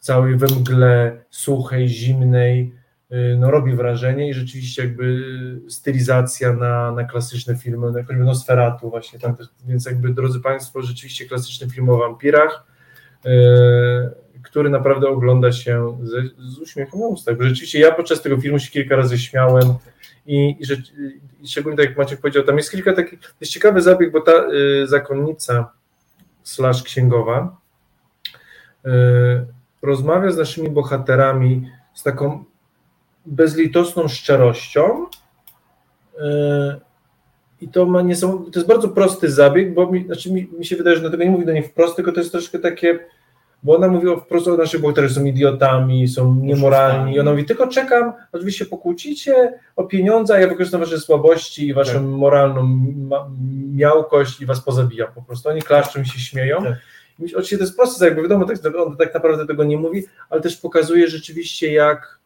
całej 0.00 0.36
we 0.36 0.46
mgle 0.46 1.24
suchej, 1.30 1.88
zimnej, 1.88 2.72
no, 3.38 3.50
robi 3.50 3.74
wrażenie 3.74 4.28
i 4.28 4.34
rzeczywiście 4.34 4.82
jakby 4.82 5.24
stylizacja 5.68 6.52
na, 6.52 6.92
na 6.92 7.04
klasyczne 7.04 7.56
filmy, 7.56 7.92
na 7.92 8.02
choćby 8.02 8.24
Nosferatu 8.24 8.90
właśnie, 8.90 9.18
tam 9.18 9.34
więc 9.66 9.86
jakby 9.86 10.14
drodzy 10.14 10.40
Państwo, 10.40 10.82
rzeczywiście 10.82 11.26
klasyczny 11.26 11.70
film 11.70 11.88
o 11.88 11.96
wampirach, 11.96 12.64
yy, 13.24 13.30
który 14.42 14.70
naprawdę 14.70 15.08
ogląda 15.08 15.52
się 15.52 15.98
ze, 16.02 16.22
z 16.38 16.58
uśmiechem 16.58 17.00
na 17.00 17.06
ustach, 17.06 17.38
bo 17.38 17.44
rzeczywiście 17.44 17.78
ja 17.80 17.92
podczas 17.92 18.22
tego 18.22 18.36
filmu 18.36 18.58
się 18.58 18.70
kilka 18.70 18.96
razy 18.96 19.18
śmiałem 19.18 19.74
i, 20.26 20.56
i, 20.60 20.64
i 21.42 21.48
szczególnie 21.48 21.76
tak 21.76 21.86
jak 21.86 21.98
Maciek 21.98 22.20
powiedział, 22.20 22.42
tam 22.42 22.56
jest 22.56 22.70
kilka 22.70 22.92
takich, 22.92 23.18
jest 23.40 23.52
ciekawy 23.52 23.82
zabieg, 23.82 24.12
bo 24.12 24.20
ta 24.20 24.32
y, 24.32 24.86
zakonnica 24.86 25.72
slash 26.42 26.82
księgowa 26.82 27.56
y, 28.86 28.90
rozmawia 29.82 30.30
z 30.30 30.36
naszymi 30.36 30.70
bohaterami 30.70 31.70
z 31.94 32.02
taką 32.02 32.44
bezlitosną 33.26 34.08
szczerością. 34.08 35.06
E, 36.20 36.80
I 37.60 37.68
to 37.68 37.86
ma 37.86 38.02
niesamowite, 38.02 38.50
to 38.50 38.58
jest 38.58 38.68
bardzo 38.68 38.88
prosty 38.88 39.30
zabieg, 39.30 39.74
bo 39.74 39.92
mi, 39.92 40.04
znaczy 40.06 40.32
mi, 40.32 40.48
mi 40.58 40.66
się 40.66 40.76
wydaje, 40.76 40.96
że 40.96 41.00
dlatego 41.02 41.24
nie 41.24 41.30
mówi 41.30 41.46
do 41.46 41.52
niej 41.52 41.62
wprost, 41.62 41.96
tylko 41.96 42.12
to 42.12 42.20
jest 42.20 42.32
troszkę 42.32 42.58
takie, 42.58 42.98
bo 43.62 43.76
ona 43.76 43.88
mówi 43.88 44.06
wprost 44.20 44.48
o 44.48 44.56
naszych 44.56 44.80
bohaterach, 44.80 45.10
są 45.10 45.24
idiotami, 45.24 46.08
są 46.08 46.34
niemoralni 46.34 47.14
i 47.14 47.20
ona 47.20 47.30
mówi, 47.30 47.44
tylko 47.44 47.66
czekam, 47.66 48.12
się 48.48 48.66
pokłócicie 48.66 49.58
o 49.76 49.84
pieniądze, 49.84 50.34
a 50.34 50.40
ja 50.40 50.48
wykorzystam 50.48 50.80
wasze 50.80 51.00
słabości 51.00 51.68
i 51.68 51.74
waszą 51.74 51.92
tak. 51.92 52.02
moralną 52.02 52.86
miałkość 53.74 54.40
i 54.40 54.46
was 54.46 54.60
pozabijam 54.60 55.08
po 55.14 55.22
prostu. 55.22 55.48
Oni 55.48 55.62
klaszczą 55.62 56.00
i 56.00 56.06
się 56.06 56.18
śmieją. 56.18 56.62
Tak 56.62 56.74
Oczywiście 57.18 57.58
to 57.58 57.64
jest 57.64 57.76
proste, 57.76 58.04
jakby 58.04 58.22
wiadomo, 58.22 58.44
tak, 58.44 58.76
on 58.76 58.96
tak 58.96 59.14
naprawdę 59.14 59.46
tego 59.46 59.64
nie 59.64 59.78
mówi, 59.78 60.04
ale 60.30 60.40
też 60.40 60.56
pokazuje 60.56 61.08
rzeczywiście, 61.08 61.72
jak, 61.72 62.18
y, 62.18 62.21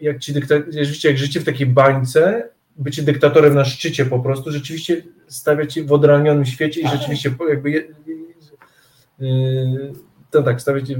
jak 0.00 0.18
ci 0.18 0.32
dykta, 0.32 0.54
rzeczywiście 0.66 1.08
jak 1.08 1.18
życie 1.18 1.40
w 1.40 1.44
takiej 1.44 1.66
bańce, 1.66 2.48
bycie 2.76 3.02
dyktatorem 3.02 3.54
na 3.54 3.64
szczycie 3.64 4.06
po 4.06 4.20
prostu, 4.20 4.50
rzeczywiście 4.50 5.02
stawia 5.26 5.66
cię 5.66 5.84
w 5.84 5.92
odranionym 5.92 6.44
świecie 6.44 6.80
i 6.80 6.88
rzeczywiście 6.88 7.34
jakby 7.48 7.70
je, 7.70 7.84
to 10.30 10.42
tak, 10.42 10.60
stawiacie, 10.60 10.98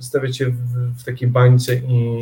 stawiacie 0.00 0.46
w, 0.46 1.00
w 1.00 1.04
takiej 1.04 1.28
bańce 1.28 1.74
i, 1.74 2.18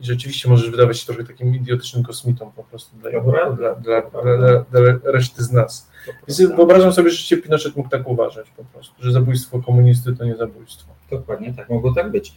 i 0.00 0.04
rzeczywiście 0.04 0.48
możesz 0.48 0.70
wydawać 0.70 1.00
się 1.00 1.06
trochę 1.06 1.24
takim 1.24 1.54
idiotycznym 1.54 2.04
kosmitą 2.04 2.52
po 2.56 2.64
prostu 2.64 2.96
dla, 2.96 3.10
dla, 3.20 3.50
dla, 3.50 3.74
dla, 3.74 4.02
dla, 4.02 4.64
dla 4.64 4.80
reszty 5.04 5.44
z 5.44 5.52
nas. 5.52 5.90
Więc 6.28 6.40
wyobrażam 6.40 6.92
sobie, 6.92 7.10
że 7.10 7.16
się 7.16 7.36
Pinochet 7.36 7.76
mógł 7.76 7.88
tak 7.88 8.08
uważać 8.08 8.50
po 8.56 8.64
prostu, 8.64 9.02
że 9.02 9.12
zabójstwo 9.12 9.62
komunisty 9.62 10.16
to 10.16 10.24
nie 10.24 10.36
zabójstwo. 10.36 10.94
Dokładnie 11.10 11.54
tak, 11.54 11.70
mogło 11.70 11.94
tak 11.94 12.10
być. 12.10 12.34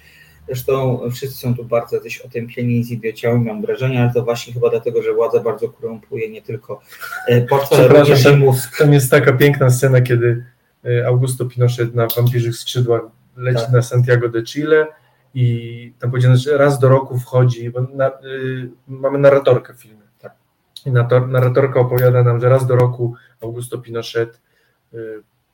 Zresztą 0.51 1.01
wszyscy 1.11 1.37
są 1.37 1.55
tu 1.55 1.65
bardzo 1.65 1.95
jacyś 1.95 2.21
otępieni 2.21 2.83
zidiociały, 2.83 3.39
mam 3.39 3.61
wrażenie, 3.61 4.01
ale 4.01 4.13
to 4.13 4.23
właśnie 4.23 4.53
chyba 4.53 4.69
dlatego, 4.69 5.01
że 5.01 5.13
władza 5.13 5.39
bardzo 5.39 5.69
korumpuje 5.69 6.29
nie 6.29 6.41
tylko 6.41 6.81
e, 7.27 7.41
portfel, 7.41 7.87
również 7.87 8.25
i 8.25 8.35
mózg. 8.35 8.77
Tam 8.77 8.93
jest 8.93 9.11
taka 9.11 9.33
piękna 9.33 9.69
scena, 9.69 10.01
kiedy 10.01 10.45
e, 10.85 11.07
Augusto 11.07 11.45
Pinochet 11.45 11.95
na 11.95 12.07
wampirzych 12.15 12.55
skrzydłach 12.55 13.01
leci 13.37 13.61
tak. 13.61 13.71
na 13.71 13.81
Santiago 13.81 14.29
de 14.29 14.43
Chile 14.43 14.87
i 15.33 15.93
tam 15.99 16.09
powiedziano, 16.11 16.35
że 16.35 16.57
raz 16.57 16.79
do 16.79 16.89
roku 16.89 17.19
wchodzi, 17.19 17.69
bo 17.69 17.81
na, 17.81 18.07
y, 18.09 18.69
mamy 18.87 19.19
narratorkę 19.19 19.73
w 19.73 19.81
filmie. 19.81 20.01
Tak. 20.19 20.33
I 20.85 20.91
narratorka 21.27 21.79
opowiada 21.79 22.23
nam, 22.23 22.41
że 22.41 22.49
raz 22.49 22.67
do 22.67 22.75
roku 22.75 23.15
Augusto 23.41 23.77
Pinochet 23.77 24.41
y, 24.93 24.97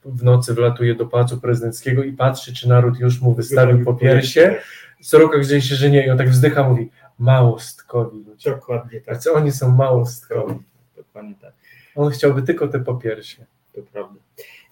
w 0.06 0.24
nocy 0.24 0.54
wlatuje 0.54 0.96
do 0.96 1.06
Pałacu 1.06 1.42
Prezydenckiego 1.42 2.04
i 2.04 2.14
patrzy, 2.14 2.54
czy 2.54 2.70
naród 2.70 3.00
już 3.00 3.22
mu 3.22 3.34
wystawił 3.34 3.86
po 3.86 3.94
piersie. 3.94 4.56
Co 5.02 5.20
roku 5.20 5.40
gdzieś 5.40 5.70
się, 5.70 5.76
że 5.76 5.90
nie, 5.90 6.06
i 6.06 6.10
on 6.10 6.18
tak 6.18 6.30
wzdycha, 6.30 6.70
mówi, 6.70 6.90
małostkowi 7.20 8.24
ludzie. 8.24 8.52
Dokładnie 8.52 9.02
tak. 9.02 9.18
Co 9.18 9.34
oni 9.34 9.52
są 9.52 9.72
małostkowi. 9.72 10.56
Dokładnie 10.96 11.34
tak. 11.42 11.54
On 11.96 12.12
chciałby 12.12 12.42
tylko 12.42 12.68
te 12.68 12.80
popiersie. 12.80 13.46
To 13.74 13.82
prawda. 13.92 14.20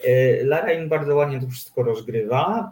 E, 0.03 0.43
Larain 0.43 0.89
bardzo 0.89 1.15
ładnie 1.15 1.41
to 1.41 1.47
wszystko 1.47 1.83
rozgrywa. 1.83 2.71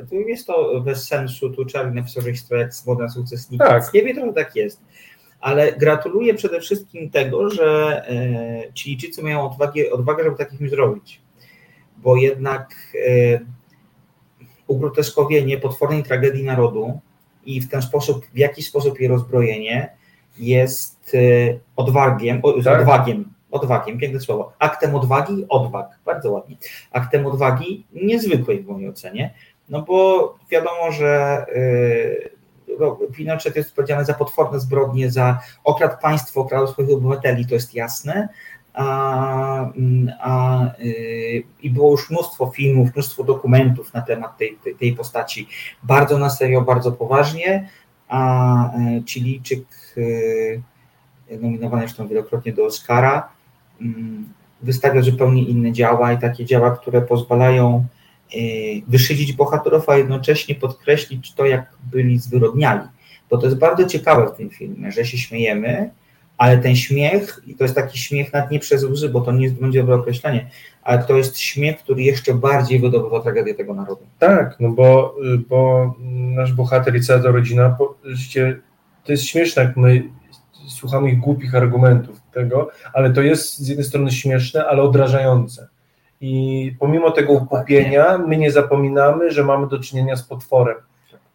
E, 0.00 0.06
tu 0.06 0.14
jest 0.14 0.46
to 0.46 0.80
bez 0.80 1.08
sensu, 1.08 1.50
tu 1.50 1.64
Charlie 1.72 1.94
napisał, 1.94 2.22
że 2.22 2.32
historia 2.32 2.62
jak 2.62 2.74
swobodna 2.74 3.08
sukces 3.08 3.50
nikt 3.50 3.64
tak. 3.64 3.94
nie 3.94 4.02
wie, 4.02 4.14
trochę 4.14 4.32
tak 4.32 4.56
jest. 4.56 4.80
Ale 5.40 5.72
gratuluję 5.72 6.34
przede 6.34 6.60
wszystkim 6.60 7.10
tego, 7.10 7.50
że 7.50 8.02
e, 8.08 8.72
Chilijczycy 8.74 9.22
mają 9.22 9.50
odwagę, 9.50 9.90
odwagę, 9.90 10.24
żeby 10.24 10.36
takich 10.36 10.70
zrobić. 10.70 11.20
Bo 11.96 12.16
jednak 12.16 12.74
ugroteskowienie 14.66 15.58
potwornej 15.58 16.02
tragedii 16.02 16.44
narodu 16.44 17.00
i 17.46 17.60
w 17.60 17.68
ten 17.68 17.82
sposób, 17.82 18.26
w 18.26 18.38
jakiś 18.38 18.66
sposób 18.66 19.00
jej 19.00 19.08
rozbrojenie 19.08 19.90
jest 20.38 21.16
odwagiem, 21.76 22.42
tak. 22.64 22.80
odwagiem 22.80 23.34
odwagiem, 23.54 23.98
piękne 23.98 24.20
słowo, 24.20 24.52
aktem 24.58 24.94
odwagi, 24.94 25.46
odwag, 25.48 25.98
bardzo 26.04 26.32
ładnie, 26.32 26.56
aktem 26.92 27.26
odwagi 27.26 27.86
niezwykłej 27.92 28.62
w 28.62 28.66
mojej 28.66 28.88
ocenie, 28.88 29.34
no 29.68 29.82
bo 29.82 30.38
wiadomo, 30.50 30.92
że 30.92 31.44
yy, 31.54 32.34
Pinochet 33.16 33.56
jest 33.56 33.68
odpowiedzialny 33.70 34.04
za 34.04 34.14
potworne 34.14 34.60
zbrodnie, 34.60 35.10
za 35.10 35.40
okrad 35.64 36.00
państwo, 36.00 36.40
okradł 36.40 36.66
swoich 36.66 36.90
obywateli, 36.90 37.46
to 37.46 37.54
jest 37.54 37.74
jasne, 37.74 38.28
a, 38.74 39.70
a, 40.20 40.64
yy, 40.78 41.42
i 41.62 41.70
było 41.70 41.90
już 41.90 42.10
mnóstwo 42.10 42.52
filmów, 42.56 42.94
mnóstwo 42.94 43.24
dokumentów 43.24 43.94
na 43.94 44.02
temat 44.02 44.38
tej, 44.38 44.58
tej, 44.64 44.74
tej 44.74 44.92
postaci, 44.92 45.48
bardzo 45.82 46.18
na 46.18 46.30
serio, 46.30 46.60
bardzo 46.60 46.92
poważnie, 46.92 47.68
a 48.08 48.70
yy, 48.78 49.02
Chilijczyk 49.06 49.64
yy, 49.96 51.38
nominowany 51.40 51.82
zresztą 51.82 52.08
wielokrotnie 52.08 52.52
do 52.52 52.64
Oscara, 52.64 53.34
Mm, 53.80 54.28
wystawia 54.62 55.02
zupełnie 55.02 55.42
inne 55.42 55.72
działa 55.72 56.12
i 56.12 56.18
takie 56.18 56.44
działa, 56.44 56.70
które 56.70 57.02
pozwalają 57.02 57.86
e, 58.34 58.38
wyszydzić 58.88 59.32
bohaterów, 59.32 59.88
a 59.88 59.96
jednocześnie 59.96 60.54
podkreślić 60.54 61.32
to, 61.32 61.46
jak 61.46 61.72
byli 61.92 62.18
zwyrodniali. 62.18 62.88
Bo 63.30 63.38
to 63.38 63.46
jest 63.46 63.58
bardzo 63.58 63.84
ciekawe 63.84 64.26
w 64.26 64.36
tym 64.36 64.50
filmie, 64.50 64.92
że 64.92 65.04
się 65.04 65.18
śmiejemy, 65.18 65.90
ale 66.38 66.58
ten 66.58 66.76
śmiech, 66.76 67.40
i 67.46 67.54
to 67.54 67.64
jest 67.64 67.74
taki 67.74 67.98
śmiech 67.98 68.32
nawet 68.32 68.50
nie 68.50 68.58
przez 68.58 68.84
łzy, 68.84 69.08
bo 69.08 69.20
to 69.20 69.32
nie 69.32 69.50
będzie 69.50 69.80
dobre 69.80 69.94
określenie, 69.94 70.50
ale 70.82 71.04
to 71.04 71.16
jest 71.16 71.38
śmiech, 71.38 71.78
który 71.78 72.02
jeszcze 72.02 72.34
bardziej 72.34 72.80
wydobywa 72.80 73.20
tragedię 73.20 73.54
tego 73.54 73.74
narodu. 73.74 74.06
Tak, 74.18 74.56
no 74.60 74.68
bo, 74.68 75.16
bo 75.48 75.94
nasz 76.08 76.52
bohater 76.52 76.96
i 76.96 77.00
cała 77.00 77.20
rodzina, 77.20 77.76
to 79.04 79.12
jest 79.12 79.24
śmieszne, 79.24 79.62
jak 79.62 79.76
my 79.76 80.02
słuchamy 80.68 81.10
ich 81.10 81.20
głupich 81.20 81.54
argumentów 81.54 82.20
tego, 82.32 82.70
ale 82.92 83.12
to 83.12 83.22
jest 83.22 83.58
z 83.58 83.68
jednej 83.68 83.86
strony 83.86 84.10
śmieszne, 84.10 84.66
ale 84.66 84.82
odrażające. 84.82 85.68
I 86.20 86.72
pomimo 86.78 87.10
tego 87.10 87.32
ukupienia, 87.32 88.18
my 88.18 88.36
nie 88.36 88.50
zapominamy, 88.50 89.30
że 89.30 89.44
mamy 89.44 89.68
do 89.68 89.78
czynienia 89.78 90.16
z 90.16 90.22
potworem. 90.22 90.76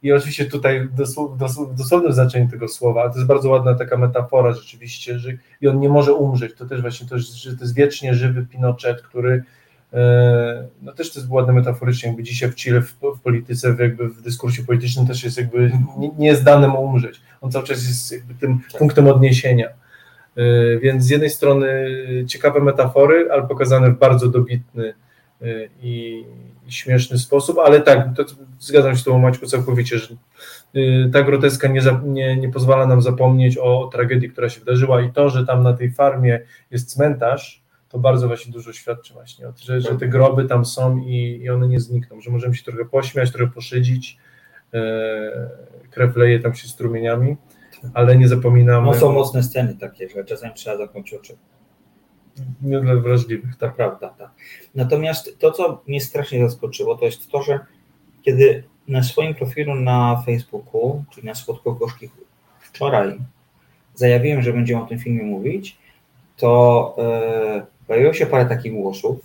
I 0.04 0.14
oczywiście 0.14 0.46
tutaj 0.46 0.88
w 0.88 1.78
dosłownym 1.78 2.14
znaczeniu 2.14 2.50
tego 2.50 2.68
słowa, 2.68 3.10
to 3.10 3.16
jest 3.16 3.28
bardzo 3.28 3.50
ładna 3.50 3.76
taka 3.76 3.98
metafora 3.98 4.54
rzeczywiście, 4.54 5.20
że 5.20 5.30
i 5.62 5.68
on 5.68 5.80
nie 5.80 5.90
może 5.90 6.14
umrzeć. 6.14 6.56
To 6.56 6.66
też 6.66 6.82
właśnie 6.82 7.08
to, 7.08 7.20
że 7.20 7.56
to 7.56 7.64
jest 7.64 7.76
wiecznie 7.76 8.14
żywy 8.14 8.46
Pinochet, 8.46 9.02
który 9.02 9.44
e, 9.94 10.68
no 10.82 10.92
też 10.92 11.14
to 11.14 11.20
jest 11.20 11.32
ładne 11.32 11.54
metaforycznie, 11.54 12.08
jakby 12.08 12.24
dzisiaj 12.24 12.52
w 12.52 12.56
Chile 12.56 12.82
w, 12.82 12.96
w 13.18 13.20
polityce, 13.24 13.74
w 13.74 13.80
jakby 13.80 14.10
w 14.10 14.22
dyskursie 14.22 14.64
politycznym 14.64 15.08
też 15.08 15.24
jest 15.24 15.38
jakby 15.38 15.72
nie, 15.98 16.10
nie 16.18 16.28
jest 16.28 16.44
dane 16.44 16.68
mu 16.68 16.84
umrzeć. 16.84 17.22
On 17.42 17.52
cały 17.52 17.66
czas 17.66 17.88
jest 17.88 18.12
jakby 18.12 18.34
tym 18.34 18.60
tak. 18.72 18.80
punktem 18.80 19.08
odniesienia. 19.08 19.68
E, 20.38 20.80
więc 20.80 21.04
z 21.04 21.10
jednej 21.10 21.30
strony 21.30 21.90
ciekawe 22.28 22.60
metafory, 22.60 23.28
ale 23.32 23.48
pokazane 23.48 23.92
w 23.92 24.00
bardzo 24.00 24.28
dobitny 24.28 24.94
i, 25.82 26.26
i 26.68 26.72
śmieszny 26.72 27.18
sposób, 27.18 27.58
ale 27.58 27.82
tak, 27.82 28.10
zgadzam 28.60 28.96
się 28.96 29.02
z 29.02 29.04
Tobą 29.04 29.20
Maćku 29.20 29.46
całkowicie, 29.46 29.98
że 29.98 30.16
e, 30.76 31.10
ta 31.10 31.24
groteska 31.24 31.68
nie, 31.68 31.82
nie, 32.04 32.38
nie 32.38 32.52
pozwala 32.52 32.86
nam 32.86 33.02
zapomnieć 33.02 33.58
o 33.58 33.90
tragedii, 33.94 34.30
która 34.30 34.50
się 34.50 34.60
wydarzyła 34.60 35.02
i 35.02 35.12
to, 35.12 35.30
że 35.30 35.46
tam 35.46 35.64
na 35.64 35.74
tej 35.74 35.92
farmie 35.92 36.40
jest 36.72 36.94
cmentarz, 36.94 37.64
to 37.90 38.00
bardzo 38.00 38.28
właśnie 38.28 38.54
dużo 38.54 38.74
świadczy 38.74 39.14
właśnie 39.14 39.48
o 39.48 39.54
tym, 39.54 39.64
że, 39.64 39.82
że 39.82 39.96
te 39.96 40.08
groby 40.08 40.46
tam 40.46 40.66
są 40.66 40.98
i, 40.98 41.40
i 41.44 41.50
one 41.50 41.68
nie 41.68 41.80
znikną, 41.80 42.22
że 42.22 42.32
możemy 42.32 42.56
się 42.56 42.64
trochę 42.64 42.86
pośmiać, 42.86 43.32
trochę 43.32 43.52
poszydzić, 43.52 44.18
krew 45.92 46.16
leje 46.16 46.40
tam 46.40 46.56
się 46.56 46.68
strumieniami, 46.68 47.38
ale 47.94 48.18
nie 48.18 48.28
zapominamy. 48.28 48.88
No 48.88 48.94
są 48.94 49.12
mocne 49.12 49.44
sceny 49.44 49.76
takie, 49.76 50.10
że 50.10 50.26
czasem 50.26 50.54
trzeba 50.54 50.78
zamknąć 50.78 51.14
oczy. 51.14 51.38
Nie 52.62 52.80
dla 52.80 52.96
wrażliwych, 52.96 53.56
tak. 53.56 53.76
Prawda, 53.76 54.10
tak. 54.10 54.30
Natomiast 54.76 55.40
to, 55.40 55.52
co 55.52 55.82
mnie 55.88 56.02
strasznie 56.02 56.50
zaskoczyło, 56.50 56.98
to 56.98 57.06
jest 57.06 57.32
to, 57.32 57.44
że 57.44 57.60
kiedy 58.22 58.64
na 58.88 59.04
swoim 59.04 59.36
profilu 59.36 59.76
na 59.76 60.24
Facebooku, 60.26 61.04
czyli 61.10 61.28
na 61.28 61.36
Słodko 61.36 61.72
Gorzkich 61.72 62.12
wczoraj 62.60 63.20
zajawiłem, 63.96 64.42
że 64.42 64.54
będziemy 64.54 64.84
o 64.84 64.86
tym 64.86 65.00
filmie 65.00 65.24
mówić, 65.24 65.78
to 66.38 66.96
yy, 67.56 67.66
pojawiło 67.88 68.14
się 68.14 68.26
parę 68.26 68.46
takich 68.46 68.74
głosów, 68.74 69.20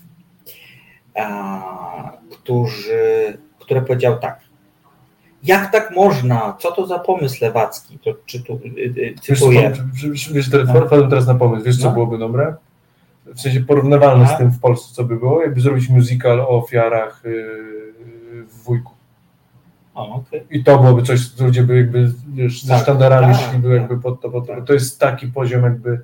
yy, 1.17 1.23
którzy, 2.31 3.39
które 3.59 3.83
powiedział 3.83 4.19
tak, 4.19 4.41
jak 5.45 5.73
tak 5.73 5.91
można? 5.97 6.57
Co 6.61 6.73
to 6.73 6.87
za 6.87 6.99
pomysł 6.99 7.45
lewacki? 7.45 7.99
To, 7.99 8.15
czy 8.27 8.43
tu 8.43 8.61
yy, 8.77 9.15
cytuję? 9.23 9.73
Wiesz, 9.95 10.33
wiesz, 10.33 10.51
no. 10.51 11.09
teraz 11.09 11.27
na 11.27 11.35
pomysł, 11.35 11.65
wiesz 11.65 11.79
co 11.79 11.87
no. 11.87 11.93
byłoby 11.93 12.19
dobre? 12.19 12.55
W 13.27 13.41
sensie 13.41 13.61
porównywalne 13.61 14.29
z 14.29 14.39
tym 14.39 14.51
w 14.51 14.61
Polsce, 14.61 14.95
co 14.95 15.05
by 15.05 15.17
było, 15.17 15.43
jakby 15.43 15.61
zrobić 15.61 15.89
musical 15.89 16.41
o 16.41 16.49
ofiarach 16.49 17.23
yy, 17.25 18.45
w 18.47 18.65
wujku. 18.65 18.93
O, 19.95 20.15
okay. 20.15 20.45
I 20.51 20.65
to 20.65 20.79
byłoby 20.79 21.03
coś, 21.03 21.29
co 21.29 21.45
ludzie 21.45 21.63
by 21.63 21.77
jakby 21.77 22.13
wiesz, 22.35 22.63
tak, 22.63 22.79
ze 22.79 22.83
sztandarami 22.83 23.35
tak, 23.35 23.51
szliby 23.51 23.69
tak, 23.69 23.77
jakby 23.77 24.01
pod 24.01 24.21
to, 24.21 24.31
pod 24.31 24.47
to. 24.47 24.63
To 24.63 24.73
jest 24.73 25.01
taki 25.01 25.27
poziom 25.27 25.63
jakby 25.63 26.01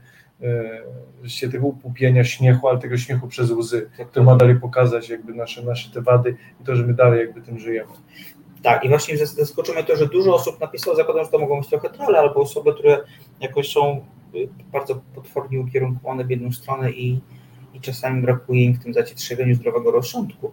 się 1.27 1.51
tego 1.51 1.67
upupienia 1.67 2.25
śmiechu, 2.25 2.69
ale 2.69 2.79
tego 2.79 2.99
śmiechu 2.99 3.29
przez 3.29 3.51
łzy, 3.51 3.91
który 4.11 4.27
ma 4.27 4.37
dalej 4.37 4.57
pokazać 4.57 5.09
jakby 5.09 5.35
nasze, 5.35 5.63
nasze 5.63 5.91
te 5.91 6.01
wady 6.01 6.37
i 6.61 6.65
to, 6.65 6.77
że 6.77 6.87
my 6.87 6.95
dalej 6.95 7.21
jakby 7.21 7.41
tym 7.41 7.59
żyjemy. 7.59 7.91
Tak, 8.63 8.85
i 8.85 8.89
właśnie 8.89 9.17
zaskoczymy 9.27 9.85
to, 9.85 9.97
że 9.97 10.07
dużo 10.07 10.35
osób 10.35 10.61
napisało, 10.61 10.97
zakładam, 10.97 11.25
że 11.25 11.31
to 11.31 11.39
mogą 11.39 11.61
być 11.61 11.69
trochę 11.69 11.91
trolle, 11.91 12.19
albo 12.19 12.41
osoby, 12.41 12.75
które 12.75 13.01
jakoś 13.41 13.73
są 13.73 13.97
y, 13.97 14.01
bardzo 14.73 15.01
potwornie 15.15 15.61
ukierunkowane 15.61 16.25
w 16.25 16.31
jedną 16.31 16.53
stronę 16.53 16.91
i, 16.91 17.21
i 17.75 17.81
czasami 17.81 18.23
brakuje 18.23 18.65
im 18.65 18.75
w 18.75 18.83
tym 18.83 18.95
zacietrzewieniu 18.95 19.55
zdrowego 19.55 19.91
rozsądku. 19.91 20.53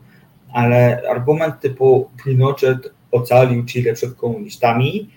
Ale 0.53 1.01
argument 1.09 1.59
typu 1.59 2.09
Pinochet 2.23 2.93
ocalił 3.11 3.65
Chile 3.65 3.93
przed 3.93 4.15
komunistami, 4.15 5.09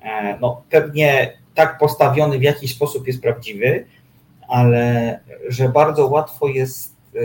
e, 0.00 0.38
no 0.40 0.62
pewnie 0.70 1.38
tak 1.54 1.78
postawiony 1.78 2.38
w 2.38 2.42
jakiś 2.42 2.74
sposób 2.74 3.06
jest 3.06 3.22
prawdziwy, 3.22 3.84
ale 4.48 5.20
że 5.48 5.68
bardzo 5.68 6.06
łatwo 6.06 6.48
jest, 6.48 6.96
e, 7.14 7.20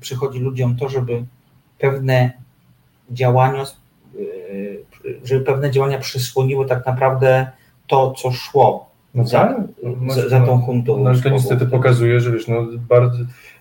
przychodzi 0.00 0.38
ludziom 0.38 0.76
to, 0.76 0.88
żeby 0.88 1.24
pewne 1.78 2.32
działania, 3.10 3.64
yy, 4.14 4.84
żeby 5.24 5.44
pewne 5.44 5.70
działania 5.70 5.98
przysłoniły 5.98 6.66
tak 6.66 6.86
naprawdę 6.86 7.50
to, 7.86 8.12
co 8.12 8.32
szło 8.32 8.87
No 9.14 9.26
za, 9.26 9.38
tak, 9.38 9.56
za, 10.08 10.28
za 10.28 10.40
tą 10.40 10.60
huntą. 10.60 11.04
No, 11.04 11.14
to 11.22 11.28
niestety 11.28 11.66
pokazuje, 11.66 12.20
że 12.20 12.32
wiesz, 12.32 12.48
no, 12.48 12.66
bardzo, 12.88 13.18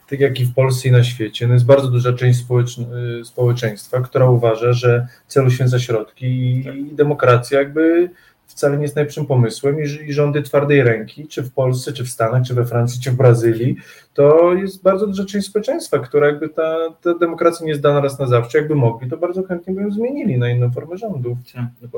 tak 0.09 0.19
jak 0.19 0.39
i 0.39 0.45
w 0.45 0.53
Polsce 0.53 0.87
i 0.87 0.91
na 0.91 1.03
świecie, 1.03 1.47
no 1.47 1.53
jest 1.53 1.65
bardzo 1.65 1.87
duża 1.87 2.13
część 2.13 2.39
y, 2.39 3.25
społeczeństwa, 3.25 4.01
która 4.01 4.29
uważa, 4.29 4.73
że 4.73 5.07
cel 5.27 5.47
uświęca 5.47 5.79
środki 5.79 6.25
i, 6.25 6.63
Tak. 6.63 6.75
i 6.75 6.95
demokracja 6.95 7.59
jakby 7.59 8.09
wcale 8.47 8.77
nie 8.77 8.83
jest 8.83 8.95
najlepszym 8.95 9.25
pomysłem 9.25 9.83
i, 9.83 10.13
rządy 10.13 10.41
twardej 10.41 10.83
ręki, 10.83 11.27
czy 11.27 11.43
w 11.43 11.53
Polsce, 11.53 11.93
czy 11.93 12.05
w 12.05 12.09
Stanach, 12.09 12.43
czy 12.43 12.53
we 12.53 12.65
Francji, 12.65 13.01
czy 13.01 13.11
w 13.11 13.15
Brazylii, 13.15 13.75
to 14.13 14.53
jest 14.53 14.83
bardzo 14.83 15.07
duża 15.07 15.25
część 15.25 15.47
społeczeństwa, 15.47 15.99
która 15.99 16.27
jakby 16.27 16.49
ta, 16.49 16.77
ta 17.01 17.13
demokracja 17.13 17.65
nie 17.65 17.69
jest 17.69 17.81
dana 17.81 18.01
raz 18.01 18.19
na 18.19 18.27
zawsze, 18.27 18.57
jakby 18.57 18.75
mogli, 18.75 19.09
to 19.09 19.17
bardzo 19.17 19.43
chętnie 19.43 19.73
by 19.73 19.81
ją 19.81 19.91
zmienili 19.91 20.37
na 20.37 20.49
inną 20.49 20.71
formę 20.71 20.97
rządu. 20.97 21.37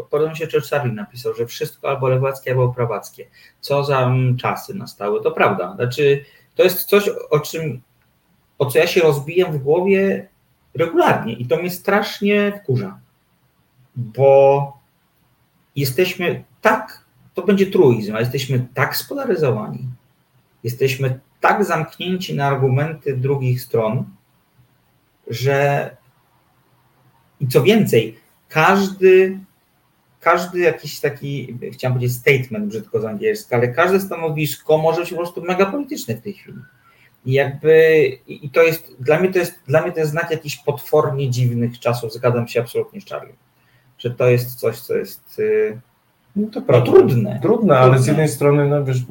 Podoba 0.09 0.29
mi 0.29 0.37
się, 0.37 0.45
że 0.49 0.61
Charlie 0.61 0.93
napisał, 0.93 1.33
że 1.33 1.45
wszystko 1.45 1.89
albo 1.89 2.07
lewackie, 2.07 2.51
albo 2.51 2.73
prawackie. 2.73 3.27
Co 3.59 3.83
za 3.83 4.11
czasy 4.39 4.73
nastały, 4.73 5.21
to 5.21 5.31
prawda. 5.31 5.75
Znaczy, 5.75 6.25
to 6.55 6.63
jest 6.63 6.85
coś, 6.85 7.09
o 7.29 7.39
czym, 7.39 7.81
o 8.57 8.65
co 8.65 8.79
ja 8.79 8.87
się 8.87 9.01
rozbijam 9.01 9.51
w 9.51 9.57
głowie 9.57 10.27
regularnie 10.75 11.33
i 11.33 11.47
to 11.47 11.57
mnie 11.57 11.71
strasznie 11.71 12.61
wkurza, 12.63 12.99
bo 13.95 14.78
jesteśmy 15.75 16.43
tak, 16.61 17.05
to 17.33 17.41
będzie 17.41 17.65
truizm, 17.65 18.15
a 18.15 18.19
jesteśmy 18.19 18.67
tak 18.73 18.97
spolaryzowani, 18.97 19.87
jesteśmy 20.63 21.19
tak 21.39 21.65
zamknięci 21.65 22.35
na 22.35 22.47
argumenty 22.47 23.17
drugich 23.17 23.61
stron, 23.61 24.05
że 25.27 25.97
i 27.39 27.47
co 27.47 27.63
więcej, 27.63 28.19
każdy, 28.49 29.39
każdy 30.19 30.59
jakiś 30.59 30.99
taki, 30.99 31.57
chciałem 31.71 31.97
powiedzieć 31.97 32.17
statement 32.17 32.65
brzydko 32.65 33.01
z 33.01 33.05
angielska, 33.05 33.55
ale 33.55 33.67
każde 33.67 33.99
stanowisko 33.99 34.77
może 34.77 35.01
być 35.01 35.09
po 35.09 35.15
prostu 35.15 35.41
mega 35.41 35.65
polityczne 35.65 36.15
w 36.15 36.21
tej 36.21 36.33
chwili. 36.33 36.59
I 37.25 37.33
jakby, 37.33 38.03
i 38.27 38.49
to 38.49 38.63
jest, 38.63 38.95
dla 38.99 39.19
mnie 39.19 39.33
to 39.33 39.39
jest, 39.39 39.59
dla 39.67 39.81
mnie 39.81 39.91
to 39.91 39.99
jest 39.99 40.11
znak 40.11 40.31
jakichś 40.31 40.55
potwornie 40.55 41.29
dziwnych 41.29 41.79
czasów, 41.79 42.13
zgadzam 42.13 42.47
się 42.47 42.59
absolutnie 42.59 43.01
z 43.01 43.05
Charlie, 43.05 43.33
że 43.99 44.11
to 44.11 44.29
jest 44.29 44.55
coś, 44.55 44.79
co 44.79 44.97
jest, 44.97 45.39
y, 45.39 45.79
No 46.35 46.47
to 46.51 46.59
no, 46.59 46.65
prawda. 46.65 46.91
trudne. 46.91 47.39
Trudne, 47.41 47.77
ale 47.77 47.91
z 47.91 47.95
Trudne. 47.95 48.11
jednej 48.11 48.27
strony, 48.29 48.67
no 48.67 48.83
wiesz, 48.85 49.03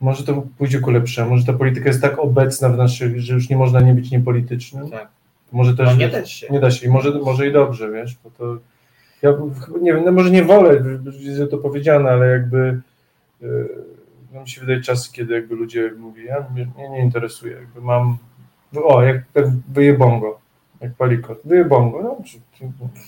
może 0.00 0.24
to 0.24 0.42
pójdzie 0.58 0.80
ku 0.80 0.90
lepszemu, 0.90 1.30
może 1.30 1.44
ta 1.46 1.52
polityka 1.52 1.88
jest 1.88 2.02
tak 2.02 2.18
obecna 2.18 2.68
w 2.68 2.76
naszych, 2.76 3.20
że 3.20 3.34
już 3.34 3.48
nie 3.48 3.56
można 3.56 3.80
nie 3.80 3.94
być 3.94 4.10
niepolitycznym. 4.10 4.90
Tak. 4.90 5.08
Może 5.52 5.76
też 5.76 5.86
No 5.86 5.94
nie 5.96 6.08
da 6.08 6.24
się. 6.26 6.46
Nie 6.50 6.60
da 6.60 6.70
się 6.70 6.86
i 6.86 6.90
może, 6.90 7.10
może 7.10 7.46
i 7.46 7.52
dobrze, 7.52 7.90
wiesz, 7.92 8.18
bo 8.24 8.30
to 8.30 8.58
ja 9.22 9.32
nie 9.82 9.92
wiem, 9.92 10.04
no 10.04 10.12
może 10.12 10.30
nie 10.30 10.44
wolę, 10.44 10.84
że 11.34 11.46
to 11.46 11.58
powiedziane, 11.58 12.10
ale 12.10 12.26
jakby 12.26 12.80
yy, 13.40 13.68
no 14.34 14.40
mi 14.40 14.48
się 14.48 14.60
wydaje 14.60 14.80
czas, 14.80 15.10
kiedy 15.10 15.34
jakby 15.34 15.54
ludzie 15.54 15.92
mówią, 15.98 16.24
ja 16.24 16.46
mnie, 16.54 16.66
mnie 16.76 16.88
nie 16.90 17.00
interesuje, 17.02 17.54
jakby 17.54 17.80
mam, 17.80 18.18
o, 18.84 19.02
jak, 19.02 19.22
jak 19.34 19.46
wyjebongo, 19.72 20.38
jak 20.80 20.94
palikot, 20.94 21.38
wyjebongo, 21.44 22.02
no, 22.02 22.16
czy, 22.24 22.38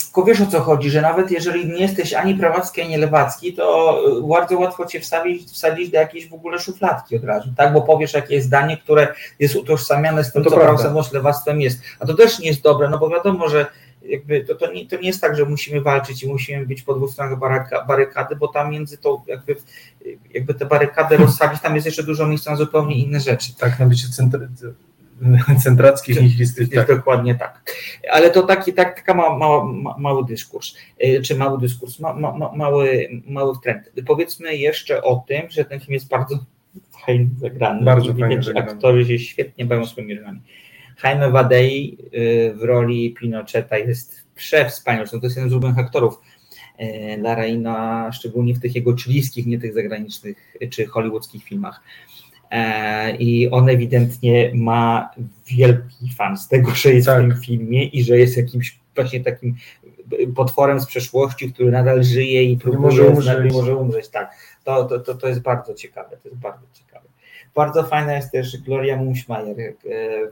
Tylko 0.05 0.25
wiesz 0.25 0.41
o 0.41 0.47
co 0.47 0.61
chodzi, 0.61 0.91
że 0.91 1.01
nawet 1.01 1.31
jeżeli 1.31 1.67
nie 1.67 1.79
jesteś 1.81 2.15
ani 2.15 2.35
prawacki, 2.35 2.81
ani 2.81 2.97
lewacki, 2.97 3.53
to 3.53 3.97
y, 4.19 4.29
bardzo 4.29 4.59
łatwo 4.59 4.87
cię 4.87 5.01
wsadzić, 5.01 5.51
wsadzić 5.51 5.91
do 5.91 5.99
jakiejś 5.99 6.29
w 6.29 6.35
ogóle 6.35 6.59
szufladki 6.59 7.17
od 7.17 7.25
razu, 7.25 7.49
tak? 7.57 7.73
Bo 7.73 7.83
powiesz 7.83 8.15
jakieś 8.15 8.43
zdanie, 8.43 8.77
które 8.77 9.15
jest 9.39 9.57
utożsamiane 9.57 10.25
z 10.25 10.33
tym, 10.33 10.43
No 10.43 10.51
co 10.51 10.57
prawda. 10.57 10.67
prawosławność 10.67 11.13
lewactwem 11.13 11.61
jest. 11.61 11.81
A 12.01 12.07
to 12.07 12.15
też 12.15 12.39
nie 12.39 12.49
jest 12.49 12.63
dobre, 12.63 12.89
no 12.89 12.99
bo 12.99 13.09
wiadomo, 13.09 13.49
że 13.49 13.67
jakby 14.03 14.45
to, 14.45 14.55
to, 14.55 14.73
nie, 14.73 14.87
to 14.87 14.97
nie 14.97 15.07
jest 15.07 15.21
tak, 15.21 15.37
że 15.37 15.45
musimy 15.45 15.81
walczyć 15.81 16.23
i 16.23 16.29
musimy 16.29 16.67
być 16.67 16.83
po 16.83 16.95
dwóch 16.95 17.11
stronach 17.11 17.39
baryka, 17.39 17.85
barykady, 17.85 18.37
bo 18.37 18.49
tam 18.49 18.71
między 18.71 18.99
to 18.99 19.23
jakby, 19.27 19.57
jakby 20.35 20.55
te 20.55 20.67
barykady 20.67 21.17
rozsadzić, 21.17 21.61
tam 21.61 21.75
jest 21.75 21.87
jeszcze 21.87 22.03
dużo 22.03 22.27
miejsca 22.27 22.51
na 22.51 22.57
zupełnie 22.57 22.95
inne 22.99 23.21
rzeczy. 23.21 23.55
tak 23.59 23.79
na 23.79 23.87
bycie 23.87 24.09
centra, 24.09 24.41
centrackie, 25.65 26.15
nihilistyczne. 26.15 26.77
Jest 26.77 26.89
dokładnie 26.89 27.35
tak. 27.35 27.73
Ale 28.13 28.31
to 28.31 28.43
taki, 28.43 28.73
tak, 28.73 28.97
taka 28.97 29.15
ma, 29.15 29.37
mała, 29.37 29.65
ma, 29.65 29.95
mały 29.99 30.25
dyskurs, 30.25 30.75
y, 31.05 31.23
czy 31.23 31.35
mały 31.35 31.59
dyskurs, 31.59 31.99
ma, 31.99 32.13
ma, 32.13 32.33
ma, 32.33 32.53
mały, 32.53 33.09
mały 33.27 33.55
trend. 33.63 33.93
Powiedzmy 34.07 34.57
jeszcze 34.57 35.03
o 35.03 35.25
tym, 35.29 35.43
że 35.51 35.65
ten 35.65 35.81
film 35.81 35.93
jest 35.93 36.09
bardzo 36.09 36.39
fajnie 37.07 37.27
zagrany. 37.39 37.85
Bardzo 37.85 38.15
fajnie 38.15 38.29
widać, 38.29 38.45
zagrany. 38.45 38.71
Aktorzy 38.71 39.07
się 39.07 39.19
świetnie 39.19 39.65
bawią 39.65 39.87
swoimi 39.87 40.15
rolami. 40.15 40.41
Jaime 41.05 41.31
Wadei 41.31 41.99
y, 42.15 42.55
w 42.55 42.63
roli 42.63 43.15
Pinocheta 43.21 43.79
jest 43.79 44.27
przewspaniały. 44.35 45.09
To 45.09 45.21
jest 45.23 45.37
jeden 45.37 45.51
z 45.51 45.53
ulubionych 45.53 45.79
aktorów 45.79 46.21
y, 46.81 47.17
Laraina, 47.23 48.11
szczególnie 48.13 48.55
w 48.55 48.61
tych 48.61 48.75
jego 48.75 48.97
chilijskich, 48.97 49.47
nie 49.47 49.59
tych 49.59 49.75
zagranicznych 49.75 50.57
czy 50.71 50.87
hollywoodzkich 50.87 51.45
filmach. 51.45 51.81
E, 52.51 53.17
I 53.17 53.51
on 53.51 53.69
ewidentnie 53.69 54.51
ma 54.55 55.11
wielki 55.47 56.11
fan 56.17 56.37
z 56.39 56.49
tego, 56.49 56.71
że 56.71 56.95
jest 56.95 57.07
Tak. 57.07 57.25
w 57.25 57.29
tym 57.29 57.41
filmie 57.43 57.85
i 57.85 58.05
że 58.05 58.19
jest 58.19 58.37
jakimś 58.37 58.79
właśnie 58.95 59.21
takim 59.21 59.55
potworem 60.37 60.81
z 60.81 60.87
przeszłości, 60.87 61.53
który 61.53 61.71
nadal 61.71 62.05
żyje 62.05 62.45
i 62.45 62.57
próbuje 62.57 62.83
może 62.83 63.07
umrzeć. 63.07 63.53
może 63.53 63.77
umrzeć. 63.77 64.09
Tak, 64.09 64.37
to, 64.65 64.85
to, 64.85 65.01
to, 65.01 65.15
to 65.15 65.29
jest 65.29 65.41
bardzo 65.41 65.75
ciekawe. 65.75 66.17
To 66.23 66.29
jest 66.29 66.41
bardzo 66.41 66.67
ciekawe. 66.73 67.07
Bardzo 67.55 67.85
fajna 67.85 68.15
jest 68.15 68.33
też 68.33 68.57
Gloria 68.63 68.97
Muschmeier 68.97 69.61
e, 69.61 69.75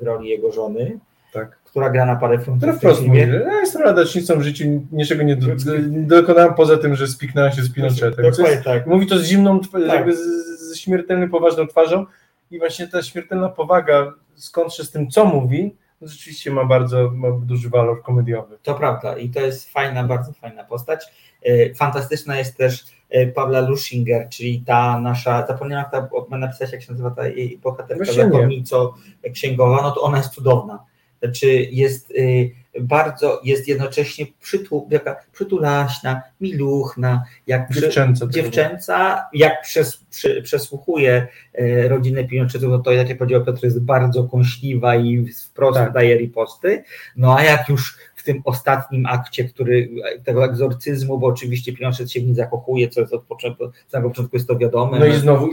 w 0.01 0.03
roli 0.03 0.29
jego 0.29 0.53
żony, 0.53 0.99
Tak. 1.33 1.58
Która 1.79 1.91
gra 1.91 2.07
na 2.07 2.17
parę 2.17 2.39
frontów 2.39 2.59
Która 2.59 2.73
wprost 2.73 3.03
mówi, 3.03 3.19
ja 3.19 3.61
jestem 3.61 3.83
ladacznicą 3.83 4.39
w 4.39 4.43
życiu, 4.43 4.65
niczego 4.93 5.23
nie, 5.23 5.37
do, 5.37 5.47
nie 5.89 6.01
dokonałem 6.01 6.55
poza 6.55 6.77
tym, 6.77 6.97
że 6.97 7.07
spiknąłem 7.07 7.53
się 7.53 7.63
z 7.63 7.73
Pinochetem. 7.73 8.11
Dokładnie 8.11 8.51
jest, 8.51 8.65
tak. 8.65 8.87
mówi 8.87 9.07
to 9.07 9.19
z 9.19 9.25
zimną, 9.25 9.61
Tak. 9.61 9.83
jakby 9.83 10.17
z, 10.17 10.21
z 10.61 10.77
śmiertelnie 10.77 11.29
poważną 11.29 11.67
twarzą 11.67 12.07
i 12.51 12.59
właśnie 12.59 12.89
ta 12.89 13.03
śmiertelna 13.03 13.49
powaga 13.49 14.13
skądże 14.35 14.85
z 14.85 14.91
tym, 14.91 15.11
co 15.11 15.25
mówi, 15.25 15.75
no 16.01 16.09
rzeczywiście 16.09 16.51
ma 16.51 16.65
bardzo 16.65 17.11
ma 17.15 17.29
duży 17.31 17.71
walor 17.71 18.03
komediowy. 18.03 18.59
To 18.63 18.75
prawda 18.75 19.19
i 19.19 19.31
to 19.31 19.41
jest 19.41 19.71
fajna, 19.71 20.05
bardzo 20.05 20.33
fajna 20.33 20.65
postać. 20.65 21.05
E, 21.43 21.75
Fantastyczna 21.75 22.39
jest 22.39 22.57
też 22.57 22.85
e, 23.11 23.27
Pawla 23.27 23.61
Luschinger, 23.61 24.29
czyli 24.29 24.63
ta 24.67 25.01
nasza, 25.01 25.47
zapomniałam 25.47 25.91
ta, 25.91 26.09
ma 26.29 26.39
napisać 26.39 26.73
jak 26.73 26.83
się 26.83 26.93
nazywa 26.93 27.11
ta 27.11 27.29
jej 27.29 27.59
bohaterka 27.59 28.13
zakonnico 28.13 28.95
księgowa, 29.33 29.83
no 29.83 29.91
to 29.91 30.01
ona 30.01 30.19
jest 30.19 30.31
cudowna. 30.31 30.85
Znaczy 31.23 31.47
jest 31.71 32.11
y, 32.11 32.51
bardzo, 32.81 33.41
jest 33.45 33.69
jednocześnie 33.69 34.27
przytu, 34.41 34.89
jaka 34.91 35.17
przytulaśna, 35.33 36.23
miluchna, 36.41 37.23
jak 37.47 37.69
przy, 37.69 37.81
Dziewczęca. 37.81 38.27
dziewczęca, 38.27 39.27
jak 39.33 39.63
przes, 39.63 39.97
przy, 40.11 40.43
przesłuchuje 40.43 41.27
e, 41.55 41.89
rodzinę 41.89 42.25
Pinochetów, 42.25 42.71
no 42.71 42.79
to 42.79 42.93
jak 42.93 43.09
ja 43.09 43.17
powiedział 43.17 43.45
Piotr, 43.45 43.65
jest 43.65 43.81
bardzo 43.85 44.25
kąśliwa 44.25 44.97
i 44.97 45.27
wprost 45.49 45.79
Tak. 45.79 45.93
daje 45.93 46.17
riposty. 46.19 46.83
No 47.17 47.37
a 47.37 47.43
jak 47.43 47.69
już 47.69 47.99
w 48.17 48.23
tym 48.23 48.43
ostatnim 48.45 49.07
akcie, 49.07 49.45
który 49.45 49.89
tego 50.25 50.45
egzorcyzmu, 50.45 51.19
bo 51.19 51.27
oczywiście 51.27 51.73
Pinochet 51.73 52.11
się 52.13 52.21
w 52.21 52.25
nim 52.25 52.35
zakochuje, 52.35 52.89
co 52.89 53.01
jest 53.01 53.13
od 53.13 53.23
początku, 53.25 53.65
z 53.89 53.91
samego 53.91 54.11
początku 54.11 54.37
jest 54.37 54.49
to 54.49 54.57
wiadome. 54.59 54.99
No 54.99 55.07
i 55.07 55.13
znowu 55.13 55.49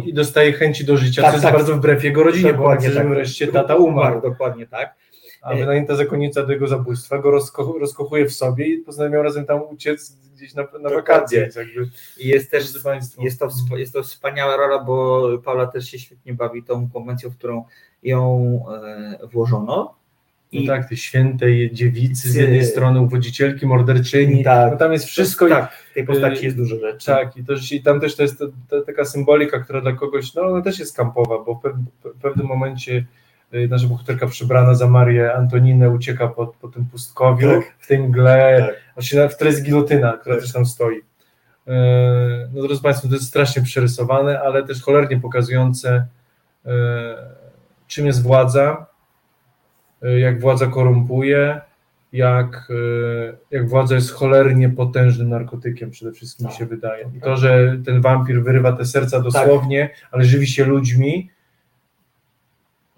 i, 0.00 0.10
i 0.10 0.14
dostaje 0.14 0.52
chęci 0.52 0.84
do 0.84 0.96
życia, 0.96 1.22
Tak, 1.22 1.30
co 1.30 1.36
jest 1.36 1.44
tak. 1.44 1.54
bardzo 1.54 1.76
wbrew 1.76 2.04
jego 2.04 2.22
rodzinie, 2.22 2.54
bo 2.54 2.80
żeby 2.80 2.94
tak. 2.94 3.08
wreszcie 3.08 3.46
tata 3.46 3.76
umarł. 3.76 4.20
Dokładnie 4.22 4.66
tak. 4.66 4.94
A 5.42 5.54
wynajęta 5.54 5.96
zakonnica 5.96 6.46
do 6.46 6.52
jego 6.52 6.68
zabójstwa 6.68 7.18
go 7.18 7.30
rozko, 7.30 7.74
rozkochuje 7.80 8.26
w 8.26 8.32
sobie 8.32 8.66
i 8.66 8.78
postanawiają 8.78 9.22
razem 9.22 9.46
tam 9.46 9.60
uciec 9.70 10.16
gdzieś 10.34 10.54
na, 10.54 10.66
na 10.80 10.90
wakacje. 10.90 11.50
I 12.18 12.28
jest 12.28 12.50
też 12.50 12.64
Jest 13.18 13.40
to, 13.40 13.48
jest 13.76 13.92
to 13.92 14.02
wspaniała 14.02 14.56
rola, 14.56 14.84
bo 14.84 15.28
Paula 15.44 15.66
też 15.66 15.90
się 15.90 15.98
świetnie 15.98 16.34
bawi 16.34 16.62
tą 16.62 16.90
konwencją, 16.90 17.30
w 17.30 17.36
którą 17.36 17.64
ją 18.02 18.64
e, 19.22 19.26
włożono. 19.26 19.94
I 20.52 20.66
tak, 20.66 20.88
te 20.88 20.96
świętej 20.96 21.70
dziewicy 21.72 22.30
z 22.30 22.34
jednej 22.34 22.64
strony, 22.64 23.00
uwodzicielki, 23.00 23.66
morderczyni, 23.66 24.44
Tak. 24.44 24.72
no 24.72 24.78
tam 24.78 24.92
jest 24.92 25.04
wszystko 25.04 25.48
tak, 25.48 25.72
w 25.90 25.94
tej 25.94 26.06
postaci 26.06 26.44
jest 26.44 26.56
dużo 26.56 26.78
rzeczy. 26.78 27.06
Tak, 27.06 27.36
i, 27.36 27.76
i 27.76 27.82
tam 27.82 28.00
też 28.00 28.16
to 28.16 28.22
jest 28.22 28.38
ta, 28.38 28.44
ta, 28.68 28.86
taka 28.86 29.04
symbolika, 29.04 29.58
która 29.60 29.80
dla 29.80 29.92
kogoś, 29.92 30.34
no 30.34 30.42
ona 30.42 30.62
też 30.62 30.78
jest 30.78 30.96
kampowa, 30.96 31.38
bo 31.44 31.54
w 31.54 31.60
pew, 31.60 31.72
w 32.04 32.20
pewnym 32.20 32.46
momencie 32.46 33.06
nasza 33.68 33.86
bohaterka 33.86 34.26
przebrana 34.26 34.74
za 34.74 34.88
Marię 34.88 35.34
Antoninę 35.34 35.90
ucieka 35.90 36.28
po, 36.28 36.46
po 36.46 36.68
tym 36.68 36.86
pustkowiu, 36.86 37.50
Tak. 37.50 37.74
w 37.78 37.86
tej 37.86 37.98
mgle, 37.98 38.66
Tak. 38.96 39.32
w 39.32 39.36
tle 39.36 39.46
jest 39.46 39.62
gilotyna, 39.64 40.12
która 40.20 40.34
Tak. 40.34 40.44
też 40.44 40.52
tam 40.52 40.66
stoi. 40.66 40.96
E, 41.68 42.48
No 42.54 42.62
drodzy 42.62 42.82
Państwo, 42.82 43.08
to 43.08 43.14
jest 43.14 43.26
strasznie 43.26 43.62
przerysowane, 43.62 44.40
ale 44.40 44.62
też 44.66 44.82
cholernie 44.82 45.20
pokazujące, 45.20 46.06
e, 46.66 46.70
czym 47.86 48.06
jest 48.06 48.22
władza, 48.22 48.86
e, 50.02 50.18
jak 50.20 50.40
władza 50.40 50.66
korumpuje, 50.66 51.60
jak, 52.12 52.68
jak 53.50 53.68
władza 53.68 53.94
jest 53.94 54.10
cholernie 54.12 54.68
potężnym 54.68 55.28
narkotykiem, 55.28 55.90
przede 55.90 56.12
wszystkim 56.12 56.46
mi 56.46 56.50
Tak. 56.52 56.58
się 56.58 56.66
wydaje. 56.66 57.10
I 57.16 57.20
to, 57.20 57.36
że 57.36 57.76
ten 57.84 58.00
wampir 58.00 58.42
wyrywa 58.42 58.72
te 58.72 58.84
serca 58.84 59.20
dosłownie, 59.20 59.90
ale 60.10 60.24
żywi 60.24 60.46
się 60.46 60.64
ludźmi, 60.64 61.30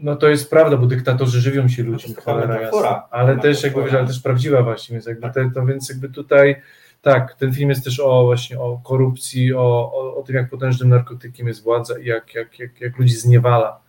No 0.05 0.17
to 0.17 0.29
jest 0.29 0.51
prawda, 0.51 0.77
bo 0.77 0.87
dyktatorzy 0.87 1.41
żywią 1.41 1.69
się 1.69 1.83
ludźmi, 1.83 2.15
taka 2.15 2.33
cholera 2.33 2.61
jasna. 2.61 3.03
Ale 3.11 3.39
też 3.39 3.63
jakby, 3.63 3.79
Metafora. 3.79 3.99
ale 3.99 4.09
też 4.09 4.21
prawdziwa 4.21 4.63
właśnie, 4.63 4.95
więc 4.95 5.07
jakby, 5.07 5.23
Tak. 5.23 5.35
te, 5.35 5.51
to, 5.55 5.67
więc 5.67 5.89
jakby 5.89 6.09
tutaj 6.09 6.63
tak, 7.03 7.35
ten 7.35 7.53
film 7.53 7.71
jest 7.71 7.85
też 7.85 8.01
o 8.01 8.25
właśnie 8.25 8.61
o 8.61 8.81
korupcji, 8.85 9.55
o, 9.55 9.93
o, 9.95 10.17
o 10.17 10.23
tym, 10.23 10.37
jak 10.37 10.51
potężnym 10.51 10.89
narkotykiem 10.89 11.47
jest 11.49 11.63
władza 11.63 11.99
i 11.99 12.05
jak, 12.05 12.35
jak, 12.35 12.59
jak, 12.59 12.81
jak 12.81 12.99
ludzi 12.99 13.15
zniewala. 13.15 13.81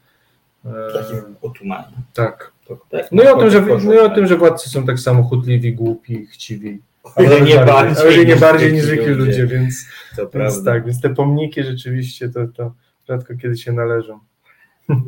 E, 0.66 0.70
Takim 0.94 1.36
tak. 2.14 2.52
To, 2.68 2.78
tak, 2.90 3.12
No 3.12 3.24
i, 3.24 3.28
o 3.28 3.38
tym, 3.38 3.50
że, 3.50 3.62
no 3.84 3.94
i 3.94 3.98
o 3.98 4.10
tym, 4.10 4.28
że 4.28 4.38
władcy 4.38 4.70
są 4.70 4.86
tak 4.86 5.00
samo 5.00 5.24
chudliwi, 5.24 5.74
głupi, 5.74 6.26
chciwi. 6.26 6.82
O 7.16 7.24
ile 7.24 7.42
nie 7.42 7.56
bardziej 7.56 8.08
ale 8.08 8.26
nie 8.26 8.36
bardziej 8.36 8.74
niż 8.74 8.84
zwykli 8.84 9.06
ludzie, 9.14 9.42
ludzie. 9.42 9.48
więc, 9.48 9.86
więc 10.34 10.64
tak, 10.64 10.86
więc 10.86 11.02
te 11.02 11.10
pomniki 11.10 11.64
rzeczywiście 11.64 12.30
to, 12.30 12.48
to 12.48 12.74
rzadko 13.08 13.34
kiedy 13.42 13.58
się 13.58 13.72
należą. 13.72 14.20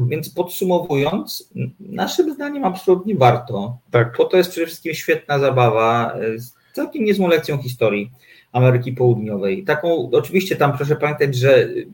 Więc 0.08 0.30
podsumowując, 0.30 1.50
naszym 1.80 2.34
zdaniem 2.34 2.64
absolutnie 2.66 3.16
warto, 3.16 3.78
Tak, 3.92 4.16
bo 4.18 4.26
to 4.26 4.38
jest 4.38 4.52
przede 4.52 4.68
wszystkim 4.68 4.94
świetna 4.94 5.40
zabawa 5.40 6.14
e, 6.14 6.40
z 6.40 6.54
całkiem 6.74 7.04
niezłą 7.04 7.28
lekcją 7.28 7.58
historii 7.58 8.12
Ameryki 8.52 8.92
Południowej. 8.94 9.64
Taką, 9.64 10.10
oczywiście 10.12 10.56
tam 10.56 10.78
proszę 10.78 10.96
pamiętać, 10.96 11.36
że 11.36 11.58
y, 11.60 11.88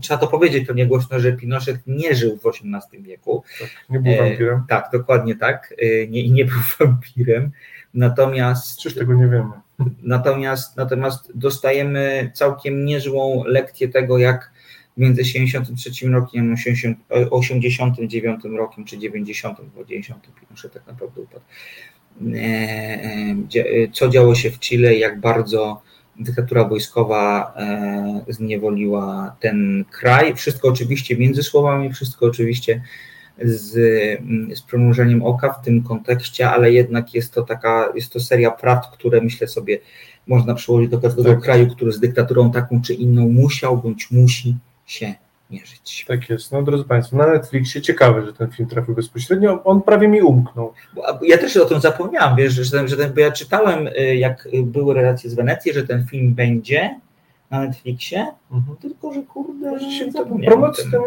trzeba 0.00 0.20
to 0.20 0.26
powiedzieć 0.26 0.66
pewnie 0.66 0.86
głośno, 0.86 1.20
że 1.20 1.32
Pinochet 1.32 1.76
nie 1.86 2.14
żył 2.14 2.36
w 2.36 2.46
XVIII 2.46 3.02
wieku. 3.02 3.42
nie 3.90 4.00
był 4.00 4.12
E, 4.12 4.16
wampirem. 4.16 4.62
Tak, 4.68 4.88
dokładnie 4.92 5.36
tak. 5.36 5.74
E, 5.78 6.06
Nie, 6.06 6.28
nie 6.30 6.44
był 6.44 6.56
wampirem. 6.80 7.50
Natomiast 7.94 8.78
Przecież 8.78 8.98
tego 8.98 9.14
nie 9.14 9.28
wiemy. 9.28 9.50
Natomiast, 10.02 10.76
natomiast 10.76 11.30
dostajemy 11.34 12.30
całkiem 12.34 12.84
niezłą 12.84 13.44
lekcję 13.46 13.88
tego, 13.88 14.18
jak 14.18 14.52
między 14.96 15.24
73 15.24 16.08
rokiem, 16.08 16.54
80, 17.30 17.96
89 17.98 18.44
rokiem 18.44 18.84
czy 18.84 18.98
90, 18.98 19.58
bo 19.76 19.84
90 19.84 20.28
Pinochet 20.40 20.72
tak 20.72 20.86
naprawdę 20.86 21.20
upadł, 21.20 21.44
e, 22.34 22.38
e, 22.38 23.36
e, 23.54 23.88
co 23.92 24.08
działo 24.08 24.34
się 24.34 24.50
w 24.50 24.58
Chile, 24.58 24.94
jak 24.96 25.20
bardzo 25.20 25.82
dyktatura 26.18 26.64
wojskowa 26.64 27.54
zniewoliła 28.28 29.36
ten 29.40 29.84
kraj. 29.90 30.34
Wszystko 30.34 30.68
oczywiście 30.68 31.16
między 31.16 31.42
słowami, 31.42 31.92
wszystko 31.92 32.26
oczywiście 32.26 32.82
z, 33.42 33.76
mm, 34.20 34.56
z 34.56 34.62
przymrużeniem 34.62 35.22
oka 35.22 35.52
w 35.52 35.64
tym 35.64 35.82
kontekście, 35.82 36.50
ale 36.50 36.72
jednak 36.72 37.14
jest 37.14 37.34
to 37.34 37.42
taka, 37.42 37.92
jest 37.94 38.12
to 38.12 38.20
seria 38.20 38.50
prawd, 38.50 38.88
które 38.92 39.20
myślę 39.20 39.48
sobie 39.48 39.78
można 40.26 40.54
przełożyć 40.54 40.90
do 40.90 41.00
każdego 41.00 41.30
Tak. 41.30 41.40
kraju, 41.40 41.66
który 41.68 41.92
z 41.92 42.00
dyktaturą 42.00 42.50
taką 42.50 42.82
czy 42.82 42.94
inną 42.94 43.28
musiał 43.28 43.78
bądź 43.78 44.10
musi 44.10 44.56
się 44.90 45.14
mierzyć. 45.50 46.04
Tak 46.08 46.30
jest. 46.30 46.52
No 46.52 46.62
drodzy 46.62 46.84
Państwo, 46.84 47.16
na 47.16 47.26
Netflixie 47.26 47.82
ciekawe, 47.82 48.26
że 48.26 48.32
ten 48.32 48.50
film 48.50 48.68
trafił 48.68 48.94
bezpośrednio. 48.94 49.64
On 49.64 49.82
prawie 49.82 50.08
mi 50.08 50.22
umknął. 50.22 50.72
Ja 51.22 51.38
też 51.38 51.56
o 51.56 51.64
tym 51.64 51.80
zapomniałam, 51.80 52.36
wiesz, 52.36 52.52
że, 52.52 52.70
ten, 52.70 52.88
że 52.88 52.96
ten, 52.96 53.14
bo 53.14 53.20
ja 53.20 53.32
czytałem, 53.32 53.86
y, 53.86 54.16
jak 54.16 54.48
były 54.62 54.94
relacje 54.94 55.30
z 55.30 55.34
Wenecji, 55.34 55.72
że 55.72 55.86
ten 55.86 56.06
film 56.06 56.34
będzie 56.34 57.00
na 57.50 57.60
Netflixie, 57.60 58.26
tylko 58.80 59.12
że 59.12 59.22
kurde, 59.22 59.72
Rzeczywiście, 59.72 60.06
to 60.06 60.12
zapomniałem 60.12 60.58
o 60.58 60.62
promoc, 60.62 60.82
tym. 60.82 60.90
ten 60.90 61.00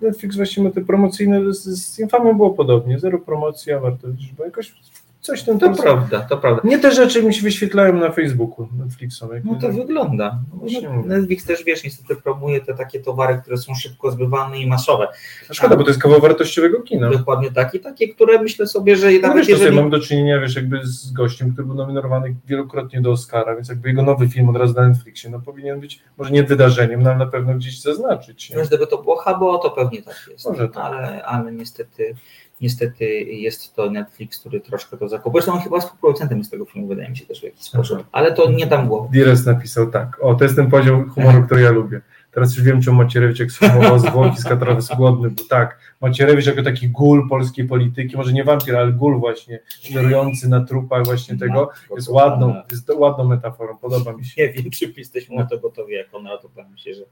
Netflix 0.00 0.36
właśnie 0.36 0.62
ma 0.64 0.70
te 0.70 0.80
promocyjne, 0.80 1.52
z, 1.54 1.62
z 1.62 1.98
Infamią 1.98 2.34
było 2.34 2.50
podobnie, 2.50 2.98
zero 2.98 3.18
promocji, 3.18 3.72
a 3.72 3.80
warto 3.80 4.08
bo 4.38 4.44
jakoś 4.44 4.74
coś 5.22 5.42
To 5.42 5.58
tam- 5.58 5.76
prawda, 5.76 6.20
to 6.20 6.38
prawda. 6.38 6.60
Nie 6.64 6.78
te 6.78 6.92
rzeczy 6.92 7.22
mi 7.22 7.34
się 7.34 7.42
wyświetlają 7.42 7.92
na 7.96 8.10
Facebooku 8.10 8.68
Netflixowej. 8.78 9.42
No 9.44 9.54
to 9.54 9.72
wygląda. 9.72 10.38
Właśnie 10.52 10.80
No, 10.82 10.92
mówię. 10.92 11.08
Netflix 11.08 11.44
też, 11.44 11.64
wiesz, 11.64 11.84
niestety 11.84 12.16
promuje 12.22 12.60
te 12.60 12.74
takie 12.74 13.00
towary, 13.00 13.38
które 13.42 13.56
są 13.56 13.74
szybko 13.74 14.10
zbywane 14.10 14.58
i 14.58 14.66
masowe. 14.66 15.08
A 15.50 15.54
Szkoda, 15.54 15.76
bo 15.76 15.82
to 15.82 15.90
jest 15.90 16.02
kawał 16.02 16.20
wartościowego 16.20 16.82
kina. 16.82 17.10
Dokładnie 17.10 17.50
takie, 17.52 17.78
takie, 17.80 18.08
które 18.08 18.42
myślę 18.42 18.66
sobie, 18.66 18.96
że 18.96 19.10
No 19.10 19.18
nawet 19.20 19.36
wiesz, 19.36 19.46
to 19.46 19.50
jeżeli... 19.52 19.68
sobie 19.70 19.76
mamy 19.82 19.90
do 19.90 20.00
czynienia, 20.00 20.40
wiesz, 20.40 20.56
jakby 20.56 20.80
z 20.86 21.12
gościem, 21.12 21.52
który 21.52 21.66
był 21.66 21.76
nominowany 21.76 22.36
wielokrotnie 22.46 23.00
do 23.00 23.10
Oscara, 23.10 23.54
więc 23.56 23.68
jakby 23.68 23.88
jego 23.88 24.02
nowy 24.02 24.28
film 24.28 24.48
od 24.48 24.56
razu 24.56 24.74
na 24.74 24.88
Netflixie, 24.88 25.30
no 25.30 25.40
powinien 25.40 25.80
być, 25.80 26.00
może 26.18 26.30
nie 26.30 26.42
wydarzeniem, 26.42 27.02
no 27.02 27.10
ale 27.10 27.18
na 27.18 27.26
pewno 27.26 27.54
gdzieś 27.54 27.80
zaznaczyć. 27.80 28.52
Wiesz, 28.56 28.68
gdyby 28.68 28.86
to 28.86 29.02
było 29.02 29.22
HBO, 29.22 29.58
to 29.58 29.70
pewnie 29.70 30.02
tak 30.02 30.26
jest. 30.30 30.46
Może 30.48 30.68
tak. 30.68 30.84
Ale, 30.84 31.24
ale 31.24 31.52
niestety, 31.52 32.14
niestety 32.62 33.04
jest 33.22 33.74
to 33.74 33.90
Netflix, 33.90 34.38
który 34.40 34.60
troszkę 34.60 34.96
to 34.96 35.08
zakopał. 35.08 35.32
Zresztą 35.32 35.52
on 35.52 35.60
chyba 35.60 35.80
współproducentem 35.80 36.38
jest 36.38 36.50
tego 36.50 36.64
filmu, 36.64 36.88
wydaje 36.88 37.10
mi 37.10 37.16
się 37.16 37.26
też 37.26 37.40
w 37.40 37.44
jakiś 37.44 37.62
sposób. 37.64 38.04
Ale 38.12 38.32
to 38.32 38.50
nie 38.50 38.66
tam 38.66 38.88
głowy. 38.88 39.08
Dires 39.12 39.46
napisał 39.46 39.90
tak, 39.90 40.18
o, 40.20 40.34
to 40.34 40.44
jest 40.44 40.56
ten 40.56 40.70
poziom 40.70 41.10
humoru, 41.10 41.42
który 41.42 41.62
ja 41.62 41.70
lubię. 41.70 42.00
Teraz 42.32 42.56
już 42.56 42.64
wiem, 42.64 42.82
czemu 42.82 42.96
Macierewicz 42.96 43.38
jak 43.38 43.52
sformułował 43.52 43.98
zwłoki 43.98 44.40
z 44.40 44.44
Katrowy 44.44 44.82
głodny, 44.96 45.30
bo 45.30 45.44
tak, 45.48 45.78
Macierewicz 46.00 46.46
jako 46.46 46.62
taki 46.62 46.88
gól 46.88 47.28
polskiej 47.28 47.64
polityki, 47.64 48.16
może 48.16 48.32
nie 48.32 48.44
wampir, 48.44 48.76
ale 48.76 48.92
gól 48.92 49.20
właśnie, 49.20 49.60
żerujący 49.82 50.48
na 50.48 50.64
trupach 50.64 51.04
właśnie 51.04 51.38
tego, 51.38 51.70
jest 51.96 52.08
ładną, 52.08 52.54
jest 52.70 52.90
ładną 52.90 53.24
metaforą, 53.24 53.78
podoba 53.78 54.12
mi 54.12 54.24
się. 54.24 54.42
Nie 54.42 54.52
wiem, 54.52 54.70
czy 54.70 54.92
jesteśmy 54.96 55.36
na 55.36 55.46
to 55.46 55.58
gotowi, 55.58 55.94
jak 55.94 56.14
on, 56.14 56.26
ale 56.26 56.38
to 56.38 56.48
powiem 56.48 56.76
się, 56.76 56.94
że 56.94 57.02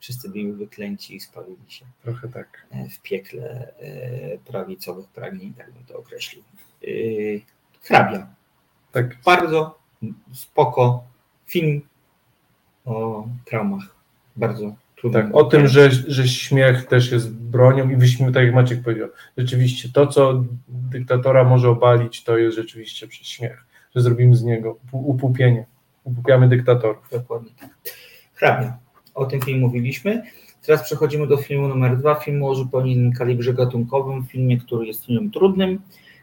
wszyscy 0.00 0.28
byli 0.28 0.52
wyklęci 0.52 1.16
i 1.16 1.20
spalili 1.20 1.56
się 1.68 1.84
Trochę 2.02 2.28
tak. 2.28 2.66
e, 2.70 2.88
w 2.88 3.02
piekle 3.02 3.72
e, 3.80 4.38
prawicowych 4.38 5.08
pragnień, 5.08 5.54
tak 5.54 5.72
bym 5.72 5.84
to 5.84 5.98
określił. 5.98 6.42
E, 6.84 6.86
Hrabia. 7.82 8.26
Tak, 8.92 9.16
Bardzo 9.24 9.78
spoko 10.32 11.04
film 11.46 11.80
o 12.84 13.26
traumach. 13.44 13.82
Bardzo 14.36 14.74
trudno. 14.96 15.22
tak. 15.22 15.34
O 15.34 15.44
tym, 15.44 15.68
że, 15.68 15.90
że 15.90 16.28
śmiech 16.28 16.86
też 16.86 17.12
jest 17.12 17.32
bronią 17.32 17.90
i 17.90 17.96
wyśmiech, 17.96 18.34
tak 18.34 18.44
jak 18.44 18.54
Maciek 18.54 18.82
powiedział, 18.82 19.08
rzeczywiście 19.38 19.88
to, 19.88 20.06
co 20.06 20.44
dyktatora 20.68 21.44
może 21.44 21.68
obalić, 21.70 22.24
to 22.24 22.38
jest 22.38 22.56
rzeczywiście 22.56 23.08
przez 23.08 23.26
śmiech, 23.26 23.64
że 23.96 24.02
zrobimy 24.02 24.36
z 24.36 24.42
niego 24.42 24.72
upu- 24.74 25.02
upupienie, 25.04 25.66
upupiamy 26.04 26.48
dyktatorów. 26.48 27.08
Dokładnie 27.12 27.50
tak. 27.60 27.70
Hrabia. 28.34 28.78
O 29.16 29.26
tym 29.26 29.40
filmie 29.40 29.60
mówiliśmy. 29.60 30.22
Teraz 30.62 30.82
przechodzimy 30.82 31.26
do 31.26 31.36
filmu 31.36 31.68
numer 31.68 31.98
dwa, 31.98 32.14
filmu 32.14 32.48
o 32.48 32.54
zupełnie 32.54 32.92
innym 32.92 33.12
kalibrze 33.12 33.54
gatunkowym, 33.54 34.26
filmie, 34.26 34.58
który 34.58 34.86
jest 34.86 35.06
filmem 35.06 35.30
trudnym, 35.30 35.80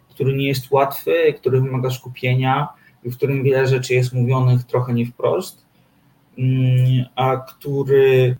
który 0.10 0.34
nie 0.38 0.47
jest 0.47 0.71
łatwy, 0.71 1.34
który 1.38 1.62
wymaga 1.62 1.89
skupienia 1.89 2.67
i 3.03 3.10
w 3.10 3.17
którym 3.17 3.43
wiele 3.43 3.67
rzeczy 3.67 3.93
jest 3.93 4.13
mówionych 4.13 4.63
trochę 4.63 4.93
nie 4.93 5.06
wprost, 5.06 5.65
mm, 6.38 7.06
a 7.15 7.38
który 7.38 8.38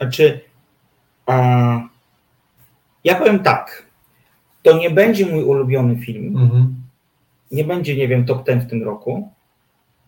znaczy 0.00 0.40
a, 1.26 1.34
ja 3.04 3.14
powiem 3.14 3.38
tak, 3.38 3.86
to 4.62 4.78
nie 4.78 4.90
będzie 4.90 5.26
mój 5.26 5.44
ulubiony 5.44 5.96
film, 5.96 6.36
Mhm. 6.36 6.74
nie 7.52 7.64
będzie, 7.64 7.96
nie 7.96 8.08
wiem, 8.08 8.24
top 8.24 8.46
10 8.46 8.64
w 8.64 8.70
tym 8.70 8.82
roku, 8.82 9.28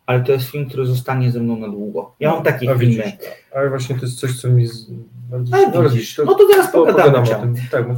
ale 0.07 0.25
to 0.25 0.33
jest 0.33 0.51
film, 0.51 0.67
który 0.69 0.87
zostanie 0.87 1.31
ze 1.31 1.41
mną 1.41 1.57
na 1.57 1.69
długo. 1.69 2.15
Ja 2.21 2.31
mam 2.31 2.43
takie 2.43 2.71
A 2.71 2.79
filmy. 2.79 2.95
widzisz, 2.95 3.13
ale 3.55 3.69
właśnie 3.69 3.97
to 3.97 4.07
jest 4.07 4.21
coś, 4.21 4.41
co 4.41 4.49
mi 4.49 4.67
z... 4.67 4.87
bardzo 5.31 5.57
Ale 5.57 5.91
widzisz, 5.91 6.21
no 6.27 6.35
to 6.35 6.47
teraz 6.51 6.73
pogadamy 6.73 7.37
o 7.37 7.41
tym. 7.41 7.55
Tak, 7.71 7.89
no, 7.89 7.95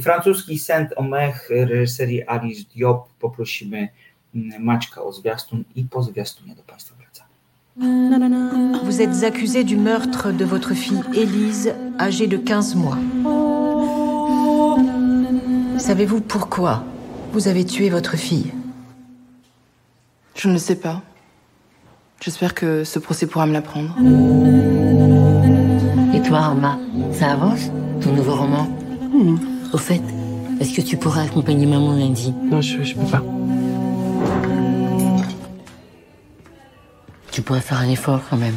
Francuski 0.00 0.58
Saint-Omech 0.58 1.50
reżyserii 1.50 2.26
Alice 2.26 2.62
Diop. 2.74 3.08
Poprosimy 3.20 3.88
mm, 4.34 4.62
Maćka 4.64 5.02
o 5.02 5.12
zwiastun 5.12 5.64
i 5.76 5.84
po 5.84 6.02
zwiastunie 6.02 6.54
do 6.54 6.62
Państwa 6.62 6.94
wracamy. 6.96 7.34
Vous 8.84 9.00
êtes 9.00 9.24
accusé 9.24 9.64
du 9.64 9.76
meurtre 9.76 10.32
de 10.32 10.44
votre 10.44 10.74
fille 10.74 11.02
Élise, 11.14 11.74
âgée 11.98 12.28
de 12.28 12.36
15 12.36 12.74
mois. 12.76 12.98
Savez-vous 15.78 16.20
pourquoi 16.20 16.84
vous 17.32 17.48
avez 17.48 17.64
tué 17.64 17.90
votre 17.90 18.16
fille 18.16 18.52
Je 20.36 20.48
ne 20.48 20.58
sais 20.58 20.76
pas. 20.76 21.02
J'espère 22.24 22.54
que 22.54 22.84
ce 22.84 22.98
procès 22.98 23.26
pourra 23.26 23.44
me 23.44 23.52
l'apprendre. 23.52 23.94
Et 26.14 26.22
toi, 26.22 26.38
Arma, 26.38 26.78
ça 27.12 27.32
avance 27.32 27.70
Ton 28.00 28.12
nouveau 28.12 28.34
roman 28.34 28.66
Au 29.74 29.76
fait, 29.76 30.00
est-ce 30.58 30.74
que 30.74 30.80
tu 30.80 30.96
pourras 30.96 31.24
accompagner 31.24 31.66
maman 31.66 31.92
lundi 31.92 32.32
Non, 32.44 32.62
je, 32.62 32.82
je 32.82 32.94
peux 32.94 33.04
pas. 33.04 33.22
Tu 37.30 37.42
pourrais 37.42 37.60
faire 37.60 37.80
un 37.80 37.90
effort 37.90 38.20
quand 38.30 38.38
même. 38.38 38.56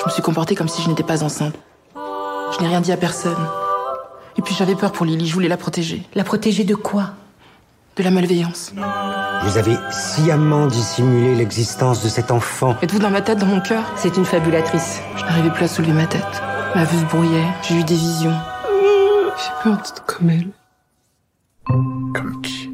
Je 0.00 0.04
me 0.04 0.10
suis 0.10 0.22
comportée 0.22 0.56
comme 0.56 0.66
si 0.66 0.82
je 0.82 0.88
n'étais 0.88 1.04
pas 1.04 1.22
enceinte. 1.22 1.54
Je 1.94 2.60
n'ai 2.60 2.66
rien 2.66 2.80
dit 2.80 2.90
à 2.90 2.96
personne. 2.96 3.38
Et 4.36 4.42
puis 4.42 4.56
j'avais 4.58 4.74
peur 4.74 4.90
pour 4.90 5.06
Lily, 5.06 5.28
je 5.28 5.34
voulais 5.34 5.46
la 5.46 5.56
protéger. 5.56 6.02
La 6.16 6.24
protéger 6.24 6.64
de 6.64 6.74
quoi 6.74 7.12
De 7.96 8.02
la 8.02 8.10
malveillance. 8.10 8.74
Vous 9.44 9.56
avez 9.56 9.76
sciemment 9.90 10.66
dissimulé 10.66 11.34
l'existence 11.34 12.02
de 12.04 12.10
cet 12.10 12.30
enfant. 12.30 12.76
Êtes-vous 12.82 12.98
dans 12.98 13.10
ma 13.10 13.22
tête, 13.22 13.38
dans 13.38 13.46
mon 13.46 13.60
cœur? 13.60 13.84
C'est 13.96 14.18
une 14.18 14.26
fabulatrice. 14.26 15.00
Je 15.16 15.24
n'arrivais 15.24 15.50
plus 15.50 15.64
à 15.64 15.68
soulever 15.68 15.92
ma 15.92 16.06
tête. 16.06 16.42
Ma 16.74 16.84
vue 16.84 16.98
se 16.98 17.04
brouillait, 17.04 17.46
j'ai 17.62 17.76
eu 17.76 17.84
des 17.84 17.94
visions. 17.94 18.34
J'ai 19.38 19.62
peur 19.62 19.76
d'être 19.78 20.04
comme 20.04 20.28
elle. 20.28 20.48
Comme 21.64 22.40
qui 22.42 22.70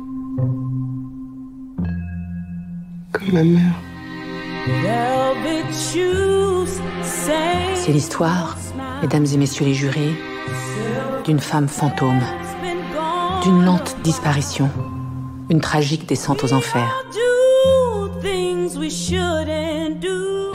Comme 3.12 3.32
ma 3.32 3.44
mère. 3.44 3.74
C'est 7.74 7.92
l'histoire, 7.92 8.57
mesdames 9.03 9.26
et 9.32 9.36
messieurs 9.36 9.66
les 9.66 9.74
jurés, 9.74 10.14
d'une 11.24 11.38
femme 11.40 11.68
fantôme, 11.68 12.20
d'une 13.44 13.64
lente 13.64 13.96
disparition, 14.03 14.68
une 15.53 15.61
tragique 15.61 16.07
descente 16.09 16.44
aux 16.44 16.55
enfers. 16.55 17.05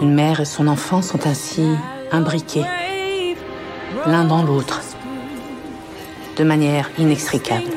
Une 0.02 0.14
mère 0.16 0.40
et 0.40 0.46
son 0.46 0.68
enfant 0.68 1.04
sont 1.04 1.28
ainsi 1.28 1.64
imbriqués, 2.12 2.66
l'un 4.08 4.24
dans 4.24 4.42
l'autre, 4.42 4.82
de 6.36 6.44
manière 6.44 6.90
inextricable. 6.98 7.70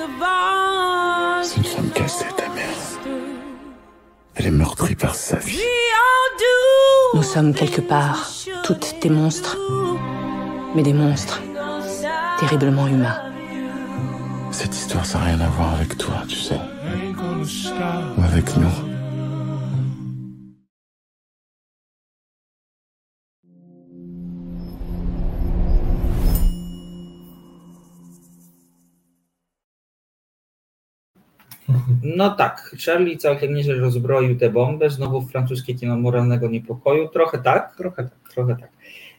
C'est 1.43 1.59
une 1.59 1.65
femme 1.65 1.91
cassée, 1.91 2.25
ta 2.39 2.49
mère. 2.55 2.65
Elle 4.37 4.47
est 4.47 4.51
meurtrie 4.51 4.97
par 4.97 5.15
sa 5.15 5.37
vie. 5.37 5.61
Nous 7.13 7.23
sommes 7.23 7.53
quelque 7.53 7.83
part 7.83 8.31
toutes 8.65 8.97
des 9.03 9.11
monstres, 9.11 9.59
mais 10.75 10.83
des 10.83 10.95
monstres 10.95 11.43
terriblement 12.39 12.87
humains. 12.87 13.21
Cette 14.53 14.75
histoire, 14.75 15.05
ça 15.05 15.19
n'a 15.19 15.27
rien 15.27 15.41
à 15.41 15.49
voir 15.49 15.75
avec 15.75 15.99
toi, 15.99 16.23
tu 16.27 16.37
sais. 16.37 16.59
Ou 17.41 18.23
avec 18.23 18.55
nous. 18.57 18.69
No 32.03 32.31
tak, 32.31 32.77
Charlie 32.87 33.19
całkiem 33.19 33.55
nieźle 33.55 33.75
rozbroił 33.75 34.39
tę 34.39 34.51
bombę, 34.51 34.91
znowu 34.91 35.23
francuskie 35.23 35.75
kino 35.75 35.97
moralnego 35.97 36.49
niepokoju, 36.49 37.09
trochę 37.09 37.39
tak, 37.39 37.77
trochę 37.77 38.05
tak, 38.05 38.33
trochę 38.35 38.57
tak. 38.57 38.71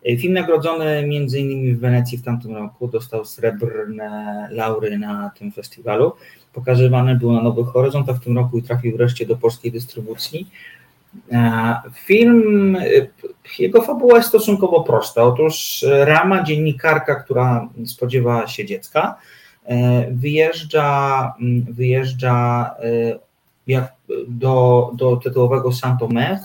E, 0.05 0.17
Film 0.17 0.33
nagrodzony 0.33 1.07
między 1.07 1.39
innymi 1.39 1.73
w 1.73 1.79
Wenecji 1.79 2.17
w 2.17 2.23
tamtym 2.23 2.55
roku, 2.55 2.87
dostał 2.87 3.25
srebrne 3.25 4.47
laury 4.51 4.97
na 4.97 5.31
tym 5.39 5.51
festiwalu. 5.51 6.11
Pokazywany 6.53 7.15
był 7.15 7.31
na 7.31 7.41
Nowych 7.41 7.67
Horyzontach 7.67 8.17
w 8.17 8.23
tym 8.23 8.37
roku 8.37 8.57
i 8.57 8.63
trafił 8.63 8.97
wreszcie 8.97 9.25
do 9.25 9.37
polskiej 9.37 9.71
dystrybucji. 9.71 10.49
E, 11.31 11.75
Film, 12.05 12.75
e, 12.75 12.87
jego 13.59 13.81
fabuła 13.81 14.17
jest 14.17 14.29
stosunkowo 14.29 14.83
prosta. 14.83 15.23
Otóż 15.23 15.85
Rama, 15.89 16.43
dziennikarka, 16.43 17.15
która 17.15 17.69
spodziewa 17.85 18.47
się 18.47 18.65
dziecka, 18.65 19.15
wyjeżdża, 20.11 21.33
wyjeżdża 21.69 22.69
do, 24.27 24.91
do 24.95 25.17
tytułowego 25.17 25.71
Saint-Omer, 25.71 26.39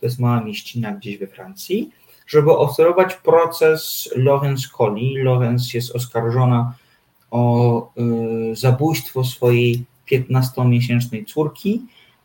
to 0.00 0.06
jest 0.06 0.18
mała 0.18 0.40
mieścina 0.40 0.92
gdzieś 0.92 1.18
we 1.18 1.26
Francji, 1.26 1.90
żeby 2.26 2.50
obserwować 2.52 3.14
proces 3.14 4.10
Laurence 4.16 4.68
Colli. 4.76 5.22
Laurence 5.22 5.64
jest 5.74 5.96
oskarżona 5.96 6.74
o 7.30 7.88
y, 8.52 8.56
zabójstwo 8.56 9.24
swojej 9.24 9.84
15-miesięcznej 10.12 11.24
córki, 11.26 11.82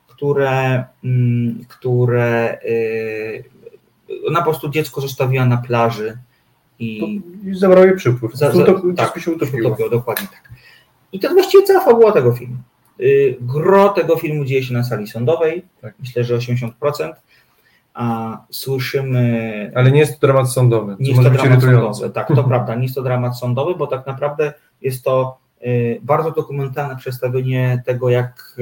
które, 0.08 0.84
mm, 1.04 1.66
które 1.68 2.58
y, 2.66 3.43
ona 4.28 4.39
po 4.39 4.45
prostu 4.45 4.70
dziecko 4.70 5.02
zostawiła 5.02 5.45
na 5.45 5.58
plaży 5.58 6.18
i 6.80 7.22
I 7.45 7.56
zabrał 7.56 7.86
je 7.86 7.93
przypływ. 7.95 8.34
za, 8.36 8.52
za, 8.52 8.64
Utop- 8.64 8.95
tak, 8.95 9.20
się 9.20 9.32
utopiło. 9.32 9.68
utopiło, 9.68 9.89
dokładnie 9.89 10.28
tak. 10.28 10.50
I 11.12 11.20
to 11.20 11.28
jest 11.28 11.36
właściwie 11.41 11.64
cała 11.64 11.86
fabuła 11.86 12.12
tego 12.12 12.32
filmu. 12.34 12.56
Y, 13.00 13.38
Gro 13.41 13.89
tego 13.89 14.16
filmu 14.18 14.45
dzieje 14.45 14.64
się 14.64 14.74
na 14.74 14.84
sali 14.84 15.08
sądowej, 15.08 15.66
Tak. 15.82 15.93
myślę, 16.00 16.24
że 16.24 16.36
80%, 16.36 17.14
a 17.94 18.38
słyszymy 18.50 19.72
Ale 19.76 19.92
nie 19.92 20.00
jest 20.00 20.20
to 20.20 20.28
dramat 20.28 20.52
sądowy, 20.52 20.96
nie 21.00 21.12
jest 21.12 21.24
to 21.24 21.30
dramat 21.30 21.62
sądowy, 21.62 22.10
tak, 22.10 22.28
to 22.28 22.44
prawda, 22.54 22.76
nie 22.76 22.84
jest 22.84 22.96
to 22.96 23.02
dramat 23.02 23.40
sądowy, 23.40 23.76
bo 23.76 23.88
tak 23.88 24.08
naprawdę 24.08 24.54
jest 24.82 25.04
to 25.04 25.38
y, 25.66 26.00
bardzo 26.04 26.32
dokumentalne 26.32 26.96
przedstawienie 26.96 27.84
tego, 27.86 28.10
jak 28.10 28.56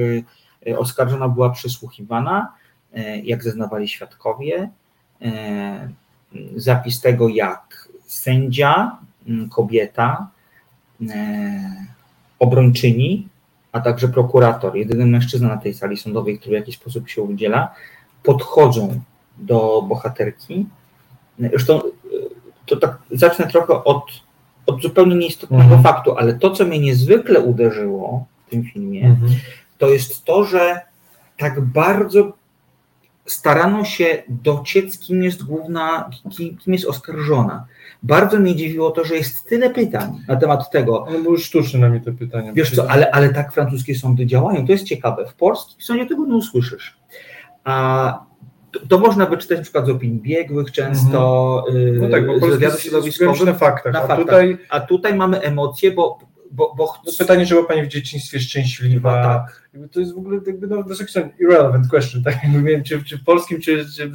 y, 0.66 0.78
oskarżona 0.78 1.28
była 1.28 1.50
przesłuchiwana, 1.50 2.52
y, 2.96 3.00
jak 3.24 3.42
zeznawali 3.42 3.88
świadkowie, 3.88 4.70
zapis 6.56 7.00
tego, 7.00 7.28
jak 7.28 7.88
sędzia, 8.06 8.98
kobieta, 9.50 10.28
obrończyni, 12.38 13.28
a 13.72 13.80
także 13.80 14.08
prokurator, 14.08 14.76
jedyny 14.76 15.06
mężczyzna 15.06 15.48
na 15.48 15.56
tej 15.56 15.74
sali 15.74 15.96
sądowej, 15.96 16.38
który 16.38 16.56
w 16.56 16.60
jakiś 16.60 16.76
sposób 16.76 17.08
się 17.08 17.22
udziela, 17.22 17.74
podchodzą 18.22 19.00
do 19.38 19.82
bohaterki. 19.88 20.66
Zresztą 21.38 21.78
y, 21.80 21.90
to 22.66 22.76
tak 22.76 22.98
zacznę 23.10 23.46
trochę 23.46 23.84
od, 23.84 24.04
od 24.66 24.82
zupełnie 24.82 25.16
nieistotnego 25.16 25.62
Mhm. 25.62 25.82
faktu, 25.82 26.16
ale 26.16 26.34
to, 26.34 26.50
co 26.50 26.64
mnie 26.64 26.78
niezwykle 26.78 27.40
uderzyło 27.40 28.26
w 28.46 28.50
tym 28.50 28.64
filmie, 28.64 29.04
Mhm. 29.06 29.32
to 29.78 29.88
jest 29.88 30.24
to, 30.24 30.44
że 30.44 30.80
tak 31.36 31.60
bardzo 31.60 32.32
starano 33.26 33.84
się 33.84 34.22
dociec, 34.28 34.98
kim 34.98 35.22
jest 35.22 35.42
główna, 35.44 36.10
kim, 36.36 36.56
kim 36.56 36.72
jest 36.72 36.86
oskarżona. 36.86 37.64
Bardzo 38.02 38.38
mnie 38.38 38.56
dziwiło 38.56 38.90
to, 38.90 39.04
że 39.04 39.14
jest 39.16 39.48
tyle 39.48 39.70
pytań 39.70 40.20
na 40.28 40.36
temat 40.36 40.70
tego, 40.70 41.02
One 41.04 41.22
były 41.22 41.38
sztuczne 41.38 41.80
na 41.80 41.88
mnie 41.88 42.00
te 42.00 42.12
pytania. 42.12 42.52
Wiesz 42.52 42.74
co, 42.76 42.90
ale, 42.90 43.10
ale 43.10 43.28
tak 43.34 43.52
francuskie 43.52 43.94
sądy 43.94 44.26
działają. 44.26 44.66
To 44.66 44.72
jest 44.72 44.84
ciekawe. 44.84 45.26
W 45.26 45.34
polskim 45.34 45.82
sądzie 45.82 46.06
tego 46.06 46.26
nie 46.26 46.34
usłyszysz. 46.34 46.96
A 47.64 48.27
to, 48.72 48.80
to 48.88 48.98
można 48.98 49.26
wyczytać 49.26 49.58
na 49.58 49.62
przykład 49.62 49.86
z 49.86 49.88
opinii 49.88 50.20
biegłych 50.20 50.72
często, 50.72 51.64
No 51.70 51.78
yy, 51.78 52.08
tak, 52.10 52.26
bo 52.26 52.38
z 52.38 52.50
wywiadu 52.50 52.78
środowiskowym. 52.78 53.46
na 53.46 53.54
faktach, 53.54 53.92
na 53.92 53.98
a 53.98 54.06
faktach. 54.06 54.26
tutaj 54.26 54.58
A 54.68 54.80
tutaj 54.80 55.14
mamy 55.14 55.40
emocje, 55.40 55.90
bo, 55.90 56.18
bo, 56.50 56.74
bo 56.76 56.94
no 57.06 57.12
pytanie, 57.18 57.46
czy 57.46 57.54
była 57.54 57.66
Pani 57.66 57.82
w 57.82 57.88
dzieciństwie 57.88 58.40
szczęśliwa? 58.40 59.22
Tak. 59.22 59.70
To 59.92 60.00
jest 60.00 60.14
w 60.14 60.18
ogóle 60.18 60.40
jakby 60.46 60.66
no, 60.66 60.84
irrelevant 61.38 61.88
question, 61.88 62.22
tak? 62.22 62.34
Wiem, 62.64 62.84
czy, 62.84 63.04
czy 63.04 63.18
w 63.18 63.24
polskim, 63.24 63.60
czy, 63.60 63.84
czy 63.96 64.10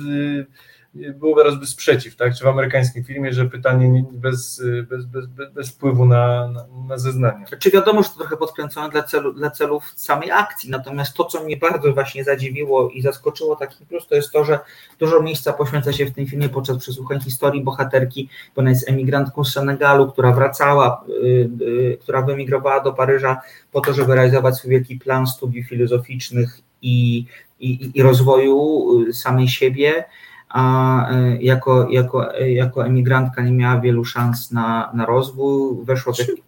y, 0.95 1.13
byłoby 1.13 1.43
rozby 1.43 1.65
sprzeciw, 1.67 2.15
tak? 2.15 2.35
Czy 2.35 2.43
w 2.43 2.47
amerykańskim 2.47 3.03
filmie, 3.03 3.33
że 3.33 3.45
pytanie 3.45 3.89
nie- 3.89 4.05
bez, 4.11 4.63
bez, 4.89 5.05
bez, 5.05 5.25
bez, 5.53 5.69
wpływu 5.69 6.05
na, 6.05 6.47
na, 6.47 6.65
na 6.87 6.97
zeznania. 6.97 7.45
Czy 7.59 7.71
wiadomo, 7.71 8.03
że 8.03 8.09
to 8.09 8.15
trochę 8.15 8.37
podkręcone 8.37 8.89
dla, 8.89 9.03
celu, 9.03 9.33
dla 9.33 9.49
celów 9.49 9.93
samej 9.95 10.31
akcji, 10.31 10.69
natomiast 10.69 11.13
to, 11.13 11.25
co 11.25 11.43
mnie 11.43 11.57
bardzo 11.57 11.93
właśnie 11.93 12.23
zadziwiło 12.23 12.89
i 12.89 13.01
zaskoczyło 13.01 13.55
taki 13.55 13.85
plus, 13.85 14.07
to 14.07 14.15
jest 14.15 14.31
to, 14.31 14.43
że 14.45 14.59
dużo 14.99 15.21
miejsca 15.21 15.53
poświęca 15.53 15.93
się 15.93 16.05
w 16.05 16.11
tym 16.11 16.27
filmie 16.27 16.49
podczas 16.49 16.77
przesłuchań 16.77 17.21
historii 17.21 17.63
bohaterki, 17.63 18.29
bo 18.55 18.61
ona 18.61 18.69
jest 18.69 18.89
emigrantką 18.89 19.43
z 19.43 19.53
Senegalu, 19.53 20.11
która 20.11 20.31
wracała, 20.31 21.05
y, 21.09 21.49
y, 21.61 21.97
która 22.01 22.21
wyemigrowała 22.21 22.79
do 22.79 22.93
Paryża 22.93 23.41
po 23.71 23.81
to, 23.81 23.93
żeby 23.93 24.15
realizować 24.15 24.55
swój 24.55 24.71
wielki 24.71 24.99
plan 24.99 25.27
studiów 25.27 25.67
filozoficznych 25.67 26.59
i, 26.81 27.25
i, 27.59 27.91
i 27.93 28.01
rozwoju 28.03 28.87
y, 29.09 29.13
samej 29.13 29.47
siebie, 29.47 30.05
a 30.53 31.11
y, 31.11 31.37
jako, 31.41 31.87
jako, 31.89 32.39
y, 32.41 32.51
jako 32.51 32.85
emigrantka 32.85 33.41
nie 33.41 33.51
miała 33.51 33.79
wielu 33.81 34.05
szans 34.05 34.51
na, 34.51 34.91
na 34.93 35.05
rozwój, 35.05 35.85
weszła 35.85 36.13
w 36.13 36.17
taki 36.17 36.43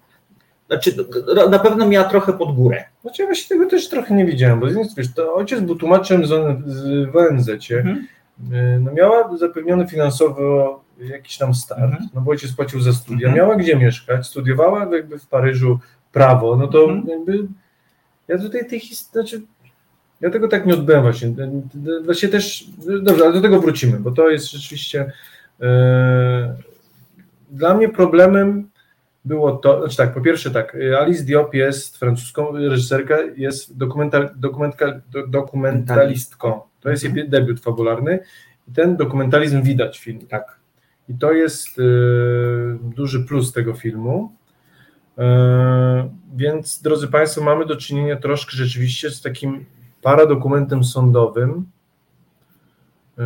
znaczy, 0.67 0.95
no, 1.35 1.49
na 1.49 1.59
pewno 1.59 1.87
miała 1.87 2.09
trochę 2.09 2.33
pod 2.33 2.55
górę. 2.55 2.83
Znaczy 3.01 3.21
ja 3.21 3.27
właśnie 3.27 3.57
tego 3.57 3.69
też 3.69 3.89
trochę 3.89 4.13
nie 4.15 4.25
widziałem, 4.25 4.59
bo 4.59 4.65
z 4.65 4.69
jednej 4.69 4.85
strony, 4.85 5.07
wiesz, 5.07 5.15
to 5.15 5.35
ojciec 5.35 5.59
był 5.61 5.75
tłumaczem 5.75 6.25
z, 6.25 6.29
z 6.65 7.09
w 7.11 7.15
ONZ-cie, 7.15 7.77
Mhm. 7.77 8.07
Y, 8.53 8.79
no 8.79 8.91
miała 8.93 9.37
zapewniony 9.37 9.87
finansowo 9.87 10.79
jakiś 10.99 11.37
tam 11.37 11.53
start, 11.55 11.81
Mhm. 11.81 12.09
no 12.13 12.21
bo 12.21 12.31
ojciec 12.31 12.51
płacił 12.55 12.81
za 12.81 12.93
studia, 12.93 13.27
Mhm. 13.27 13.35
miała 13.45 13.55
gdzie 13.55 13.75
mieszkać, 13.75 14.27
studiowała 14.27 14.87
jakby 14.95 15.19
w 15.19 15.27
Paryżu 15.27 15.79
prawo, 16.11 16.55
no 16.57 16.67
to 16.67 16.83
Mhm. 16.83 17.07
jakby 17.07 17.47
ja 18.27 18.37
tutaj 18.37 18.67
tej 18.69 18.79
historii, 18.79 19.29
znaczy 19.29 19.45
ja 20.21 20.29
tego 20.29 20.47
tak 20.47 20.65
nie 20.65 20.73
odbyłem 20.73 21.01
właśnie, 21.01 21.33
właśnie 22.05 22.29
też, 22.29 22.65
dobrze, 23.01 23.23
ale 23.23 23.33
do 23.33 23.41
tego 23.41 23.59
wrócimy, 23.59 23.99
bo 23.99 24.11
to 24.11 24.29
jest 24.29 24.51
rzeczywiście 24.51 25.11
e, 25.61 26.55
dla 27.51 27.73
mnie 27.73 27.89
problemem 27.89 28.69
było 29.25 29.51
to, 29.51 29.79
znaczy 29.79 29.97
tak, 29.97 30.13
po 30.13 30.21
pierwsze 30.21 30.51
tak, 30.51 30.77
Alice 30.99 31.23
Diop 31.23 31.53
jest 31.53 31.97
francuską 31.97 32.51
reżyserka, 32.51 33.17
jest 33.37 33.77
dokumental, 33.77 34.29
dokumentka, 34.35 35.01
do, 35.11 35.27
dokumentalistką. 35.27 36.61
To 36.81 36.89
jest 36.89 37.03
jej 37.03 37.29
debiut 37.29 37.59
fabularny 37.59 38.19
i 38.67 38.71
ten 38.71 38.97
dokumentalizm 38.97 39.61
widać 39.61 39.99
w 39.99 40.03
filmie. 40.03 40.25
Tak. 40.25 40.59
I 41.09 41.13
to 41.13 41.31
jest 41.31 41.79
y, 41.79 41.83
duży 42.81 43.23
plus 43.23 43.53
tego 43.53 43.73
filmu. 43.73 44.31
E, 45.17 46.09
więc, 46.35 46.81
drodzy 46.81 47.07
Państwo, 47.07 47.43
mamy 47.43 47.65
do 47.65 47.75
czynienia 47.75 48.15
troszkę 48.15 48.51
rzeczywiście 48.57 49.11
z 49.11 49.21
takim 49.21 49.65
paradokumentem 50.05 50.83
sądowym, 50.83 51.65
e, 53.17 53.23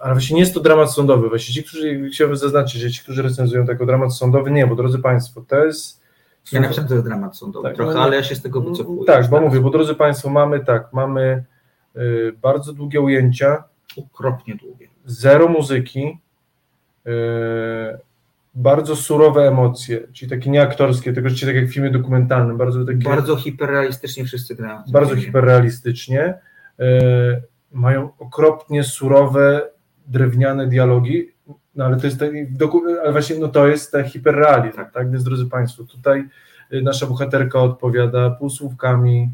ale 0.00 0.14
właśnie 0.14 0.34
nie 0.34 0.40
jest 0.40 0.54
to 0.54 0.60
dramat 0.60 0.92
sądowy. 0.92 1.28
Właśnie 1.28 1.54
ci, 1.54 1.64
którzy, 1.64 2.10
chciałbym 2.10 2.36
zaznaczyć, 2.36 2.80
że 2.80 2.90
ci, 2.90 3.02
którzy 3.02 3.22
recenzują 3.22 3.64
jako 3.64 3.86
dramat 3.86 4.14
sądowy, 4.14 4.50
nie, 4.50 4.66
bo 4.66 4.74
drodzy 4.74 4.98
Państwo, 4.98 5.44
to 5.48 5.64
jest... 5.64 6.00
Ja 6.52 6.60
napisałem, 6.60 6.88
to 6.88 6.94
jest 6.94 7.06
dramat 7.06 7.36
sądowy 7.36 7.68
Tak, 7.68 7.76
trochę, 7.76 7.94
no, 7.94 8.00
ale 8.02 8.16
ja 8.16 8.22
się 8.22 8.34
z 8.34 8.42
tego 8.42 8.60
wycofuję. 8.60 9.04
Tak, 9.06 9.28
bo 9.30 9.40
mówię, 9.40 9.60
bo 9.60 9.70
drodzy 9.70 9.94
Państwo, 9.94 10.30
mamy 10.30 10.64
tak, 10.64 10.92
mamy 10.92 11.44
y, 11.96 12.32
bardzo 12.42 12.72
długie 12.72 13.00
ujęcia, 13.00 13.64
Okropnie 13.98 14.56
długie. 14.56 14.88
zero 15.06 15.48
muzyki, 15.48 16.18
y, 17.06 17.10
bardzo 18.58 18.96
surowe 18.96 19.48
emocje, 19.48 20.00
czyli 20.12 20.30
takie 20.30 20.50
nieaktorskie, 20.50 21.12
tylko 21.12 21.28
że 21.28 21.46
tak 21.46 21.56
jak 21.56 21.66
w 21.66 21.72
filmie 21.72 21.90
dokumentalnym, 21.90 22.56
bardzo 22.56 22.84
takie... 22.84 22.98
Bardzo 22.98 23.36
hiperrealistycznie 23.36 24.24
wszyscy 24.24 24.54
grają. 24.54 24.82
Bardzo 24.92 25.16
hiperrealistycznie. 25.16 26.34
E, 26.78 27.40
mają 27.72 28.10
okropnie 28.18 28.84
surowe, 28.84 29.70
drewniane 30.06 30.66
dialogi, 30.66 31.32
no 31.74 31.84
ale 31.84 31.96
to 31.96 32.06
jest 32.06 32.18
taki, 32.18 32.38
ale 33.02 33.12
właśnie 33.12 33.38
no 33.38 33.48
to 33.48 33.68
jest 33.68 33.92
ten 33.92 34.04
hiperrealizm, 34.04 34.76
tak. 34.76 34.92
tak? 34.92 35.10
Więc 35.10 35.24
drodzy 35.24 35.46
Państwo, 35.46 35.84
tutaj 35.84 36.24
y, 36.72 36.82
nasza 36.82 37.06
bohaterka 37.06 37.60
odpowiada 37.60 38.30
półsłówkami, 38.30 39.32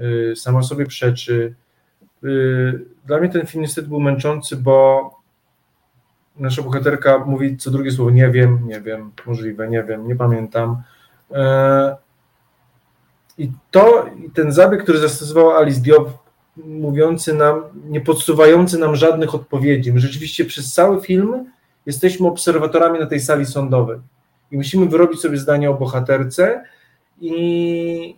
y, 0.00 0.36
sama 0.36 0.62
sobie 0.62 0.86
przeczy. 0.86 1.54
Y, 2.24 2.84
dla 3.06 3.18
mnie 3.18 3.28
ten 3.28 3.46
film 3.46 3.62
niestety 3.62 3.88
był 3.88 4.00
męczący, 4.00 4.56
bo 4.56 5.10
nasza 6.36 6.62
bohaterka 6.62 7.18
mówi 7.18 7.56
co 7.56 7.70
drugie 7.70 7.90
słowo 7.90 8.10
nie 8.10 8.30
wiem, 8.30 8.58
nie 8.66 8.80
wiem, 8.80 9.10
możliwe, 9.26 9.68
nie 9.68 9.82
wiem, 9.82 10.08
nie 10.08 10.16
pamiętam. 10.16 10.82
E, 11.30 11.96
I 13.38 13.50
to, 13.70 14.06
i 14.26 14.30
ten 14.30 14.52
zabieg, 14.52 14.82
który 14.82 14.98
zastosowała 14.98 15.58
Alice 15.58 15.80
Diop, 15.80 16.24
mówiący 16.56 17.34
nam, 17.34 17.62
nie 17.84 18.00
podsuwający 18.00 18.78
nam 18.78 18.96
żadnych 18.96 19.34
odpowiedzi. 19.34 19.92
My 19.92 20.00
rzeczywiście 20.00 20.44
przez 20.44 20.72
cały 20.72 21.00
film 21.00 21.46
jesteśmy 21.86 22.26
obserwatorami 22.26 22.98
na 22.98 23.06
tej 23.06 23.20
sali 23.20 23.46
sądowej 23.46 23.98
i 24.50 24.56
musimy 24.56 24.86
wyrobić 24.86 25.20
sobie 25.20 25.36
zdanie 25.36 25.70
o 25.70 25.74
bohaterce 25.74 26.64
i, 27.20 28.16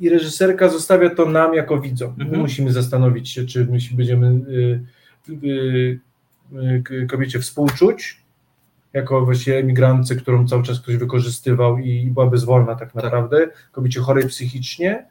i 0.00 0.08
reżyserka 0.08 0.68
zostawia 0.68 1.10
to 1.10 1.26
nam 1.26 1.54
jako 1.54 1.80
widzom. 1.80 2.10
Mhm. 2.10 2.30
My 2.30 2.38
musimy 2.38 2.72
zastanowić 2.72 3.30
się, 3.30 3.46
czy 3.46 3.66
my 3.66 3.78
będziemy 3.92 4.26
y, 4.26 4.80
y, 5.28 5.48
y, 5.48 6.00
kobiecie 7.10 7.38
współczuć, 7.38 8.24
jako 8.92 9.24
właśnie 9.24 9.56
emigrantce, 9.56 10.16
którą 10.16 10.48
cały 10.48 10.62
czas 10.62 10.80
ktoś 10.80 10.96
wykorzystywał 10.96 11.78
i 11.78 12.10
była 12.10 12.26
bezwolna 12.26 12.74
tak, 12.74 12.92
tak. 12.92 13.04
naprawdę, 13.04 13.48
kobiecie 13.72 14.00
chorej 14.00 14.28
psychicznie, 14.28 15.06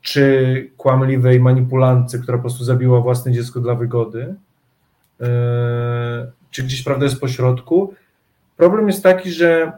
czy 0.00 0.70
kłamliwej 0.76 1.40
manipulantce, 1.40 2.18
która 2.18 2.38
po 2.38 2.42
prostu 2.42 2.64
zabiła 2.64 3.00
własne 3.00 3.32
dziecko 3.32 3.60
dla 3.60 3.74
wygody, 3.74 4.34
e, 5.20 5.26
czy 6.50 6.62
gdzieś 6.62 6.82
prawda 6.82 7.04
jest 7.04 7.20
pośrodku. 7.20 7.94
Problem 8.56 8.86
jest 8.88 9.02
taki, 9.02 9.30
że 9.30 9.72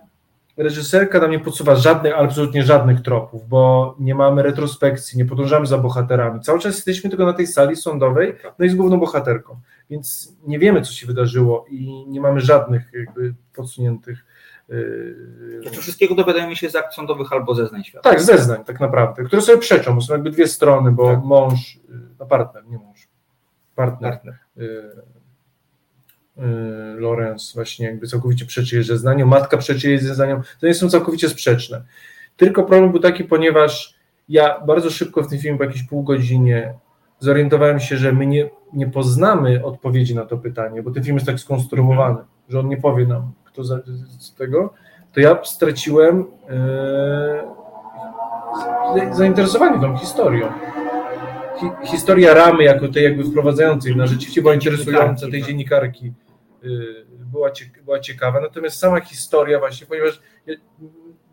reżyserka 0.57 1.21
nam 1.21 1.31
nie 1.31 1.41
podsuwa 1.41 1.77
żadnych, 1.77 2.19
absolutnie 2.19 2.63
żadnych 2.63 3.03
tropów, 3.03 3.49
bo 3.49 3.95
nie 4.01 4.15
mamy 4.15 4.43
retrospekcji, 4.43 5.19
nie 5.19 5.25
podążamy 5.25 5.67
za 5.67 5.79
bohaterami. 5.79 6.41
Cały 6.41 6.59
czas 6.59 6.75
jesteśmy 6.75 7.11
tylko 7.11 7.27
na 7.27 7.33
tej 7.33 7.47
sali 7.47 7.77
sądowej, 7.77 8.35
no 8.59 8.65
i 8.65 8.69
z 8.69 8.75
główną 8.75 9.01
bohaterką. 9.01 9.57
Więc 9.91 10.37
nie 10.47 10.59
wiemy, 10.59 10.83
co 10.83 10.93
się 10.93 11.07
wydarzyło 11.07 11.65
i 11.69 12.05
nie 12.09 12.21
mamy 12.21 12.41
żadnych 12.41 12.93
jakby 12.93 13.35
podsuniętych 13.55 14.25
Yy, 14.69 15.71
to 15.75 15.81
wszystkiego 15.81 16.15
dowiadujemy 16.15 16.57
się 16.57 16.71
z 16.71 16.77
akt 16.77 16.95
sądowych 16.95 17.33
albo 17.33 17.55
zeznań 17.55 17.85
świata. 17.85 18.11
Tak, 18.11 18.23
zeznań 18.23 18.65
tak 18.65 18.81
naprawdę, 18.81 19.25
które 19.25 19.43
sobie 19.43 19.59
przeczą, 19.59 19.95
bo 19.95 20.01
są 20.01 20.13
jakby 20.13 20.31
dwie 20.31 20.47
strony, 20.49 20.93
bo 20.93 21.11
tak. 21.11 21.25
mąż, 21.25 21.79
no 22.19 22.27
partner, 22.27 22.67
nie 22.67 22.79
mąż, 22.79 23.09
partner, 23.75 24.13
partner. 24.13 24.39
Yy, 24.57 24.93
yy, 26.37 26.45
Lorenz 27.01 27.53
właśnie 27.55 27.87
jakby 27.87 28.07
całkowicie 28.07 28.47
przeczy 28.47 28.75
jej 28.77 28.85
zeznaniom, 28.85 29.29
matka 29.29 29.57
przeczy 29.57 29.89
jej 29.89 29.99
zeznaniom, 29.99 30.43
to 30.61 30.67
nie 30.67 30.75
są 30.75 30.91
całkowicie 30.91 31.29
sprzeczne. 31.29 31.85
Tylko 32.37 32.63
problem 32.63 32.91
był 32.91 33.01
taki, 33.01 33.25
ponieważ 33.25 33.95
ja 34.29 34.61
bardzo 34.61 34.91
szybko 34.91 35.23
w 35.23 35.29
tym 35.29 35.39
filmie, 35.39 35.59
po 35.59 35.65
jakiejś 35.65 35.83
pół 35.83 36.03
godzinie, 36.03 36.75
zorientowałem 37.19 37.81
się, 37.81 37.97
że 37.97 38.13
my 38.13 38.27
nie, 38.27 38.51
nie 38.73 38.87
poznamy 38.87 39.65
odpowiedzi 39.65 40.15
na 40.15 40.27
to 40.27 40.39
pytanie, 40.39 40.83
bo 40.83 40.91
ten 40.91 41.05
film 41.05 41.17
jest 41.17 41.27
tak 41.27 41.41
skonstruowany, 41.41 42.19
że 42.49 42.61
on 42.61 42.69
nie 42.69 42.77
powie 42.77 43.07
nam, 43.07 43.33
to 43.53 43.65
z, 43.65 43.87
z 44.19 44.35
tego, 44.35 44.75
to 45.13 45.21
ja 45.21 45.45
straciłem 45.45 46.27
e, 46.49 47.57
zainteresowanie 49.13 49.81
tą 49.81 49.97
historią. 49.97 50.49
Hi, 51.61 51.67
historia 51.87 52.35
ramy, 52.35 52.65
jako 52.65 52.89
tej 52.89 53.05
jakby 53.05 53.25
wprowadzającej, 53.25 53.97
na 53.97 54.07
rzeczywiście 54.07 54.43
była 54.43 54.55
interesująca, 54.55 55.31
tej 55.31 55.41
tak. 55.41 55.49
dziennikarki 55.49 56.13
e, 56.65 56.69
była, 57.33 57.51
była 57.85 58.01
ciekawa, 58.01 58.41
natomiast 58.41 58.79
sama 58.79 59.01
historia 59.01 59.59
właśnie, 59.59 59.87
ponieważ 59.87 60.21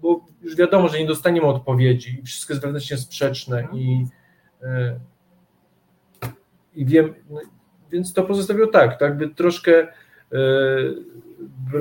bo 0.01 0.25
już 0.41 0.55
wiadomo, 0.55 0.87
że 0.87 0.99
nie 0.99 1.05
dostaniemy 1.05 1.47
odpowiedzi 1.47 2.19
i 2.19 2.25
wszystko 2.25 2.53
jest 2.53 2.63
wewnętrznie 2.63 2.97
sprzeczne 2.97 3.67
i, 3.73 4.05
e, 4.61 4.99
i 6.75 6.85
wiem, 6.85 7.13
no, 7.29 7.39
więc 7.91 8.13
to 8.13 8.23
pozostawiło 8.23 8.67
tak, 8.67 8.99
tak 8.99 9.17
by 9.17 9.29
troszkę 9.29 9.87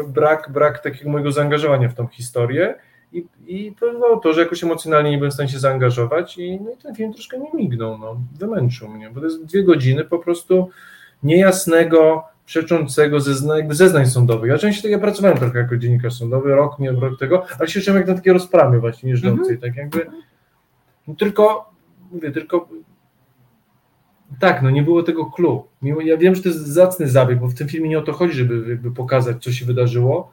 brak, 0.06 0.50
brak 0.52 0.82
takiego 0.82 1.10
mojego 1.10 1.32
zaangażowania 1.32 1.88
w 1.88 1.94
tą 1.94 2.06
historię 2.06 2.74
i, 3.12 3.26
i 3.46 3.72
powodowało 3.80 4.16
to, 4.16 4.32
że 4.32 4.40
jakoś 4.40 4.64
emocjonalnie 4.64 5.10
nie 5.10 5.16
byłem 5.16 5.30
w 5.30 5.34
stanie 5.34 5.48
się 5.48 5.58
zaangażować 5.58 6.38
i, 6.38 6.60
no 6.60 6.70
i 6.70 6.76
ten 6.76 6.94
film 6.94 7.12
troszkę 7.12 7.38
mi 7.38 7.46
mignął, 7.54 7.98
no, 7.98 8.20
wymęczył 8.38 8.88
mnie, 8.88 9.10
bo 9.10 9.20
to 9.20 9.26
jest 9.26 9.44
dwie 9.44 9.64
godziny 9.64 10.04
po 10.04 10.18
prostu 10.18 10.70
niejasnego, 11.22 12.24
przeczącego 12.46 13.20
zeznań, 13.20 13.58
jakby 13.58 13.74
zeznań 13.74 14.06
sądowych. 14.06 14.50
Ja 14.50 14.58
częściej 14.58 14.92
ja 14.92 14.98
pracowałem 14.98 15.38
trochę 15.38 15.58
jako 15.58 15.76
dziennikarz 15.76 16.18
sądowy, 16.18 16.54
rok, 16.54 16.78
nie 16.78 16.92
rok 16.92 17.18
tego, 17.18 17.46
ale 17.58 17.68
się 17.68 17.80
czułem 17.80 17.96
jak 17.98 18.08
na 18.08 18.14
takiej 18.14 18.32
rozprawie 18.32 18.78
właśnie 18.78 19.10
jeżdżącej, 19.10 19.56
mm 19.56 19.58
-hmm. 19.58 19.62
tak 19.62 19.76
jakby 19.76 20.06
no, 21.08 21.14
tylko, 21.14 21.70
mówię, 22.12 22.30
tylko 22.30 22.68
tak, 24.40 24.62
no 24.62 24.70
nie 24.70 24.82
było 24.82 25.02
tego 25.02 25.26
clue. 25.26 25.64
Ja 25.82 26.16
wiem, 26.16 26.34
że 26.34 26.42
to 26.42 26.48
jest 26.48 26.66
zacny 26.66 27.08
zabieg, 27.08 27.38
bo 27.38 27.48
w 27.48 27.54
tym 27.54 27.68
filmie 27.68 27.88
nie 27.88 27.98
o 27.98 28.02
to 28.02 28.12
chodzi, 28.12 28.34
żeby 28.34 28.70
jakby 28.70 28.90
pokazać, 28.90 29.42
co 29.42 29.52
się 29.52 29.64
wydarzyło, 29.64 30.32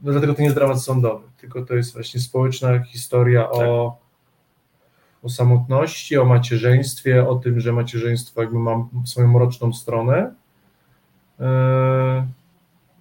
no 0.00 0.12
dlatego 0.12 0.34
to 0.34 0.40
nie 0.40 0.44
jest 0.44 0.56
dramat 0.56 0.82
sądowy, 0.82 1.24
tylko 1.40 1.62
to 1.62 1.74
jest 1.74 1.92
właśnie 1.92 2.20
społeczna 2.20 2.82
historia 2.82 3.42
tak. 3.42 3.68
o, 3.68 3.98
o 5.22 5.28
samotności, 5.28 6.18
o 6.18 6.24
macierzyństwie, 6.24 7.28
o 7.28 7.34
tym, 7.34 7.60
że 7.60 7.72
macierzyństwo 7.72 8.42
jakby 8.42 8.58
ma 8.58 8.88
swoją 9.04 9.28
mroczną 9.28 9.72
stronę. 9.72 10.34
E, 11.40 12.26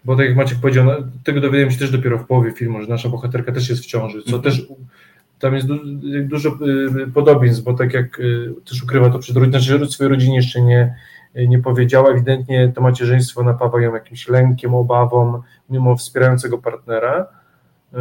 bo 0.05 0.15
tak 0.15 0.25
jak 0.25 0.35
Maciek 0.35 0.59
powiedział, 0.59 0.85
no, 0.85 0.93
tego 1.23 1.41
dowiadujemy 1.41 1.71
się 1.71 1.79
też 1.79 1.91
dopiero 1.91 2.17
w 2.17 2.25
połowie 2.25 2.51
filmu, 2.51 2.81
że 2.81 2.87
nasza 2.87 3.09
bohaterka 3.09 3.51
też 3.51 3.69
jest 3.69 3.83
w 3.83 3.85
ciąży, 3.85 4.21
co 4.23 4.29
mm 4.29 4.41
-hmm. 4.41 4.43
też 4.43 4.67
tam 5.41 5.55
jest 5.55 5.67
du 5.67 5.77
dużo 6.23 6.49
y, 7.07 7.11
podobieństw, 7.13 7.63
bo 7.63 7.73
tak 7.73 7.93
jak 7.93 8.19
y, 8.19 8.53
też 8.69 8.83
ukrywa 8.83 9.09
to 9.09 9.19
przed 9.19 9.37
rodziną, 9.37 9.59
znaczy 9.59 9.91
swojej 9.91 10.13
rodzinie 10.13 10.35
jeszcze 10.35 10.61
nie, 10.61 10.95
nie 11.35 11.59
powiedziała, 11.59 12.09
ewidentnie 12.09 12.71
to 12.75 12.81
macierzyństwo 12.81 13.43
napawa 13.43 13.81
ją 13.81 13.93
jakimś 13.93 14.27
lękiem, 14.27 14.75
obawą, 14.75 15.41
mimo 15.69 15.95
wspierającego 15.95 16.57
partnera. 16.57 17.27
Y, 17.93 17.97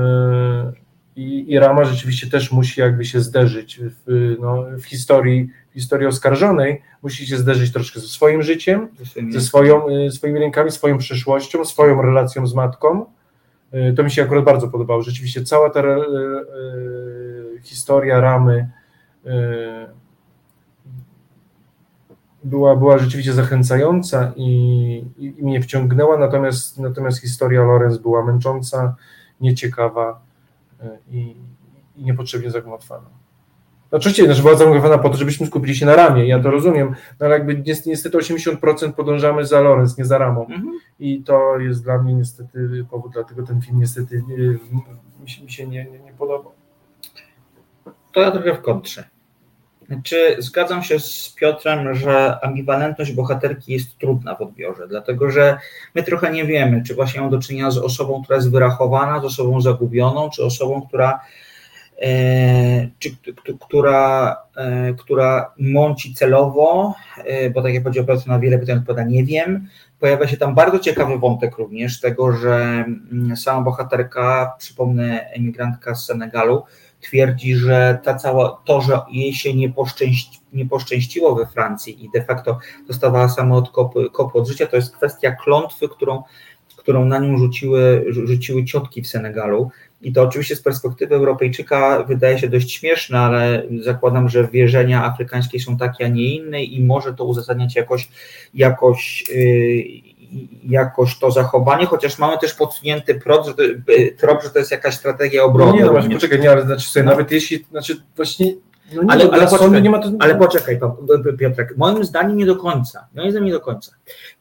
I, 1.16 1.52
I 1.52 1.58
Rama 1.58 1.84
rzeczywiście 1.84 2.30
też 2.30 2.52
musi 2.52 2.80
jakby 2.80 3.04
się 3.04 3.20
zderzyć 3.20 3.80
w, 3.82 4.36
no, 4.40 4.64
w 4.78 4.84
historii, 4.84 5.50
w 5.70 5.74
historii 5.74 6.06
oskarżonej, 6.06 6.82
musi 7.02 7.26
się 7.26 7.36
zderzyć 7.36 7.72
troszkę 7.72 8.00
ze 8.00 8.06
swoim 8.06 8.42
życiem, 8.42 8.88
ze 9.30 9.40
swoją, 9.40 9.86
swoimi 10.10 10.40
rękami, 10.40 10.70
swoją 10.70 10.98
przeszłością, 10.98 11.64
swoją 11.64 12.02
relacją 12.02 12.46
z 12.46 12.54
matką. 12.54 13.06
To 13.96 14.02
mi 14.02 14.10
się 14.10 14.22
akurat 14.22 14.44
bardzo 14.44 14.68
podobało. 14.68 15.02
Rzeczywiście 15.02 15.44
cała 15.44 15.70
ta 15.70 15.82
historia 17.62 18.20
ramy 18.20 18.70
y, 19.26 19.30
była, 22.44 22.76
była 22.76 22.98
rzeczywiście 22.98 23.32
zachęcająca 23.32 24.32
i, 24.36 25.04
i, 25.18 25.44
mnie 25.44 25.62
wciągnęła, 25.62 26.18
natomiast, 26.18 26.78
natomiast 26.78 27.20
historia 27.20 27.62
Lorenz 27.62 27.98
była 27.98 28.24
męcząca, 28.24 28.96
nieciekawa 29.40 30.20
y, 30.82 30.98
i, 31.10 31.36
i 31.96 32.04
niepotrzebnie 32.04 32.50
zagmatwana. 32.50 33.19
No 33.92 33.98
oczywiście, 33.98 34.24
znaczy 34.24 34.42
była 34.42 34.56
zagmatwana 34.56 34.98
po 34.98 35.08
to, 35.08 35.16
żebyśmy 35.16 35.46
skupili 35.46 35.74
się 35.74 35.86
na 35.86 35.96
ramie, 35.96 36.26
ja 36.26 36.40
to 36.40 36.50
rozumiem, 36.50 36.94
no 37.20 37.26
ale 37.26 37.34
jakby 37.34 37.62
niestety 37.86 38.18
80% 38.18 38.92
podążamy 38.92 39.46
za 39.46 39.60
Lorenz, 39.60 39.98
nie 39.98 40.04
za 40.04 40.18
ramą 40.18 40.46
mhm. 40.46 40.78
i 40.98 41.22
to 41.22 41.58
jest 41.58 41.82
dla 41.84 42.02
mnie 42.02 42.14
niestety 42.14 42.84
powód, 42.90 43.12
dlatego 43.12 43.42
ten 43.42 43.62
film 43.62 43.80
niestety 43.80 44.22
mi 45.22 45.30
się, 45.30 45.44
mi 45.44 45.50
się 45.50 45.66
nie, 45.66 45.84
nie, 45.84 45.98
nie 45.98 46.12
podobał 46.12 46.52
to 48.12 48.20
ja 48.20 48.30
trochę 48.30 48.54
w 48.54 48.62
kontrze. 48.62 49.04
Czy 50.02 50.36
zgadzam 50.38 50.82
się 50.82 51.00
z 51.00 51.34
Piotrem, 51.40 51.94
że 51.94 52.44
ambiwalentność 52.44 53.12
bohaterki 53.12 53.72
jest 53.72 53.98
trudna 53.98 54.34
w 54.34 54.40
odbiorze, 54.40 54.88
dlatego 54.88 55.30
że 55.30 55.58
my 55.94 56.02
trochę 56.02 56.32
nie 56.32 56.44
wiemy, 56.44 56.82
czy 56.86 56.94
właśnie 56.94 57.20
mam 57.20 57.30
do 57.30 57.38
czynienia 57.38 57.70
z 57.70 57.78
osobą, 57.78 58.22
która 58.22 58.36
jest 58.36 58.50
wyrachowana, 58.50 59.20
z 59.20 59.24
osobą 59.24 59.60
zagubioną, 59.60 60.30
czy 60.30 60.44
osobą, 60.44 60.82
która, 60.88 61.20
czy, 62.98 63.10
która, 63.60 64.36
e, 64.56 64.94
która 64.94 65.54
mąci 65.58 66.14
celowo, 66.14 66.94
e, 67.16 67.50
bo 67.50 67.62
tak 67.62 67.74
jak 67.74 67.82
powiedział 67.82 68.04
Piotr, 68.04 68.26
na 68.26 68.38
wiele 68.38 68.58
pytań 68.58 68.78
odpowiada 68.78 69.08
nie 69.08 69.24
wiem. 69.24 69.68
Pojawia 70.00 70.28
się 70.28 70.36
tam 70.36 70.54
bardzo 70.54 70.78
ciekawy 70.78 71.18
wątek 71.18 71.58
również 71.58 72.00
tego, 72.00 72.32
że 72.32 72.84
mm, 73.12 73.36
sama 73.36 73.60
bohaterka, 73.60 74.54
przypomnę 74.58 75.30
emigrantka 75.30 75.94
z 75.94 76.06
Senegalu, 76.06 76.62
twierdzi, 77.00 77.56
że 77.56 77.98
ta 78.02 78.14
cała, 78.14 78.62
to, 78.64 78.80
że 78.80 79.00
jej 79.10 79.34
się 79.34 79.54
nie, 79.54 79.70
poszczęści, 79.70 80.40
nie 80.52 80.66
poszczęściło 80.66 81.34
we 81.34 81.46
Francji 81.46 82.04
i 82.04 82.10
de 82.10 82.24
facto 82.24 82.58
dostawała 82.88 83.28
samo 83.28 83.56
od 83.56 83.70
od 84.34 84.48
życia, 84.48 84.66
to 84.66 84.76
jest 84.76 84.96
kwestia 84.96 85.32
klątwy, 85.32 85.88
którą, 85.88 86.22
którą 86.76 87.04
na 87.04 87.18
nią 87.18 87.38
rzuciły, 87.38 88.04
rzuciły 88.08 88.64
ciotki 88.64 89.02
w 89.02 89.08
Senegalu. 89.08 89.70
I 90.02 90.12
to 90.12 90.22
oczywiście 90.22 90.56
z 90.56 90.62
perspektywy 90.62 91.14
Europejczyka 91.14 92.04
wydaje 92.04 92.38
się 92.38 92.48
dość 92.48 92.72
śmieszne, 92.72 93.18
ale 93.18 93.62
zakładam, 93.80 94.28
że 94.28 94.48
wierzenia 94.48 95.04
afrykańskie 95.04 95.60
są 95.60 95.76
takie, 95.76 96.04
a 96.04 96.08
nie 96.08 96.34
inne 96.36 96.64
i 96.64 96.84
może 96.84 97.14
to 97.14 97.24
uzasadniać 97.24 97.76
jakoś, 97.76 98.08
jakoś, 98.54 99.24
yy, 99.34 99.84
jakoś 100.64 101.18
to 101.18 101.30
zachowanie, 101.30 101.86
chociaż 101.86 102.18
mamy 102.18 102.38
też 102.38 102.54
podsunięty 102.54 103.14
trop, 103.14 103.46
że 103.46 103.54
to, 103.54 103.62
trop, 104.18 104.42
że 104.42 104.50
to 104.50 104.58
jest 104.58 104.70
jakaś 104.70 104.94
strategia 104.94 105.44
obrony. 105.44 105.72
No 105.72 105.78
nie, 105.78 105.84
no 105.84 105.92
właśnie, 105.92 106.14
poczekaj, 106.14 106.40
nie, 106.40 106.50
ale 106.50 106.62
znaczy 106.62 106.90
sobie, 106.90 107.04
no. 107.04 107.10
nawet 107.10 107.32
jeśli, 107.32 107.66
znaczy 107.70 108.02
właśnie 108.16 108.54
no 108.94 109.02
nie, 109.02 109.10
ale, 109.10 109.30
ale, 109.30 109.46
poczekaj, 109.46 109.82
nie 109.82 109.90
ma 109.90 109.98
to... 109.98 110.10
ale 110.18 110.34
poczekaj, 110.34 110.80
Piotrek, 111.38 111.74
moim 111.76 112.04
zdaniem 112.04 112.36
nie 112.36 112.46
do 112.46 112.56
końca. 112.56 113.06
Moim 113.14 113.30
zdaniem 113.30 113.46
nie 113.46 113.52
do 113.52 113.60
końca. 113.60 113.92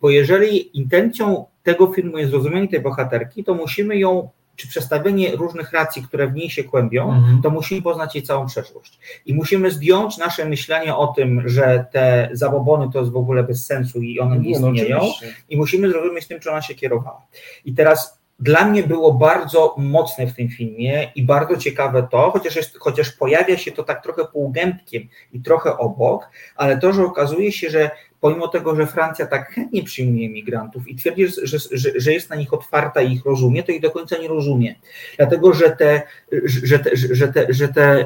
Bo 0.01 0.09
jeżeli 0.09 0.77
intencją 0.77 1.45
tego 1.63 1.93
filmu 1.93 2.17
jest 2.17 2.31
zrozumienie 2.31 2.67
tej 2.67 2.81
bohaterki, 2.81 3.43
to 3.43 3.53
musimy 3.53 3.97
ją 3.97 4.29
czy 4.59 4.67
przedstawienie 4.67 5.35
różnych 5.35 5.71
racji, 5.71 6.03
które 6.03 6.27
w 6.27 6.33
niej 6.33 6.49
się 6.49 6.63
kłębią, 6.63 7.13
mhm. 7.13 7.41
to 7.41 7.49
musimy 7.49 7.81
poznać 7.81 8.15
jej 8.15 8.23
całą 8.23 8.47
przeszłość. 8.47 8.99
I 9.25 9.33
musimy 9.33 9.71
zdjąć 9.71 10.17
nasze 10.17 10.45
myślenie 10.45 10.95
o 10.95 11.07
tym, 11.07 11.49
że 11.49 11.85
te 11.91 12.29
zabobony 12.31 12.91
to 12.93 12.99
jest 12.99 13.11
w 13.11 13.17
ogóle 13.17 13.43
bez 13.43 13.65
sensu 13.65 14.01
i 14.01 14.19
one 14.19 14.35
nie, 14.39 14.41
nie 14.41 14.51
istnieją. 14.51 14.97
No 14.97 15.27
I 15.49 15.57
musimy 15.57 15.89
zrozumieć 15.89 16.27
tym, 16.27 16.39
czy 16.39 16.51
ona 16.51 16.61
się 16.61 16.75
kierowała. 16.75 17.25
I 17.65 17.73
teraz 17.73 18.18
dla 18.39 18.65
mnie 18.65 18.83
było 18.83 19.13
bardzo 19.13 19.75
mocne 19.77 20.27
w 20.27 20.35
tym 20.35 20.49
filmie 20.49 21.11
i 21.15 21.23
bardzo 21.23 21.57
ciekawe 21.57 22.07
to, 22.11 22.31
chociaż, 22.31 22.55
jest, 22.55 22.77
chociaż 22.77 23.11
pojawia 23.11 23.57
się 23.57 23.71
to 23.71 23.83
tak 23.83 24.03
trochę 24.03 24.25
półgębkiem 24.25 25.07
i 25.33 25.41
trochę 25.41 25.77
obok, 25.77 26.29
ale 26.55 26.77
to, 26.77 26.93
że 26.93 27.05
okazuje 27.05 27.51
się, 27.51 27.69
że 27.69 27.91
pomimo 28.21 28.47
tego, 28.47 28.75
że 28.75 28.87
Francja 28.87 29.27
tak 29.27 29.49
chętnie 29.49 29.83
przyjmuje 29.83 30.29
migrantów 30.29 30.87
i 30.87 30.95
twierdzi, 30.95 31.27
że, 31.43 31.57
że, 31.71 31.89
że 31.95 32.13
jest 32.13 32.29
na 32.29 32.35
nich 32.35 32.53
otwarta 32.53 33.01
i 33.01 33.13
ich 33.13 33.25
rozumie, 33.25 33.63
to 33.63 33.71
ich 33.71 33.81
do 33.81 33.91
końca 33.91 34.17
nie 34.17 34.27
rozumie. 34.27 34.75
Dlatego, 35.17 35.53
że 35.53 35.71
te, 35.71 36.01
że 36.45 36.79
te, 36.79 36.95
że 36.95 37.27
te, 37.27 37.45
że 37.49 37.67
te 37.67 38.05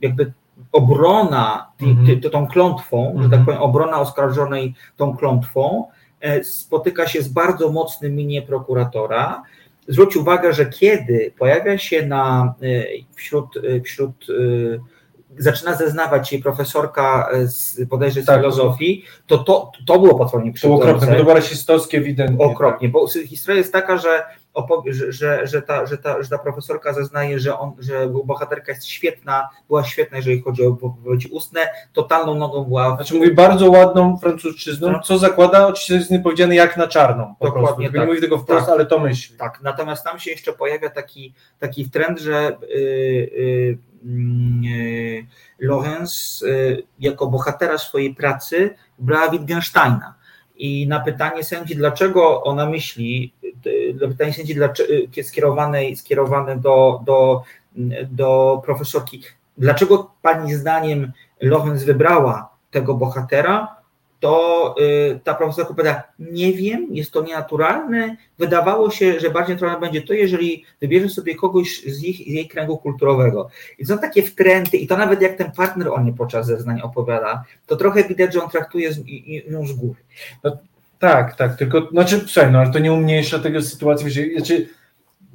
jakby 0.00 0.32
obrona 0.72 1.72
mhm. 1.82 2.20
tą 2.20 2.46
klątwą, 2.46 3.14
że 3.16 3.30
tak 3.30 3.38
mhm. 3.38 3.44
powiem, 3.44 3.62
obrona 3.62 4.00
oskarżonej 4.00 4.74
tą 4.96 5.16
klątwą, 5.16 5.84
spotyka 6.44 7.08
się 7.08 7.22
z 7.22 7.28
bardzo 7.28 7.68
mocnym 7.68 8.14
minie 8.14 8.42
prokuratora. 8.42 9.42
Zwróć 9.88 10.16
uwagę, 10.16 10.52
że 10.52 10.66
kiedy 10.66 11.32
pojawia 11.38 11.78
się 11.78 12.06
na, 12.06 12.54
e, 12.62 12.66
wśród, 13.14 13.56
e, 13.56 13.80
wśród 13.80 14.26
zaczyna 15.38 15.74
zeznawać 15.74 16.32
jej 16.32 16.42
profesorka 16.42 17.28
z 17.44 17.84
bodajże 17.84 18.22
z 18.22 18.26
tak. 18.26 18.36
filozofii, 18.40 19.04
to, 19.26 19.38
to 19.38 19.72
to 19.86 19.98
było 19.98 20.18
potwornie 20.18 20.52
krzywdzące. 20.52 20.84
To 20.84 20.90
okropne, 20.90 21.16
to 21.16 21.22
było 21.22 21.34
rasistowskie 21.34 21.98
ewidentnie. 21.98 22.44
Okropnie, 22.44 22.88
bo 22.88 23.08
historia 23.08 23.58
jest 23.58 23.72
taka, 23.72 23.98
że 23.98 24.24
że, 24.86 25.12
że, 25.12 25.46
że, 25.46 25.62
ta, 25.62 25.86
że, 25.86 25.98
ta, 25.98 26.22
że 26.22 26.28
ta 26.28 26.38
profesorka 26.38 26.92
zeznaje, 26.92 27.38
że, 27.40 27.58
on, 27.58 27.72
że 27.78 28.08
bohaterka 28.08 28.72
jest 28.72 28.86
świetna, 28.86 29.48
była 29.68 29.84
świetna, 29.84 30.16
jeżeli 30.16 30.40
chodzi 30.40 30.66
o 30.66 30.70
wypowiedzi 30.70 31.28
ustne, 31.28 31.60
totalną 31.92 32.34
nogą 32.34 32.64
była... 32.64 32.96
Znaczy 32.96 33.14
mówi 33.14 33.34
bardzo 33.34 33.70
ładną 33.70 34.18
francuszczyzną, 34.18 34.92
no. 34.92 35.00
co 35.00 35.18
zakłada, 35.18 35.66
oczywiście 35.66 35.94
jest 35.94 36.10
niepowiedziane 36.10 36.54
jak 36.54 36.76
na 36.76 36.88
czarną. 36.88 37.34
Dokładnie 37.40 37.86
tak. 37.86 38.00
Nie 38.00 38.06
mówi 38.06 38.20
tego 38.20 38.38
wprost, 38.38 38.66
tak. 38.66 38.74
ale 38.74 38.86
to 38.86 38.98
myśli. 38.98 39.36
Tak, 39.36 39.60
natomiast 39.62 40.04
tam 40.04 40.18
się 40.18 40.30
jeszcze 40.30 40.52
pojawia 40.52 40.90
taki, 40.90 41.34
taki 41.58 41.90
trend, 41.90 42.20
że 42.20 42.56
yy, 42.68 42.78
yy, 42.78 43.78
yy, 44.62 45.26
Lorenz 45.58 46.42
y, 46.42 46.82
jako 46.98 47.26
bohatera 47.26 47.78
swojej 47.78 48.14
pracy 48.14 48.74
brała 48.98 49.30
Wittgensteina. 49.30 50.14
I 50.58 50.88
na 50.88 51.00
pytanie 51.00 51.44
sędzi, 51.44 51.76
dlaczego 51.76 52.42
ona 52.42 52.66
myśli, 52.66 53.32
na 54.00 54.08
pytanie 54.08 54.32
sędzi 54.32 54.54
y, 55.18 55.24
skierowane, 55.24 55.96
skierowane 55.96 56.56
do, 56.56 57.00
do, 57.04 57.42
do 58.10 58.62
profesorki, 58.64 59.22
dlaczego 59.58 60.10
pani 60.22 60.54
zdaniem 60.54 61.12
Lorenz 61.40 61.84
wybrała 61.84 62.56
tego 62.70 62.94
bohatera, 62.94 63.75
to 64.20 64.74
y, 64.80 65.20
ta 65.24 65.34
profesorka 65.34 65.74
powiada, 65.74 66.02
nie 66.18 66.52
wiem, 66.52 66.86
jest 66.90 67.12
to 67.12 67.22
nienaturalne. 67.22 68.16
Wydawało 68.38 68.90
się, 68.90 69.20
że 69.20 69.30
bardziej 69.30 69.54
naturalne 69.54 69.80
będzie 69.80 70.02
to, 70.02 70.12
jeżeli 70.12 70.64
wybierze 70.80 71.08
sobie 71.08 71.34
kogoś 71.34 71.82
z, 71.86 72.04
ich, 72.04 72.16
z 72.16 72.26
jej 72.26 72.48
kręgu 72.48 72.78
kulturowego. 72.78 73.48
I 73.78 73.86
są 73.86 73.98
takie 73.98 74.22
wtręty, 74.22 74.76
i 74.76 74.86
to 74.86 74.96
nawet 74.96 75.22
jak 75.22 75.36
ten 75.36 75.52
partner 75.52 75.88
o 75.88 76.00
niej 76.00 76.14
podczas 76.14 76.46
zeznań 76.46 76.80
opowiada, 76.80 77.44
to 77.66 77.76
trochę 77.76 78.04
widać, 78.04 78.34
że 78.34 78.42
on 78.42 78.50
traktuje 78.50 78.92
z, 78.92 79.02
ją 79.50 79.66
z 79.66 79.72
góry. 79.72 80.00
No, 80.44 80.56
tak, 80.98 81.36
tak, 81.36 81.56
tylko, 81.56 81.88
znaczy, 81.90 82.20
słuchaj, 82.26 82.52
no 82.52 82.58
ale 82.58 82.70
to 82.70 82.78
nie 82.78 82.92
umniejsza 82.92 83.38
tego 83.38 83.62
sytuacji, 83.62 84.10
że 84.10 84.22
znaczy, 84.36 84.68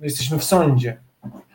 jesteśmy 0.01 0.39
w 0.39 0.43
sądzie. 0.43 0.97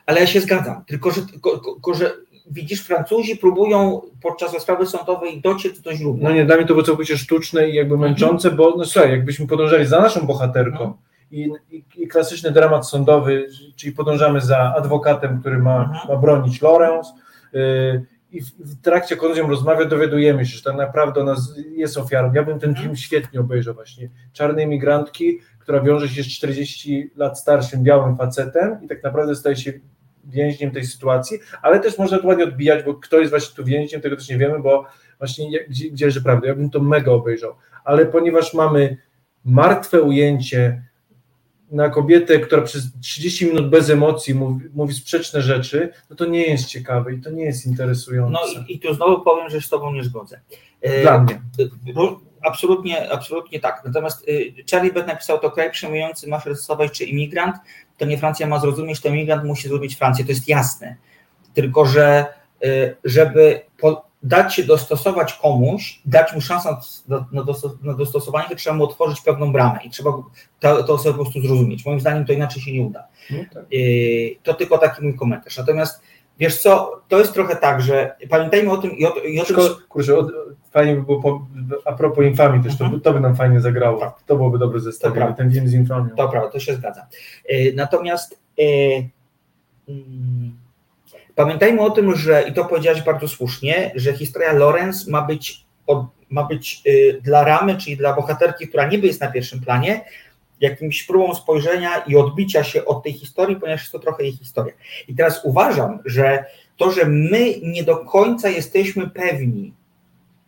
Ale 0.06 0.20
ja 0.20 0.26
się 0.26 0.40
zgadzam, 0.40 0.84
tylko 0.84 1.10
że, 1.10 1.22
tylko, 1.26 1.94
że 1.94 2.12
widzisz, 2.50 2.82
Francuzi 2.82 3.36
próbują 3.36 4.00
podczas 4.22 4.54
rozprawy 4.54 4.86
sądowej 4.86 5.40
dociec 5.40 5.80
do 5.80 5.94
źródła. 5.94 6.28
No 6.28 6.34
nie, 6.34 6.44
dla 6.44 6.56
mnie 6.56 6.66
to 6.66 6.74
było 6.74 6.86
całkowicie 6.86 7.18
sztuczne 7.18 7.68
i 7.70 7.74
jakby 7.74 7.94
mhm. 7.94 8.10
męczące, 8.10 8.50
bo 8.50 8.74
no 8.76 8.84
słuchaj, 8.84 9.10
jakbyśmy 9.10 9.46
podążali 9.46 9.86
za 9.86 10.00
naszą 10.00 10.26
bohaterką 10.26 10.84
mhm. 10.84 10.96
i, 11.30 11.50
i, 11.70 11.84
i, 11.96 12.08
klasyczny 12.08 12.50
dramat 12.50 12.88
sądowy, 12.88 13.48
czyli 13.76 13.92
podążamy 13.92 14.40
za 14.40 14.74
adwokatem, 14.76 15.40
który 15.40 15.58
ma, 15.58 15.84
mhm. 15.84 16.08
ma 16.08 16.16
bronić 16.16 16.62
Lorenz, 16.62 17.14
y, 17.54 18.16
i 18.32 18.40
w, 18.40 18.50
w 18.58 18.82
trakcie, 18.82 19.14
jak 19.14 19.24
on 19.24 19.50
rozmawia, 19.50 19.84
dowiadujemy 19.84 20.46
się, 20.46 20.56
że 20.56 20.62
tak 20.62 20.76
naprawdę 20.76 21.20
ona 21.20 21.36
jest 21.76 21.98
ofiarą. 21.98 22.32
Ja 22.32 22.42
bym 22.42 22.58
ten 22.58 22.70
film 22.74 22.78
mhm. 22.78 22.96
świetnie 22.96 23.40
obejrzał 23.40 23.74
właśnie. 23.74 24.08
Czarnej 24.32 24.66
migrantki, 24.66 25.38
która 25.58 25.80
wiąże 25.80 26.08
się 26.08 26.22
z 26.22 26.26
40 26.26 27.10
lat 27.16 27.38
starszym 27.38 27.82
białym 27.82 28.16
facetem 28.16 28.78
i 28.82 28.88
tak 28.88 29.02
naprawdę 29.02 29.34
staje 29.34 29.56
się 29.56 29.72
więźniem 30.26 30.70
tej 30.70 30.84
sytuacji, 30.84 31.38
ale 31.62 31.80
też 31.80 31.98
można 31.98 32.18
to 32.18 32.26
ładnie 32.26 32.44
odbijać, 32.44 32.84
bo 32.84 32.94
kto 32.94 33.18
jest 33.18 33.30
właśnie 33.30 33.56
tu 33.56 33.64
więźniem, 33.64 34.00
tego 34.00 34.16
też 34.16 34.28
nie 34.28 34.38
wiemy, 34.38 34.58
bo 34.58 34.86
właśnie 35.18 35.60
gdzie, 35.68 35.90
gdzie 35.90 36.10
że 36.10 36.20
prawda, 36.20 36.48
ja 36.48 36.54
bym 36.54 36.70
to 36.70 36.80
mega 36.80 37.12
obejrzał, 37.12 37.54
ale 37.84 38.06
ponieważ 38.06 38.54
mamy 38.54 38.96
martwe 39.44 40.02
ujęcie 40.02 40.82
na 41.70 41.88
kobietę, 41.88 42.38
która 42.38 42.62
przez 42.62 42.84
30 43.00 43.46
minut 43.46 43.70
bez 43.70 43.90
emocji 43.90 44.34
mówi, 44.34 44.68
mówi 44.74 44.94
sprzeczne 44.94 45.42
rzeczy, 45.42 45.92
no 46.10 46.16
to 46.16 46.26
nie 46.26 46.46
jest 46.46 46.66
ciekawe 46.66 47.14
i 47.14 47.20
to 47.20 47.30
nie 47.30 47.44
jest 47.44 47.66
interesujące. 47.66 48.32
No 48.32 48.62
i, 48.68 48.74
i 48.74 48.80
tu 48.80 48.94
znowu 48.94 49.24
powiem, 49.24 49.50
że 49.50 49.60
z 49.60 49.68
Tobą 49.68 49.92
nie 49.92 50.04
zgodzę. 50.04 50.40
E, 50.80 51.02
Dla 51.02 51.18
mnie. 51.18 51.40
Absolutnie, 52.42 53.12
absolutnie 53.12 53.60
tak. 53.60 53.82
Natomiast 53.84 54.28
y, 54.28 54.54
Charlie 54.70 54.92
Beck 54.92 55.06
napisał 55.06 55.38
to 55.38 55.50
kraj 55.50 55.70
przejmujący 55.70 56.28
ma 56.28 56.42
czy 56.92 57.04
imigrant, 57.04 57.56
to 57.96 58.04
nie 58.04 58.18
Francja 58.18 58.46
ma 58.46 58.60
zrozumieć, 58.60 59.00
to 59.00 59.08
imigrant 59.08 59.44
musi 59.44 59.68
zrobić 59.68 59.96
Francję, 59.96 60.24
to 60.24 60.30
jest 60.30 60.48
jasne. 60.48 60.96
Tylko, 61.54 61.86
że 61.86 62.26
y, 62.64 62.96
żeby 63.04 63.60
dać 64.22 64.54
się 64.54 64.62
dostosować 64.62 65.34
komuś, 65.34 66.00
dać 66.04 66.34
mu 66.34 66.40
szansę 66.40 66.76
na, 67.32 67.44
dostosowanie, 67.94 68.48
to 68.48 68.54
trzeba 68.54 68.76
mu 68.76 68.84
otworzyć 68.84 69.20
pewną 69.20 69.52
bramę 69.52 69.78
i 69.84 69.90
trzeba 69.90 70.12
to, 70.60 70.82
to 70.82 70.98
sobie 70.98 71.14
po 71.14 71.22
prostu 71.22 71.40
zrozumieć. 71.40 71.86
Moim 71.86 72.00
zdaniem 72.00 72.26
to 72.26 72.32
inaczej 72.32 72.62
się 72.62 72.72
nie 72.72 72.82
uda. 72.82 73.06
No 73.30 73.38
tak. 73.54 73.64
Y, 73.72 74.36
to 74.42 74.54
tylko 74.54 74.78
taki 74.78 75.02
mój 75.02 75.16
komentarz. 75.16 75.58
Natomiast 75.58 76.02
wiesz 76.38 76.58
co, 76.58 77.02
to 77.08 77.18
jest 77.18 77.32
trochę 77.32 77.56
tak, 77.56 77.82
że 77.82 78.16
pamiętajmy 78.30 78.70
o 78.70 78.76
tym 78.76 78.92
i 78.92 79.06
o, 79.06 79.14
i 79.14 79.40
o 79.40 79.44
tym... 79.44 79.56
Kurczę, 79.88 80.16
fajnie 80.70 80.94
by 80.94 81.02
było, 81.02 81.22
po, 81.22 81.46
a 81.84 81.92
propos 81.92 82.24
infamii 82.24 82.62
też, 82.64 82.78
to, 82.78 82.90
to 83.04 83.12
by 83.12 83.20
nam 83.20 83.36
fajnie 83.36 83.60
zagrało. 83.60 84.00
Tak. 84.00 84.22
To 84.26 84.36
byłoby 84.36 84.58
dobre 84.58 84.80
zestawienie, 84.80 85.34
ten 85.36 85.52
film 85.52 85.68
z 85.68 85.74
infamią. 85.74 86.08
To 86.16 86.28
prawda, 86.28 86.50
to 86.50 86.60
się 86.60 86.74
zgadza. 86.74 87.06
Y, 87.50 87.72
natomiast 87.76 88.40
y, 88.58 89.08
mm, 89.88 90.56
Pamiętajmy 91.36 91.80
o 91.80 91.90
tym, 91.90 92.16
że, 92.16 92.42
i 92.48 92.52
to 92.52 92.64
powiedziałeś 92.64 93.02
bardzo 93.02 93.28
słusznie, 93.28 93.92
że 93.94 94.12
historia 94.12 94.52
Lorenz 94.52 95.06
ma 95.06 95.22
być, 95.22 95.66
od, 95.86 96.06
ma 96.30 96.44
być 96.44 96.82
y, 96.86 97.20
dla 97.22 97.44
ramy, 97.44 97.76
czyli 97.76 97.96
dla 97.96 98.12
bohaterki, 98.12 98.68
która 98.68 98.88
niby 98.88 99.06
jest 99.06 99.20
na 99.20 99.30
pierwszym 99.30 99.60
planie, 99.60 100.04
jakimś 100.60 101.02
próbą 101.02 101.34
spojrzenia 101.34 101.98
i 101.98 102.16
odbicia 102.16 102.64
się 102.64 102.84
od 102.84 103.02
tej 103.02 103.12
historii, 103.12 103.56
ponieważ 103.56 103.80
jest 103.80 103.92
to 103.92 103.98
trochę 103.98 104.22
jej 104.22 104.32
historia. 104.32 104.72
I 105.08 105.14
teraz 105.14 105.40
uważam, 105.44 105.98
że 106.04 106.44
to, 106.76 106.90
że 106.90 107.04
my 107.04 107.54
nie 107.62 107.84
do 107.84 107.96
końca 107.96 108.48
jesteśmy 108.48 109.10
pewni 109.10 109.72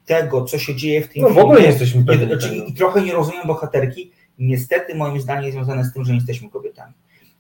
tego, 0.06 0.44
co 0.44 0.58
się 0.58 0.74
dzieje 0.74 1.02
w 1.02 1.08
tym 1.08 1.22
no, 1.22 1.28
filmie, 1.28 1.42
w 1.42 1.44
ogóle 1.44 1.60
nie 1.60 1.66
jesteśmy 1.66 2.04
pewni. 2.04 2.58
I, 2.58 2.70
I 2.70 2.74
trochę 2.74 3.02
nie 3.02 3.12
rozumiem 3.12 3.46
bohaterki, 3.46 4.12
niestety 4.38 4.94
moim 4.94 5.20
zdaniem 5.20 5.44
jest 5.44 5.54
związane 5.54 5.84
z 5.84 5.92
tym, 5.92 6.04
że 6.04 6.12
nie 6.12 6.18
jesteśmy 6.18 6.50
kobietami. 6.50 6.92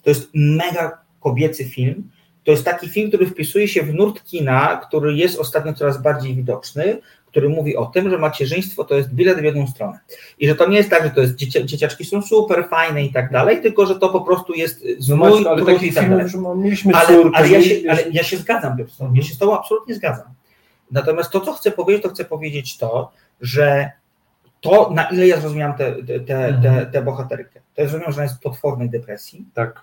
To 0.02 0.10
jest 0.10 0.28
mega 0.34 0.98
kobiecy 1.20 1.64
film, 1.64 2.10
to 2.44 2.50
jest 2.50 2.64
taki 2.64 2.88
film, 2.88 3.08
który 3.08 3.26
wpisuje 3.26 3.68
się 3.68 3.82
w 3.82 3.94
nurt 3.94 4.24
kina, 4.24 4.80
który 4.88 5.14
jest 5.14 5.38
ostatnio 5.38 5.72
coraz 5.72 6.02
bardziej 6.02 6.34
widoczny, 6.34 7.00
który 7.28 7.48
mówi 7.48 7.76
o 7.76 7.86
tym, 7.86 8.10
że 8.10 8.18
macierzyństwo 8.18 8.84
to 8.84 8.94
jest 8.94 9.14
bilet 9.14 9.40
w 9.40 9.44
jedną 9.44 9.66
stronę. 9.66 9.98
I 10.38 10.48
że 10.48 10.54
to 10.54 10.68
nie 10.68 10.76
jest 10.76 10.90
tak, 10.90 11.04
że 11.04 11.10
to 11.10 11.20
jest 11.20 11.34
dziecia, 11.34 11.62
dzieciaczki 11.62 12.04
są 12.04 12.22
super 12.22 12.68
fajne 12.68 13.04
i 13.04 13.12
tak 13.12 13.32
dalej, 13.32 13.62
tylko 13.62 13.86
że 13.86 13.98
to 13.98 14.08
po 14.08 14.20
prostu 14.20 14.54
jest 14.54 14.84
znój, 14.98 15.42
no 15.42 15.50
ale 15.50 15.64
tak 15.64 16.28
że 16.28 16.38
mieliśmy 16.56 16.94
ale, 16.94 17.06
córkę, 17.06 17.38
ale, 17.38 17.48
ja 17.48 17.62
się, 17.62 17.74
ale 17.90 18.02
ja 18.10 18.22
się 18.22 18.36
zgadzam, 18.36 18.72
mhm. 18.72 19.16
ja 19.16 19.22
się 19.22 19.34
z 19.34 19.38
tobą 19.38 19.58
absolutnie 19.58 19.94
zgadzam. 19.94 20.26
Natomiast 20.90 21.30
to, 21.30 21.40
co 21.40 21.52
chcę 21.52 21.70
powiedzieć, 21.70 22.02
to 22.02 22.08
chcę 22.08 22.24
powiedzieć 22.24 22.78
to, 22.78 23.10
że 23.40 23.90
to, 24.60 24.90
na 24.94 25.02
ile 25.10 25.26
ja 25.26 25.40
zrozumiałam 25.40 25.76
tę 25.76 25.92
te, 25.92 26.02
te, 26.02 26.20
te, 26.20 26.46
Mhm. 26.46 26.62
te, 26.62 26.86
te 26.92 27.02
bohaterkę, 27.02 27.60
to 27.74 27.82
ja 27.82 27.88
zrozumiałam, 27.88 28.12
że 28.12 28.16
ona 28.16 28.24
jest 28.24 28.36
w 28.36 28.42
potwornej 28.42 28.90
depresji, 28.90 29.44
Tak. 29.54 29.80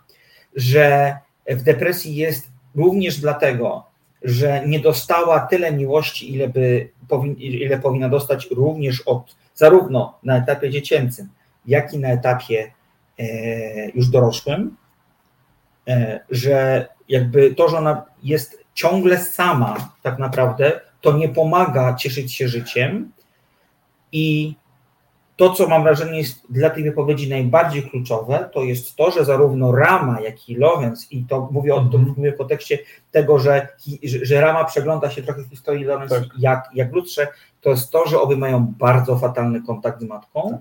że 0.56 1.18
w 1.48 1.64
depresji 1.64 2.16
jest 2.16 2.48
również 2.76 3.18
dlatego, 3.18 3.95
że 4.26 4.64
nie 4.68 4.80
dostała 4.80 5.40
tyle 5.40 5.72
miłości, 5.72 6.34
ile, 6.34 6.48
by, 6.48 6.90
ile 7.38 7.80
powinna 7.80 8.10
dostać 8.10 8.48
również 8.52 9.02
od 9.02 9.36
zarówno 9.56 10.20
na 10.24 10.38
etapie 10.38 10.70
dziecięcym, 10.70 11.30
jak 11.66 11.94
i 11.94 12.00
na 12.00 12.08
etapie 12.08 12.72
e, 13.20 13.26
już 13.90 14.10
dorosłym, 14.10 14.76
e, 15.88 16.20
że 16.30 16.88
jakby 17.10 17.56
to, 17.56 17.70
że 17.70 17.78
ona 17.78 18.06
jest 18.24 18.64
ciągle 18.74 19.18
sama 19.18 19.94
tak 20.02 20.20
naprawdę, 20.20 20.82
to 21.02 21.18
nie 21.18 21.30
pomaga 21.30 21.96
cieszyć 21.96 22.34
się 22.34 22.48
życiem 22.48 23.12
i 24.12 24.56
to, 25.36 25.50
co 25.50 25.68
mam 25.68 25.84
wrażenie 25.84 26.18
jest 26.18 26.46
dla 26.50 26.70
tej 26.70 26.84
wypowiedzi 26.84 27.30
najbardziej 27.30 27.84
kluczowe, 27.84 28.50
to 28.54 28.64
jest 28.64 28.96
to, 28.96 29.12
że 29.12 29.26
zarówno 29.26 29.72
Rama, 29.72 30.22
jak 30.22 30.50
i 30.50 30.56
Lorenz, 30.56 31.12
i 31.12 31.26
to 31.26 31.50
mówię, 31.52 31.76
o, 31.76 31.80
Mhm. 31.80 32.14
mówię 32.18 32.32
w 32.32 32.38
kontekście 32.38 32.80
tego, 33.12 33.40
że, 33.40 33.68
że, 34.04 34.42
Rama 34.42 34.64
przegląda 34.64 35.10
się 35.10 35.24
trochę 35.24 35.42
w 35.42 35.50
historii 35.50 35.84
Lorenz 35.84 36.12
Tak. 36.12 36.24
jak, 36.40 36.70
jak 36.74 36.94
ludzsze, 36.94 37.28
to 37.62 37.70
jest 37.70 37.92
to, 37.92 38.08
że 38.08 38.20
obie 38.22 38.38
mają 38.38 38.74
bardzo 38.80 39.18
fatalny 39.18 39.62
kontakt 39.62 40.02
z 40.02 40.04
matką 40.04 40.60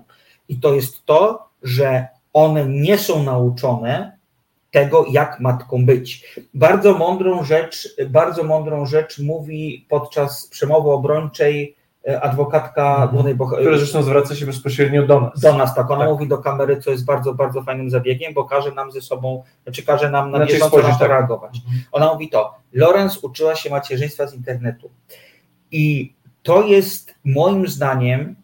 i 0.49 0.59
to 0.59 0.73
jest 0.73 1.05
to, 1.05 1.49
że 1.63 2.07
one 2.33 2.65
nie 2.65 2.97
są 2.97 3.23
nauczone 3.23 4.17
tego, 4.71 5.05
jak 5.09 5.39
matką 5.39 5.85
być. 5.85 6.39
Bardzo 6.53 6.97
mądrą 6.97 7.43
rzecz, 7.43 7.95
bardzo 8.09 8.43
mądrą 8.43 8.85
rzecz 8.85 9.19
mówi 9.19 9.85
podczas 9.89 10.47
przemowy 10.47 10.89
obrończej 10.91 11.75
adwokatka 12.21 12.91
Mhm. 12.91 13.09
głównej 13.09 13.35
boha- 13.35 13.57
Które 13.57 13.77
zresztą 13.77 14.03
zwraca 14.03 14.35
się 14.35 14.45
bezpośrednio 14.45 15.05
do 15.07 15.21
nas. 15.21 15.39
do 15.39 15.57
nas, 15.57 15.75
tak. 15.75 15.91
Ona 15.91 15.99
Tak. 15.99 16.09
mówi 16.09 16.27
do 16.27 16.37
kamery, 16.37 16.77
co 16.81 16.91
jest 16.91 17.05
bardzo, 17.05 17.33
bardzo 17.33 17.63
fajnym 17.63 17.89
zabiegiem, 17.89 18.33
bo 18.33 18.43
każe 18.45 18.71
nam 18.71 18.91
ze 18.91 19.01
sobą, 19.01 19.43
znaczy 19.63 19.83
każe 19.83 20.09
nam 20.09 20.31
na 20.31 20.37
Inaczej 20.37 20.55
bieżąco 20.55 20.75
na 20.77 20.81
spojrzeć, 20.81 20.99
to 20.99 21.05
tak. 21.05 21.09
reagować. 21.09 21.57
Ona 21.91 22.13
mówi 22.13 22.29
to, 22.29 22.53
Lorenz 22.73 23.17
uczyła 23.23 23.55
się 23.55 23.69
macierzyństwa 23.69 24.27
z 24.27 24.33
internetu 24.35 24.89
i 25.71 26.13
to 26.43 26.63
jest 26.63 27.15
moim 27.25 27.67
zdaniem, 27.67 28.35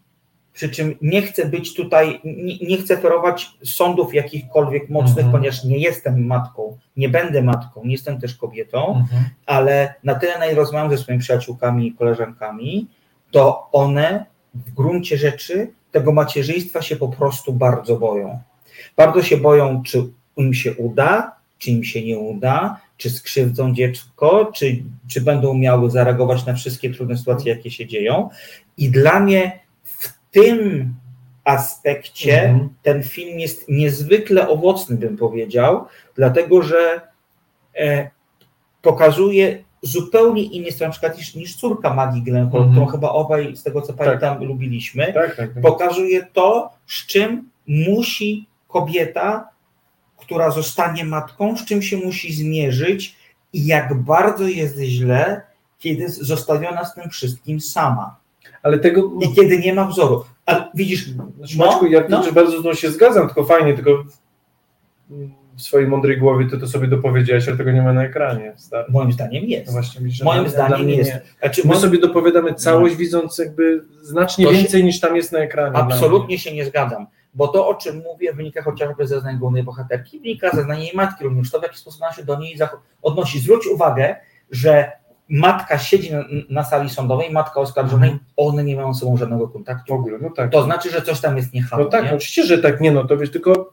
przy 0.52 0.68
czym 0.70 0.94
nie 1.02 1.22
chcę 1.22 1.46
być 1.46 1.74
tutaj, 1.74 2.20
nie, 2.24 2.58
nie 2.58 2.76
chcę 2.76 2.96
ferować 2.96 3.50
sądów 3.64 4.14
jakichkolwiek 4.14 4.90
mocnych, 4.90 5.24
Mhm. 5.24 5.32
ponieważ 5.32 5.64
nie 5.64 5.78
jestem 5.78 6.26
matką, 6.26 6.78
nie 6.96 7.08
będę 7.08 7.42
matką, 7.42 7.80
nie 7.84 7.92
jestem 7.92 8.20
też 8.20 8.34
kobietą, 8.36 8.86
Mhm. 8.96 9.24
ale 9.46 9.94
na 10.04 10.14
tyle, 10.14 10.38
na 10.38 10.46
ile 10.46 10.54
rozmawiam 10.54 10.90
ze 10.90 10.98
swoimi 10.98 11.20
przyjaciółkami 11.20 11.86
i 11.86 11.94
koleżankami, 11.94 12.88
to 13.32 13.68
one 13.72 14.26
w 14.54 14.74
gruncie 14.74 15.16
rzeczy 15.16 15.72
tego 15.90 16.12
macierzyństwa 16.12 16.82
się 16.82 16.96
po 16.96 17.08
prostu 17.08 17.52
bardzo 17.52 17.96
boją. 17.96 18.40
Bardzo 18.96 19.22
się 19.22 19.36
boją, 19.36 19.82
czy 19.82 20.04
im 20.36 20.54
się 20.54 20.74
uda, 20.74 21.36
czy 21.58 21.70
im 21.70 21.84
się 21.84 22.04
nie 22.04 22.18
uda, 22.18 22.80
czy 22.96 23.10
skrzywdzą 23.10 23.74
dziecko, 23.74 24.52
czy, 24.54 24.82
czy 25.08 25.20
będą 25.20 25.54
miały 25.54 25.90
zareagować 25.90 26.46
na 26.46 26.54
wszystkie 26.54 26.90
trudne 26.90 27.16
sytuacje, 27.16 27.54
jakie 27.54 27.70
się 27.70 27.86
dzieją. 27.86 28.28
I 28.76 28.90
dla 28.90 29.20
mnie 29.20 29.60
w 29.84 30.14
tym 30.30 30.94
aspekcie 31.44 32.42
Mhm. 32.42 32.68
ten 32.82 33.02
film 33.02 33.40
jest 33.40 33.68
niezwykle 33.68 34.48
owocny, 34.48 34.96
bym 34.96 35.16
powiedział, 35.16 35.86
dlatego 36.14 36.62
że 36.62 37.00
e, 37.76 38.10
pokazuje 38.82 39.64
zupełnie 39.82 40.42
inny 40.42 40.72
stron, 40.72 40.88
na 40.88 40.92
przykład 40.92 41.18
niż, 41.18 41.34
niż 41.34 41.56
córka 41.56 41.94
Magii 41.94 42.22
Gyllenhaal, 42.22 42.62
Mhm. 42.62 42.70
którą 42.72 42.86
chyba 42.86 43.10
obaj, 43.10 43.56
z 43.56 43.62
tego 43.62 43.82
co 43.82 43.92
pamiętam, 43.92 44.44
lubiliśmy. 44.44 45.12
Tak, 45.12 45.36
tak. 45.36 45.54
tak. 45.54 45.62
Pokazuje 45.62 46.26
to, 46.32 46.70
z 46.86 47.06
czym 47.06 47.50
musi 47.66 48.46
kobieta, 48.68 49.48
która 50.16 50.50
zostanie 50.50 51.04
matką, 51.04 51.56
z 51.56 51.64
czym 51.64 51.82
się 51.82 51.96
musi 51.96 52.32
zmierzyć 52.32 53.16
i 53.52 53.66
jak 53.66 53.94
bardzo 53.94 54.44
jest 54.44 54.78
źle, 54.78 55.42
kiedy 55.78 56.02
jest 56.02 56.22
zostawiona 56.22 56.84
z 56.84 56.94
tym 56.94 57.10
wszystkim 57.10 57.60
sama. 57.60 58.16
Ale 58.62 58.78
tego. 58.78 59.10
I 59.20 59.34
kiedy 59.34 59.58
nie 59.58 59.74
ma 59.74 59.84
wzoru. 59.84 60.24
A 60.46 60.68
widzisz, 60.74 61.08
Znaczy, 61.38 61.58
Maćku, 61.58 61.86
ja 61.86 62.00
no. 62.08 62.22
no. 62.26 62.32
bardzo 62.32 62.60
z 62.60 62.62
tą 62.62 62.74
się 62.74 62.90
zgadzam, 62.90 63.26
tylko 63.26 63.44
fajnie, 63.44 63.74
tylko 63.74 64.04
w 65.56 65.62
swojej 65.62 65.88
mądrej 65.88 66.18
głowie 66.18 66.46
ty 66.50 66.58
to 66.58 66.66
sobie 66.68 66.88
dopowiedziałeś, 66.88 67.48
ale 67.48 67.56
tego 67.56 67.72
nie 67.72 67.82
ma 67.82 67.92
na 67.92 68.04
ekranie. 68.04 68.52
Stary. 68.56 68.84
moim 68.92 69.12
zdaniem 69.12 69.42
No 69.42 69.48
jest. 69.48 69.72
właśnie, 69.72 70.00
widzisz, 70.00 70.18
że 70.18 70.24
Moim 70.24 70.48
zdaniem 70.48 70.88
jest. 70.88 71.10
nie. 71.10 71.20
Znaczy, 71.40 71.62
My 71.64 71.68
moim- 71.74 71.80
sobie 71.80 71.98
dopowiadamy 71.98 72.54
całość, 72.54 72.96
widząc 72.96 73.38
jakby 73.38 73.84
znacznie 74.02 74.46
To 74.46 74.52
się- 74.52 74.58
więcej 74.58 74.84
niż 74.84 75.00
tam 75.00 75.16
jest 75.16 75.32
na 75.32 75.38
ekranie. 75.38 75.76
Absolutnie 75.76 76.38
się 76.38 76.54
nie 76.54 76.64
zgadzam, 76.64 77.06
bo 77.34 77.48
to, 77.48 77.68
o 77.68 77.74
czym 77.74 77.96
mówię, 78.12 78.32
wynika 78.32 78.62
chociażby 78.62 79.06
ze 79.06 79.14
zeznań 79.14 79.38
głównej 79.38 79.62
bohaterki, 79.62 80.18
wynika 80.20 80.50
ze 80.50 80.56
zeznań 80.56 80.80
jej 80.82 80.90
matki 80.94 81.24
również, 81.24 81.50
to 81.50 81.60
w 81.60 81.62
jaki 81.62 81.78
sposób 81.78 82.02
ona 82.02 82.12
się 82.12 82.24
do 82.24 82.38
niej 82.38 82.56
odnosi. 83.02 83.40
Zwróć 83.40 83.66
uwagę, 83.66 84.16
że 84.50 84.92
matka 85.28 85.78
siedzi 85.78 86.12
na, 86.12 86.24
na 86.50 86.64
sali 86.64 86.90
sądowej, 86.90 87.30
matka 87.30 87.60
oskarżonej, 87.60 88.10
Mhm. 88.10 88.26
one 88.36 88.64
nie 88.64 88.76
mają 88.76 88.94
ze 88.94 89.00
sobą 89.00 89.16
żadnego 89.16 89.46
W 89.46 89.52
kontaktu. 89.52 89.94
ogóle, 89.94 90.18
no 90.22 90.30
tak. 90.30 90.52
To 90.52 90.62
znaczy, 90.62 90.90
że 90.90 91.02
coś 91.02 91.20
tam 91.20 91.36
jest 91.36 91.54
niehalo. 91.54 91.84
No 91.84 91.90
tak, 91.90 92.04
nie? 92.04 92.10
no 92.10 92.16
oczywiście, 92.16 92.44
że 92.44 92.58
tak, 92.58 92.80
nie 92.80 92.92
no, 92.92 93.04
to 93.04 93.16
wiesz, 93.16 93.30
tylko 93.30 93.72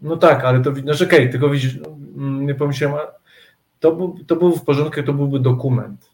no 0.00 0.16
tak, 0.16 0.44
ale 0.44 0.60
to 0.62 0.72
widzisz, 0.72 1.02
okej, 1.02 1.30
tylko 1.30 1.48
widzisz, 1.48 1.76
no, 1.80 1.88
mm, 2.16 2.46
nie 2.46 2.54
pomyślałem, 2.54 3.06
to, 3.80 3.92
był, 3.92 4.18
to 4.26 4.36
był 4.36 4.56
w 4.56 4.64
porządku, 4.64 5.02
to 5.02 5.12
byłby 5.12 5.40
dokument. 5.40 6.10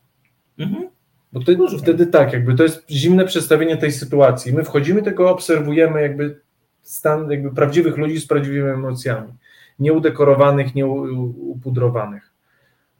Mhm. 0.58 0.88
Bo 1.32 1.40
wtedy, 1.40 1.62
Rozumiem. 1.62 1.82
wtedy 1.82 2.06
tak, 2.06 2.32
jakby 2.32 2.54
to 2.54 2.62
jest 2.62 2.90
zimne 2.90 3.24
przedstawienie 3.24 3.76
tej 3.76 3.92
sytuacji. 3.92 4.52
My 4.52 4.64
wchodzimy, 4.64 5.02
tylko 5.02 5.30
obserwujemy 5.30 6.02
jakby 6.02 6.40
stan 6.82 7.30
jakby 7.30 7.50
prawdziwych 7.54 7.96
ludzi 7.96 8.20
z 8.20 8.26
prawdziwymi 8.26 8.68
emocjami. 8.70 9.32
Nieudekorowanych, 9.78 10.74
nieupudrowanych. 10.74 12.32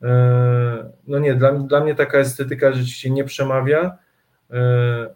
Eee, 0.01 0.09
No 1.07 1.19
nie, 1.19 1.35
dla, 1.35 1.51
dla 1.51 1.83
mnie 1.83 1.95
taka 1.95 2.17
estetyka 2.17 2.71
rzeczywiście 2.73 3.09
nie 3.09 3.23
przemawia. 3.23 3.97
Eee, 4.51 5.07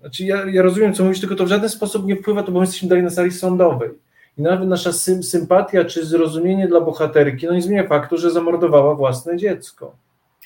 Znaczy 0.00 0.24
ja, 0.24 0.44
ja 0.50 0.62
rozumiem, 0.62 0.94
co 0.94 1.04
mówisz, 1.04 1.20
tylko 1.20 1.34
to 1.34 1.44
w 1.44 1.48
żaden 1.48 1.68
sposób 1.68 2.06
nie 2.06 2.16
wpływa, 2.16 2.42
to 2.42 2.52
bo 2.52 2.58
my 2.60 2.64
jesteśmy 2.66 2.88
dalej 2.88 3.04
na 3.04 3.10
sali 3.10 3.30
sądowej. 3.30 3.90
I 4.38 4.42
nawet 4.42 4.68
nasza 4.68 4.92
sym, 4.92 5.22
sympatia 5.22 5.84
czy 5.84 6.06
zrozumienie 6.06 6.68
dla 6.68 6.80
bohaterki 6.80 7.46
no 7.46 7.54
nie 7.54 7.62
zmienia 7.62 7.88
faktu, 7.88 8.18
że 8.18 8.30
zamordowała 8.30 8.94
własne 8.94 9.36
dziecko. 9.36 9.96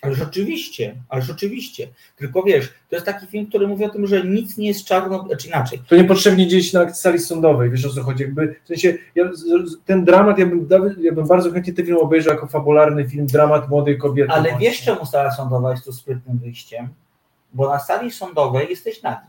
Ale 0.02 0.14
rzeczywiście, 0.14 0.96
ale 1.08 1.22
rzeczywiście. 1.22 1.88
Tylko 2.16 2.42
wiesz, 2.42 2.68
to 2.88 2.96
jest 2.96 3.06
taki 3.06 3.26
film, 3.26 3.46
który 3.46 3.68
mówi 3.68 3.84
o 3.84 3.88
tym, 3.88 4.06
że 4.06 4.24
nic 4.24 4.56
nie 4.56 4.68
jest 4.68 4.84
czarno, 4.84 5.28
czy 5.38 5.48
inaczej. 5.48 5.82
To 5.88 5.96
niepotrzebnie 5.96 6.46
dzieje 6.46 6.62
się 6.62 6.78
na 6.78 6.94
sali 6.94 7.18
sądowej, 7.18 7.70
wiesz 7.70 7.86
o 7.86 7.90
co 7.90 8.02
chodzi. 8.02 8.22
Jakby, 8.22 8.56
w 8.64 8.68
sensie, 8.68 8.98
ja, 9.14 9.30
ten 9.84 10.04
dramat, 10.04 10.38
ja 10.38 10.46
bym, 10.46 10.68
ja 11.00 11.12
bym 11.12 11.26
bardzo 11.26 11.50
chętnie 11.50 11.72
ten 11.72 11.86
film 11.86 11.98
obejrzał 11.98 12.34
jako 12.34 12.46
fabularny 12.46 13.08
film, 13.08 13.26
dramat 13.26 13.68
młodej 13.68 13.98
kobiety. 13.98 14.32
Ale 14.32 14.50
właśnie. 14.50 14.68
wiesz, 14.68 14.82
czemu 14.82 15.06
sala 15.06 15.30
sądowa 15.30 15.70
jest 15.70 15.84
tu 15.84 15.92
sprytnym 15.92 16.38
wyjściem? 16.38 16.88
Bo 17.52 17.68
na 17.68 17.78
sali 17.78 18.10
sądowej 18.10 18.66
jesteś 18.70 19.02
nagi. 19.02 19.26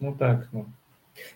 No 0.00 0.12
tak, 0.12 0.38
no. 0.52 0.64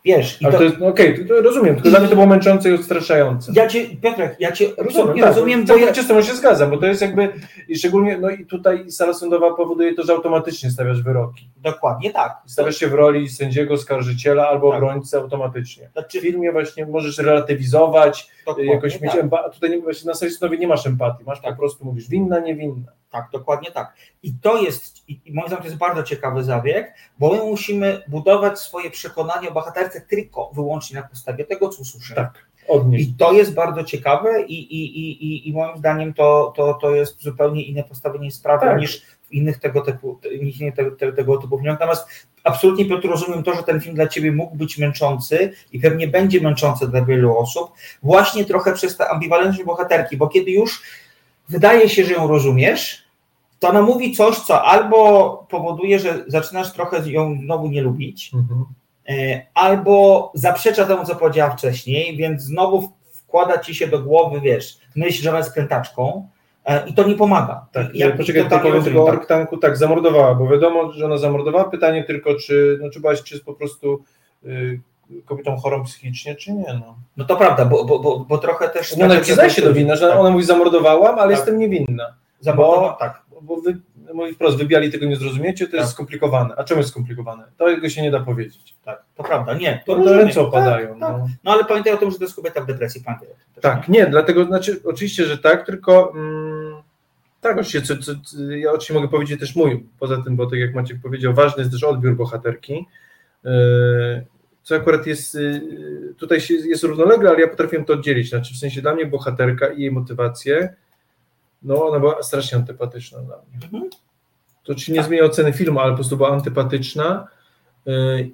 Wiesz, 0.05 0.43
i 0.43 0.45
Ale 0.45 0.53
to, 0.53 0.59
to 0.59 0.65
jest, 0.65 0.79
no 0.79 0.87
okej, 0.87 1.19
to, 1.29 1.35
to 1.35 1.43
rozumiem, 1.43 1.75
tylko 1.75 1.91
dla 1.91 1.99
mnie 2.01 2.09
to 2.09 2.15
było 2.15 2.27
męczące 2.27 2.71
i 2.71 2.75
odstraszające. 2.75 3.53
ja 3.55 3.69
cię, 3.69 3.87
Piotrek, 4.03 4.37
ja 4.41 4.53
cię 4.53 4.67
Rozumiem, 4.79 5.17
tak, 5.19 5.27
rozumiem, 5.27 5.65
bo 5.65 5.77
ja, 5.77 5.95
z 5.95 6.09
tobą 6.09 6.23
się 6.23 6.35
zgadzam, 6.35 6.71
bo 6.71 6.77
to 6.79 6.87
jest 6.87 7.03
jakby, 7.03 7.33
i 7.69 7.77
szczególnie, 7.77 8.19
no 8.19 8.31
i 8.31 8.47
tutaj 8.47 8.91
sala 8.91 9.15
sądowa 9.15 9.55
powoduje 9.55 9.95
to, 9.95 10.03
że 10.03 10.13
automatycznie 10.13 10.71
stawiasz 10.71 11.03
wyroki. 11.03 11.49
dokładnie 11.57 12.11
tak. 12.13 12.33
Stawiasz 12.47 12.77
się 12.77 12.89
w 12.89 12.95
roli 12.95 13.29
sędziego, 13.29 13.77
skarżyciela 13.77 14.49
albo 14.49 14.71
Tak. 14.71 14.83
obrońcy 14.83 15.17
automatycznie. 15.17 15.89
W 15.89 15.93
Znaczy, 15.93 16.21
filmie 16.21 16.53
właśnie 16.53 16.87
możesz 16.87 17.19
relatywizować, 17.19 18.29
dokładnie 18.47 18.73
jakoś 18.75 19.01
mieć 19.01 19.13
tak. 19.13 19.21
empatię, 19.21 19.51
tutaj 19.55 19.71
nie, 19.71 19.79
właśnie 19.81 20.09
na 20.09 20.15
sali 20.15 20.33
sądowej 20.33 20.59
nie 20.59 20.67
masz 20.69 20.87
empatii, 20.87 21.25
masz 21.25 21.41
Tak. 21.41 21.51
po 21.51 21.59
prostu, 21.59 21.85
mówisz 21.85 22.09
winna, 22.09 22.39
niewinna. 22.41 22.93
Tak, 23.13 23.29
dokładnie 23.33 23.71
tak. 23.71 23.95
I 24.23 24.35
to 24.43 24.63
jest, 24.63 25.09
i 25.09 25.33
moim 25.33 25.47
zdaniem 25.47 25.63
to 25.63 25.69
jest 25.69 25.79
bardzo 25.79 26.03
ciekawy 26.03 26.45
zabieg, 26.45 26.95
bo 27.19 27.33
my 27.33 27.39
musimy 27.39 28.03
budować 28.09 28.59
swoje 28.59 28.91
przekonanie 28.91 29.49
o 29.49 29.53
bohaterce 29.53 30.01
tylko 30.01 30.51
wyłącznie 30.55 31.01
na 31.01 31.09
podstawie 31.09 31.45
tego, 31.45 31.69
co 31.69 31.83
usłyszymy. 31.83 32.17
Tak. 32.17 32.53
I 32.93 33.15
to 33.15 33.33
jest 33.33 33.55
bardzo 33.55 33.85
ciekawe 33.85 34.43
i, 34.43 34.55
i, 34.55 34.99
i, 34.99 35.27
i, 35.27 35.49
i 35.49 35.53
moim 35.53 35.79
zdaniem 35.79 36.15
to, 36.15 36.53
to, 36.57 36.75
to 36.75 36.95
jest 36.95 37.23
zupełnie 37.23 37.63
inne 37.65 37.85
postawienie 37.85 38.31
sprawy 38.31 38.67
Tak. 38.67 38.81
niż 38.81 39.03
w 39.23 39.33
innych 39.33 39.61
tego 39.61 39.81
typu, 39.81 40.19
innych 40.41 40.75
tego, 40.75 40.97
tego, 40.97 41.17
tego 41.17 41.37
typu 41.37 41.59
filmach. 41.59 41.81
Natomiast 41.81 42.09
absolutnie 42.45 42.85
Piotr 42.85 43.09
rozumiem 43.09 43.43
to, 43.43 43.55
że 43.55 43.63
ten 43.63 43.81
film 43.81 43.95
dla 43.95 44.07
ciebie 44.07 44.33
mógł 44.33 44.57
być 44.57 44.79
męczący 44.79 45.53
i 45.73 45.81
pewnie 45.81 46.09
będzie 46.09 46.41
męczący 46.41 46.89
dla 46.89 47.05
wielu 47.05 47.39
osób, 47.39 47.73
właśnie 48.03 48.45
trochę 48.45 48.73
przez 48.73 48.97
tę 48.97 49.09
ambiwalentność 49.09 49.65
bohaterki, 49.65 50.17
bo 50.17 50.29
kiedy 50.29 50.51
już 50.51 50.83
wydaje 51.53 51.89
się, 51.89 52.05
że 52.05 52.13
ją 52.13 52.27
rozumiesz, 52.27 53.03
to 53.59 53.69
ona 53.69 53.83
mówi 53.83 54.13
coś, 54.13 54.37
co 54.39 54.63
albo 54.65 55.47
powoduje, 55.51 55.99
że 55.99 56.25
zaczynasz 56.27 56.73
trochę 56.73 57.11
ją 57.11 57.39
znowu 57.45 57.69
nie 57.69 57.83
lubić, 57.83 58.31
Mhm. 58.35 58.65
E, 59.09 59.47
albo 59.55 60.31
zaprzecza 60.35 60.85
temu, 60.87 61.05
co 61.05 61.17
powiedziała 61.17 61.51
wcześniej, 61.51 62.17
więc 62.17 62.43
znowu 62.43 62.93
wkłada 63.13 63.59
ci 63.59 63.75
się 63.75 63.87
do 63.87 63.99
głowy, 63.99 64.41
wiesz, 64.41 64.79
myśl, 64.97 65.23
że 65.23 65.31
ona 65.31 65.39
jest 65.39 65.53
krętaczką, 65.53 66.29
E, 66.65 66.89
I 66.89 66.95
to 66.95 67.09
nie 67.09 67.15
pomaga. 67.15 67.67
Tak, 67.73 67.95
I 67.95 67.99
ja, 67.99 68.07
ja 68.09 68.17
poczekaj, 68.17 68.43
to 68.43 68.51
tak 68.51 68.63
powiem 68.63 68.85
tylko 68.85 69.03
o 69.03 69.07
tak. 69.07 69.15
Arktanku, 69.15 69.57
tak, 69.57 69.77
zamordowała, 69.77 70.35
bo 70.35 70.49
wiadomo, 70.49 70.93
że 70.93 71.07
ona 71.07 71.19
zamordowała. 71.19 71.65
Pytanie 71.65 72.05
tylko, 72.05 72.35
czy, 72.35 72.79
no, 72.83 72.91
czy 72.91 73.01
byłaś, 73.01 73.23
czy 73.23 73.35
jest 73.35 73.45
po 73.45 73.55
prostu 73.55 74.05
y, 74.45 74.81
kobietą 75.25 75.57
chorą 75.57 75.85
psychicznie, 75.85 76.35
czy 76.35 76.53
nie, 76.53 76.75
no. 76.75 76.97
No 77.17 77.25
to 77.25 77.37
prawda, 77.37 77.65
bo, 77.65 77.85
bo, 77.85 77.99
bo, 77.99 78.19
bo 78.19 78.39
trochę 78.39 78.69
też... 78.69 78.97
No, 78.97 79.05
ona 79.05 79.21
przyznaje 79.21 79.51
się 79.51 79.63
do 79.63 79.73
winy, 79.73 79.97
że 79.97 80.09
Tak. 80.09 80.19
ona 80.19 80.31
mówi 80.31 80.45
zamordowałam, 80.45 81.19
ale 81.19 81.29
Tak. 81.29 81.31
jestem 81.31 81.59
niewinna. 81.59 82.15
Zamordowa- 82.43 82.97
tak. 82.99 83.23
Bo 83.43 83.57
wy, 83.57 83.77
mówi 84.15 84.35
wprost, 84.35 84.57
wybiali 84.59 84.93
tego 84.93 85.07
nie 85.07 85.17
zrozumiecie, 85.17 85.67
to 85.69 85.77
jest 85.77 85.89
Tak. 85.89 85.95
skomplikowane. 85.95 86.55
A 86.57 86.65
czemu 86.65 86.79
jest 86.81 86.91
skomplikowane? 86.91 87.45
To 87.59 87.89
się 87.89 88.03
nie 88.03 88.11
da 88.11 88.21
powiedzieć. 88.21 88.75
Tak, 88.85 89.03
to 89.17 89.23
prawda, 89.23 89.55
nie. 89.55 89.83
To 89.87 90.05
ręce 90.05 90.41
opadają. 90.41 90.89
Tak, 90.89 90.99
tak. 91.01 91.19
No. 91.19 91.29
No 91.45 91.53
ale 91.53 91.65
pamiętaj 91.65 91.93
o 91.93 91.97
tym, 91.97 92.11
że 92.11 92.19
to 92.19 92.25
jest 92.25 92.37
kobieta 92.37 92.61
w 92.61 92.67
depresji, 92.67 93.03
pamiętaj 93.05 93.29
o 93.29 93.31
tym 93.31 93.55
też, 93.55 93.63
Tak, 93.63 93.89
nie, 93.89 94.07
dlatego, 94.07 94.45
znaczy, 94.45 94.81
oczywiście, 94.85 95.25
że 95.25 95.39
tak, 95.39 95.67
tylko 95.67 96.13
mm, 96.15 96.75
tak, 97.41 97.53
oczywiście, 97.59 97.83
co, 97.83 97.97
co, 97.97 98.13
co, 98.25 98.43
ja 98.43 98.71
oczywiście 98.71 98.95
mogę 98.95 99.09
powiedzieć 99.09 99.41
też 99.41 99.57
mój, 99.57 99.87
poza 99.99 100.23
tym, 100.23 100.37
bo 100.37 100.47
tak 100.47 100.59
jak 100.59 100.75
Maciek 100.75 100.97
powiedział, 101.03 101.35
ważny 101.35 101.61
jest 101.63 101.73
też 101.73 101.85
odbiór 101.85 102.17
bohaterki, 102.17 102.87
yy, 103.45 103.51
co 104.63 104.75
akurat 104.75 105.07
jest, 105.07 105.35
yy, 105.35 106.15
tutaj 106.19 106.41
się, 106.41 106.55
jest 106.55 106.85
równolegle, 106.85 107.31
ale 107.31 107.41
ja 107.41 107.49
potrafiłem 107.49 107.85
to 107.85 107.93
oddzielić, 107.93 108.29
znaczy 108.29 108.55
w 108.55 108.59
sensie 108.59 108.83
dla 108.83 108.95
mnie 108.95 109.07
bohaterka 109.07 109.69
i 109.69 109.81
jej 109.81 109.93
motywacje, 109.93 110.75
no 111.63 111.89
ona 111.89 112.01
była 112.01 112.23
strasznie 112.23 112.59
antypatyczna 112.59 113.19
dla 113.19 113.37
mnie. 113.37 113.65
Mhm. 113.65 113.91
To 114.65 114.75
czy 114.75 114.93
nie 114.93 115.03
zmienia 115.03 115.25
oceny 115.25 115.53
filmu, 115.53 115.81
ale 115.81 115.91
po 115.91 115.97
prostu 115.97 116.17
była 116.17 116.31
antypatyczna. 116.31 117.29
Yy, 117.87 118.31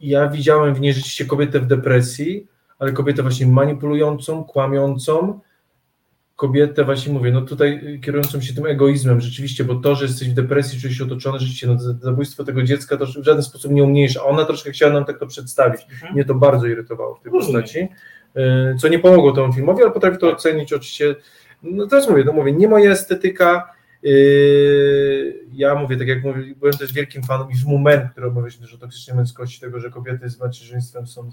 Ja 0.00 0.28
widziałem 0.28 0.74
w 0.74 0.80
niej 0.80 0.92
rzeczywiście 0.92 1.24
kobietę 1.24 1.60
w 1.60 1.66
depresji, 1.66 2.46
ale 2.78 2.92
kobietę 2.92 3.22
właśnie 3.22 3.46
manipulującą, 3.46 4.44
kłamiącą, 4.44 5.40
kobietę 6.36 6.84
właśnie 6.84 7.12
mówię, 7.12 7.32
no 7.32 7.42
tutaj 7.42 8.00
kierującą 8.02 8.40
się 8.40 8.54
tym 8.54 8.66
egoizmem 8.66 9.20
rzeczywiście, 9.20 9.64
bo 9.64 9.74
to, 9.74 9.94
że 9.94 10.04
jesteś 10.04 10.30
w 10.30 10.34
depresji, 10.34 10.80
czujesz 10.80 10.98
się 10.98 11.04
otoczony 11.04 11.38
rzeczywiście, 11.38 11.66
no 11.66 11.78
zabójstwo 11.78 12.44
tego 12.44 12.62
dziecka 12.62 12.96
to 12.96 13.06
w 13.06 13.24
żaden 13.24 13.42
sposób 13.42 13.72
nie 13.72 13.84
umniejsza, 13.84 14.24
ona 14.24 14.44
troszkę 14.44 14.70
chciała 14.70 14.92
nam 14.92 15.04
tak 15.04 15.18
to 15.18 15.26
przedstawić. 15.26 15.82
Mhm. 15.92 16.14
Mnie 16.14 16.24
to 16.24 16.34
bardzo 16.34 16.66
irytowało 16.66 17.14
w 17.14 17.20
tej 17.20 17.32
Rozumiem. 17.32 17.62
postaci, 17.62 17.88
y, 18.36 18.78
co 18.80 18.88
nie 18.88 18.98
pomogło 18.98 19.32
temu 19.32 19.52
filmowi, 19.52 19.82
ale 19.82 19.92
potrafię 19.92 20.16
to 20.16 20.32
ocenić 20.32 20.72
oczywiście, 20.72 21.14
no 21.62 21.86
teraz 21.86 22.10
mówię, 22.10 22.24
no 22.24 22.32
mówię, 22.32 22.52
nie 22.52 22.68
moja 22.68 22.90
estetyka, 22.90 23.72
yy, 24.02 25.46
ja 25.52 25.74
mówię, 25.74 25.96
tak 25.96 26.08
jak 26.08 26.24
mówię, 26.24 26.54
byłem 26.56 26.74
też 26.74 26.92
wielkim 26.92 27.22
fanem 27.22 27.50
i 27.50 27.56
filmu 27.56 27.78
Men, 27.78 28.08
który 28.08 28.26
omawialiśmy 28.26 28.66
też 28.66 28.74
o 28.74 28.78
toksycznej 28.78 29.16
męskości, 29.16 29.60
tego, 29.60 29.80
że 29.80 29.90
kobiety 29.90 30.28
z 30.28 30.40
macierzyństwem 30.40 31.06
są 31.06 31.30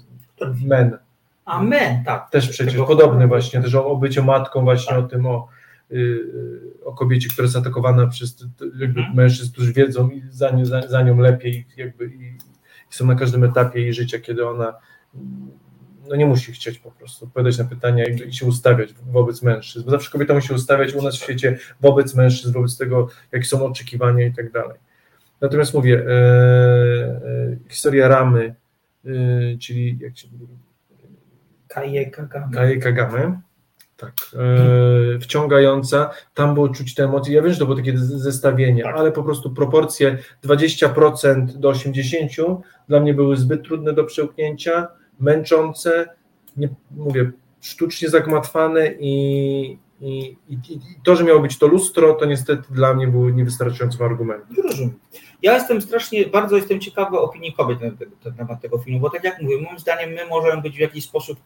men. 0.66 0.98
Amen, 1.44 2.04
tak. 2.04 2.30
Też 2.30 2.48
przecież 2.48 2.72
Tego- 2.72 2.86
podobny 2.86 3.26
właśnie, 3.26 3.62
też 3.62 3.74
o, 3.74 3.86
o 3.86 3.96
byciu 3.96 4.24
matką, 4.24 4.64
właśnie 4.64 4.96
o 4.96 5.02
tym, 5.02 5.26
o, 5.26 5.48
y, 5.92 6.20
o 6.84 6.92
kobiecie, 6.92 7.28
która 7.28 7.44
jest 7.44 7.56
atakowana 7.56 8.06
przez 8.06 8.44
jakby 8.80 9.00
Mhm. 9.00 9.16
mężczyzn, 9.16 9.52
którzy 9.52 9.72
wiedzą 9.72 10.08
i 10.10 10.22
za, 10.30 10.50
nią- 10.50 10.64
za, 10.64 10.88
za 10.88 11.02
nią 11.02 11.18
lepiej 11.18 11.66
jakby 11.76 12.06
i, 12.06 12.24
i 12.90 12.94
są 12.94 13.06
na 13.06 13.14
każdym 13.14 13.44
etapie 13.44 13.80
jej 13.80 13.94
życia, 13.94 14.18
kiedy 14.18 14.48
ona 14.48 14.74
mm, 15.14 15.50
no 16.08 16.16
nie 16.16 16.26
musi 16.26 16.52
chcieć 16.52 16.78
po 16.78 16.90
prostu 16.90 17.24
odpowiadać 17.24 17.58
na 17.58 17.64
pytania 17.64 18.04
i, 18.06 18.28
i 18.28 18.32
się 18.34 18.46
ustawiać 18.46 18.94
wobec 19.12 19.42
mężczyzn, 19.42 19.84
bo 19.84 19.90
zawsze 19.90 20.10
kobieta 20.10 20.34
musi 20.34 20.54
ustawiać 20.54 20.94
u 20.94 21.02
nas 21.02 21.16
w 21.16 21.22
świecie 21.22 21.58
wobec 21.80 22.14
mężczyzn, 22.14 22.52
wobec 22.52 22.76
tego, 22.78 23.08
jakie 23.32 23.44
są 23.44 23.64
oczekiwania 23.66 24.26
i 24.26 24.32
tak 24.34 24.52
dalej. 24.52 24.78
Natomiast 25.40 25.74
mówię, 25.74 26.04
e, 26.06 26.10
e, 26.10 27.56
historia 27.68 28.08
Ramy, 28.08 28.54
e, 29.04 29.10
czyli 29.58 29.98
jak 30.00 30.18
się 30.18 30.28
Kaje 31.74 32.10
Kagame. 32.10 32.76
Kagame. 32.76 33.40
Tak. 33.96 34.12
E, 34.34 35.18
wciągająca. 35.18 36.10
Tam 36.34 36.54
było 36.54 36.68
czuć 36.68 36.94
te 36.94 37.04
emocje. 37.04 37.34
Ja 37.34 37.42
wiem, 37.42 37.52
że 37.52 37.58
to 37.58 37.64
było 37.64 37.76
takie 37.76 37.98
zestawienie, 37.98 38.82
Tak. 38.82 38.96
ale 38.96 39.12
po 39.12 39.22
prostu 39.22 39.50
proporcje 39.50 40.18
20% 40.44 41.46
do 41.46 41.70
80% 41.70 42.58
dla 42.88 43.00
mnie 43.00 43.14
były 43.14 43.36
zbyt 43.36 43.64
trudne 43.64 43.92
do 43.92 44.04
przełknięcia, 44.04 44.88
męczące, 45.20 46.06
nie, 46.56 46.68
mówię, 46.90 47.30
sztucznie 47.60 48.08
zagmatwane 48.08 48.92
i, 49.00 49.78
i, 50.00 50.36
i, 50.48 50.54
i 50.54 50.80
to, 51.04 51.16
że 51.16 51.24
miało 51.24 51.40
być 51.40 51.58
to 51.58 51.66
lustro, 51.66 52.14
to 52.14 52.24
niestety 52.24 52.62
dla 52.70 52.94
mnie 52.94 53.06
było 53.08 53.30
niewystarczającym 53.30 54.02
argumentem. 54.02 54.56
Rozumiem. 54.64 54.98
Ja 55.42 55.54
jestem 55.54 55.82
strasznie, 55.82 56.26
bardzo 56.26 56.56
jestem 56.56 56.80
ciekawy 56.80 57.18
opinii 57.18 57.52
kobiet 57.52 57.80
na, 57.80 57.86
na 58.30 58.36
temat 58.36 58.60
tego 58.60 58.78
filmu, 58.78 59.00
bo 59.00 59.10
tak 59.10 59.24
jak 59.24 59.42
mówię, 59.42 59.56
moim 59.60 59.78
zdaniem 59.78 60.10
my 60.10 60.26
możemy 60.26 60.62
być 60.62 60.76
w 60.76 60.80
jakiś 60.80 61.04
sposób, 61.04 61.38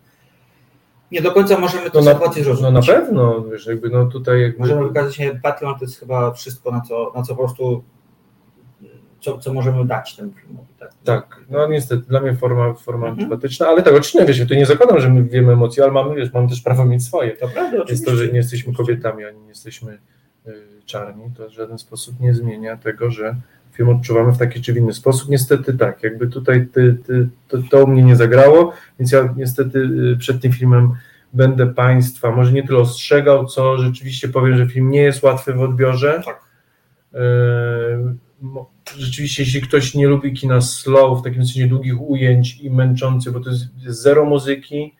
nie 1.12 1.22
do 1.22 1.32
końca 1.32 1.58
możemy 1.58 1.90
tę 1.90 1.98
No 2.04 2.12
sytuację 2.12 2.42
no 2.42 2.44
zrozumieć. 2.44 2.86
na 2.88 2.94
pewno, 2.94 3.44
wiesz, 3.44 3.66
jakby 3.66 3.90
no 3.90 4.06
tutaj 4.06 4.42
jakby... 4.42 4.58
Możemy 4.58 4.88
wykazać 4.88 5.14
się 5.16 5.30
empatią, 5.30 5.74
to 5.74 5.84
jest 5.84 6.00
chyba 6.00 6.32
wszystko, 6.32 6.70
na 6.70 6.80
co, 6.80 7.12
na 7.16 7.22
co 7.22 7.34
po 7.36 7.42
prostu, 7.42 7.82
co, 9.20 9.38
co 9.38 9.52
możemy 9.52 9.84
dać 9.86 10.16
temu 10.16 10.32
filmowi. 10.32 10.68
Tak? 10.78 10.90
Tak, 11.04 11.40
no 11.50 11.66
niestety, 11.68 12.02
dla 12.08 12.20
mnie 12.20 12.34
forma, 12.36 12.74
forma 12.74 13.06
Mhm. 13.06 13.24
antypatyczna, 13.24 13.66
ale 13.68 13.82
tak, 13.82 13.94
oczywiście, 13.94 14.24
wiesz, 14.26 14.38
ja 14.38 14.46
tu 14.46 14.54
nie 14.54 14.66
zakładam, 14.66 15.00
że 15.00 15.10
my 15.10 15.24
wiemy 15.24 15.52
emocje, 15.52 15.82
ale 15.82 15.92
mamy, 15.92 16.14
wiesz, 16.14 16.32
mamy 16.32 16.48
też 16.48 16.60
prawo 16.62 16.84
mieć 16.84 17.04
swoje. 17.04 17.30
To 17.36 17.48
prawda, 17.48 17.76
Jest 17.88 18.04
to, 18.04 18.10
że 18.10 18.14
oczywiście. 18.16 18.32
nie 18.32 18.38
jesteśmy 18.38 18.74
kobietami, 18.74 19.24
ani 19.24 19.40
nie 19.40 19.48
jesteśmy 19.48 19.98
y, 20.46 20.52
czarni, 20.86 21.24
to 21.36 21.48
w 21.48 21.52
żaden 21.52 21.78
sposób 21.78 22.20
nie 22.20 22.34
zmienia 22.34 22.76
tego, 22.76 23.10
że 23.10 23.36
film 23.78 23.88
odczuwamy 23.88 24.32
w 24.32 24.38
taki 24.38 24.62
czy 24.62 24.72
w 24.72 24.76
inny 24.76 24.92
sposób. 24.92 25.28
Niestety 25.28 25.74
tak, 25.74 26.02
jakby 26.02 26.26
tutaj 26.26 26.66
ty, 26.66 26.96
ty, 27.06 27.28
to, 27.48 27.58
to 27.70 27.84
u 27.84 27.86
mnie 27.86 28.02
nie 28.02 28.16
zagrało, 28.16 28.72
więc 28.98 29.12
ja 29.12 29.34
niestety 29.36 29.78
y, 29.78 30.16
przed 30.18 30.42
tym 30.42 30.52
filmem 30.52 30.92
będę 31.32 31.66
Państwa 31.66 32.30
może 32.30 32.52
nie 32.52 32.66
tyle 32.66 32.78
ostrzegał, 32.78 33.46
co 33.46 33.78
rzeczywiście 33.78 34.28
powiem, 34.28 34.56
że 34.56 34.66
film 34.66 34.90
nie 34.90 35.02
jest 35.02 35.22
łatwy 35.22 35.52
w 35.52 35.62
odbiorze. 35.62 36.22
Tak. 36.24 36.40
E, 37.14 37.18
Rzeczywiście, 38.96 39.42
jeśli 39.42 39.60
ktoś 39.60 39.94
nie 39.94 40.08
lubi 40.08 40.32
kina 40.32 40.60
slow, 40.60 41.20
w 41.20 41.24
takim 41.24 41.46
sensie 41.46 41.68
długich 41.68 42.00
ujęć 42.00 42.60
i 42.60 42.70
męczący, 42.70 43.32
bo 43.32 43.40
to 43.40 43.50
jest, 43.50 43.64
jest 43.78 44.02
zero 44.02 44.24
muzyki, 44.24 44.94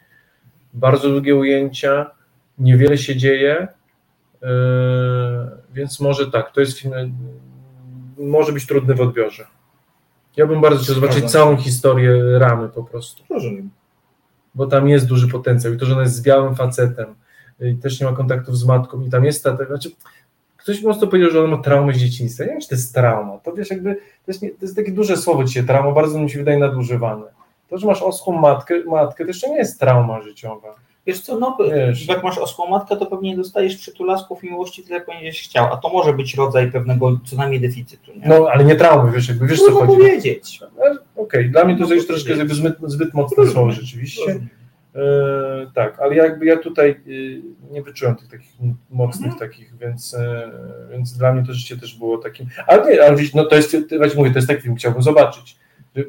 bardzo 0.74 1.08
długie 1.08 1.36
ujęcia, 1.36 2.10
niewiele 2.58 2.98
się 2.98 3.16
dzieje, 3.16 3.68
e, 4.42 4.48
więc 5.72 6.00
może 6.00 6.30
tak, 6.30 6.52
to 6.52 6.60
jest 6.60 6.78
film, 6.78 6.92
może 8.18 8.52
być 8.52 8.66
trudny 8.66 8.94
w 8.94 9.00
odbiorze. 9.00 9.46
Ja 10.36 10.46
bym 10.46 10.60
bardzo 10.60 10.82
chciał 10.82 10.94
zobaczyć 10.94 11.30
całą 11.30 11.56
historię 11.56 12.38
ramy 12.38 12.68
po 12.68 12.84
prostu 12.84 13.22
Rozumiem. 13.30 13.70
bo 14.54 14.66
tam 14.66 14.88
jest 14.88 15.06
duży 15.06 15.28
potencjał 15.28 15.72
i 15.72 15.76
to, 15.76 15.86
że 15.86 15.92
ona 15.92 16.02
jest 16.02 16.14
z 16.14 16.22
białym 16.22 16.54
facetem 16.54 17.14
i 17.60 17.76
też 17.76 18.00
nie 18.00 18.06
ma 18.06 18.12
kontaktów 18.12 18.58
z 18.58 18.64
matką 18.66 19.04
i 19.04 19.10
tam 19.10 19.24
jest 19.24 19.44
ta, 19.44 19.56
znaczy 19.66 19.90
ktoś 20.56 20.78
po 20.78 20.84
prostu 20.84 21.08
powiedział, 21.08 21.30
że 21.30 21.44
ona 21.44 21.56
ma 21.56 21.62
traumę 21.62 21.94
z 21.94 21.96
dzieciństwa. 21.96 22.44
Nie 22.44 22.50
wiem, 22.50 22.60
czy 22.60 22.68
to 22.68 22.74
jest 22.74 22.94
trauma. 22.94 23.38
To 23.38 23.52
wiesz, 23.52 23.70
jakby, 23.70 23.94
to 23.94 24.00
jest, 24.28 24.42
nie, 24.42 24.50
to 24.50 24.56
jest 24.62 24.76
takie 24.76 24.92
duże 24.92 25.16
słowo 25.16 25.44
dzisiaj, 25.44 25.64
trauma, 25.64 25.92
bardzo 25.92 26.18
mi 26.18 26.30
się 26.30 26.38
wydaje 26.38 26.58
nadużywane. 26.58 27.24
To, 27.68 27.78
że 27.78 27.86
masz 27.86 28.02
oschłą 28.02 28.38
matkę, 28.38 28.84
matkę, 28.84 29.24
to 29.24 29.28
jeszcze 29.28 29.50
nie 29.50 29.56
jest 29.56 29.80
trauma 29.80 30.20
życiowa. 30.20 30.74
Wiesz 31.08 31.20
co, 31.20 31.38
no 31.38 31.56
Wiesz. 31.74 32.08
jak 32.08 32.22
masz 32.22 32.38
oschłą 32.38 32.66
matkę, 32.70 32.96
to 32.96 33.06
pewnie 33.06 33.30
nie 33.30 33.36
dostajesz 33.36 33.76
przytulasków 33.76 34.44
i 34.44 34.46
miłości 34.46 34.82
tyle, 34.82 34.96
jak 34.96 35.06
będziesz 35.06 35.40
chciał, 35.40 35.72
a 35.72 35.76
to 35.76 35.88
może 35.88 36.12
być 36.12 36.34
rodzaj 36.34 36.72
pewnego 36.72 37.20
co 37.24 37.36
najmniej 37.36 37.60
deficytu. 37.60 38.12
Nie? 38.12 38.28
No, 38.28 38.48
ale 38.52 38.64
nie 38.64 38.76
traumy, 38.76 39.12
wiesz, 39.12 39.28
jakby, 39.28 39.46
wiesz 39.46 39.58
co 39.58 39.64
Trudno 39.66 39.80
chodzi. 39.86 39.98
powiedzieć. 39.98 40.60
Ale 40.82 40.98
Okej, 41.16 41.50
dla 41.50 41.64
mnie 41.64 41.74
to 41.74 41.78
Trudno 41.78 41.94
jest 41.94 42.08
troszkę 42.08 42.36
jakby 42.36 42.54
zbyt, 42.54 42.74
zbyt 42.86 43.14
mocne 43.14 43.46
słowo 43.46 43.70
rzeczywiście. 43.72 44.40
E, 44.94 45.00
tak, 45.74 46.00
ale 46.00 46.14
jakby 46.16 46.46
ja 46.46 46.56
tutaj 46.56 47.00
y, 47.06 47.42
nie 47.70 47.82
wyczułem 47.82 48.16
tych 48.16 48.28
takich 48.28 48.50
mocnych 48.90 49.32
Mhm. 49.32 49.50
takich, 49.50 49.76
więc, 49.78 50.14
e, 50.14 50.50
więc 50.92 51.12
dla 51.18 51.32
mnie 51.32 51.46
to 51.46 51.52
życie 51.52 51.76
też 51.76 51.94
było 51.94 52.18
takim. 52.18 52.46
Ale 52.66 52.94
nie, 52.94 53.02
ale 53.02 53.16
wiecie, 53.16 53.32
no 53.34 53.44
to 53.44 53.56
jest, 53.56 53.76
właśnie 53.98 54.18
mówię, 54.18 54.30
to 54.30 54.38
jest 54.38 54.48
taki 54.48 54.62
film, 54.62 54.76
chciałbym 54.76 55.02
zobaczyć. 55.02 55.56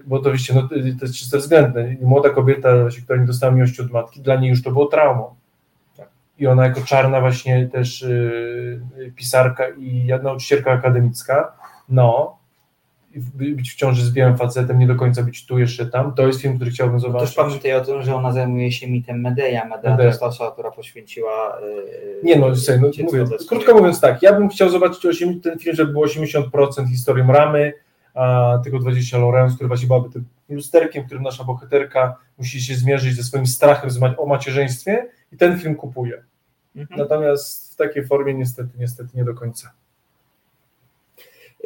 Bo 0.05 0.19
to 0.19 0.31
wiecie, 0.31 0.53
no, 0.53 0.67
to 0.67 0.75
jest 0.75 1.15
czyste 1.15 1.37
względne. 1.37 1.95
Młoda 2.01 2.29
kobieta, 2.29 2.81
właśnie, 2.81 3.03
która 3.03 3.19
nie 3.19 3.25
dostała 3.25 3.53
miłości 3.53 3.81
od 3.81 3.91
matki, 3.91 4.21
dla 4.21 4.35
niej 4.35 4.49
już 4.49 4.63
to 4.63 4.71
było 4.71 4.85
traumą. 4.85 5.35
I 6.39 6.47
ona 6.47 6.63
jako 6.63 6.81
czarna 6.81 7.21
właśnie 7.21 7.67
też 7.67 8.01
y, 8.01 8.81
y, 8.97 9.11
pisarka 9.15 9.69
i 9.69 10.07
nauczycielka 10.23 10.71
akademicka, 10.71 11.51
no, 11.89 12.39
być 13.15 13.71
w 13.71 13.75
ciąży 13.75 14.05
z 14.05 14.11
białym 14.11 14.37
facetem, 14.37 14.79
nie 14.79 14.87
do 14.87 14.95
końca 14.95 15.23
być 15.23 15.45
tu, 15.45 15.59
jeszcze 15.59 15.85
tam, 15.85 16.13
to 16.13 16.27
jest 16.27 16.41
film, 16.41 16.55
który 16.55 16.71
chciałbym 16.71 16.95
Też 16.95 17.07
zobaczyć. 17.07 17.35
pamiętaj 17.35 17.73
o 17.73 17.81
tym, 17.81 18.01
że 18.01 18.15
ona 18.15 18.31
zajmuje 18.31 18.71
się 18.71 18.87
mitem 18.87 19.21
Medeja, 19.21 19.65
Medea 19.65 19.91
Medea. 19.91 19.97
to 19.97 20.03
jest 20.03 20.19
ta 20.19 20.25
osoba, 20.25 20.51
która 20.51 20.71
poświęciła 20.71 21.57
yy, 21.61 22.19
Nie 22.23 22.35
no, 22.35 22.55
słuchaj, 22.55 22.81
no 22.81 22.89
mówię, 23.03 23.25
krótko 23.49 23.73
mówiąc 23.73 24.01
tak, 24.01 24.21
ja 24.21 24.33
bym 24.33 24.49
chciał 24.49 24.69
zobaczyć 24.69 25.05
8, 25.05 25.41
ten 25.41 25.59
film, 25.59 25.75
żeby 25.75 25.91
było 25.91 26.05
80% 26.05 26.87
historią 26.89 27.27
ramy, 27.27 27.73
tylko 28.63 28.79
20 28.79 29.17
Lorenz, 29.17 29.55
który 29.55 29.67
właśnie 29.67 29.87
byłaby 29.87 30.09
tym 30.09 30.25
lusterkiem, 30.49 31.05
którym 31.05 31.23
nasza 31.23 31.43
bohaterka 31.43 32.15
musi 32.37 32.61
się 32.61 32.75
zmierzyć 32.75 33.15
ze 33.15 33.23
swoim 33.23 33.47
strachem 33.47 33.89
o 34.17 34.25
macierzyństwie 34.25 35.07
i 35.31 35.37
ten 35.37 35.59
film 35.59 35.75
kupuje. 35.75 36.23
Mhm. 36.75 36.99
Natomiast 36.99 37.73
w 37.73 37.75
takiej 37.75 38.07
formie 38.07 38.33
niestety, 38.33 38.69
niestety 38.79 39.09
nie 39.17 39.23
do 39.23 39.33
końca. 39.33 39.71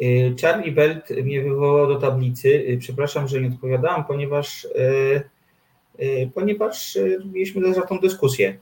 Y, 0.02 0.34
Charlie 0.42 0.72
Belt 0.72 1.10
mnie 1.10 1.42
wywołał 1.42 1.86
do 1.86 1.96
tablicy. 1.96 2.48
Y, 2.48 2.78
Przepraszam, 2.78 3.28
że 3.28 3.40
nie 3.40 3.48
odpowiadałam, 3.48 4.04
ponieważ, 4.04 4.64
y, 4.64 6.30
ponieważ 6.34 6.98
mieliśmy 7.32 7.74
zaraz 7.74 7.88
tą 7.88 7.98
dyskusję. 7.98 8.58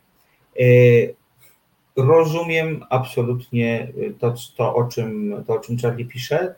Rozumiem 1.97 2.84
absolutnie 2.90 3.93
to, 4.18 4.34
to, 4.57 4.74
o 4.74 4.84
czym, 4.84 5.34
to, 5.47 5.55
o 5.55 5.59
czym 5.59 5.78
Charlie 5.78 6.05
pisze. 6.05 6.55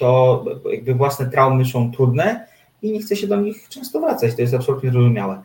To 0.00 0.44
jakby 0.72 0.94
własne 0.94 1.30
traumy 1.30 1.64
są 1.64 1.92
trudne 1.92 2.46
i 2.82 2.92
nie 2.92 3.00
chce 3.00 3.16
się 3.16 3.26
do 3.26 3.36
nich 3.36 3.68
często 3.68 4.00
wracać. 4.00 4.34
To 4.34 4.42
jest 4.42 4.54
absolutnie 4.54 4.90
zrozumiałe. 4.90 5.42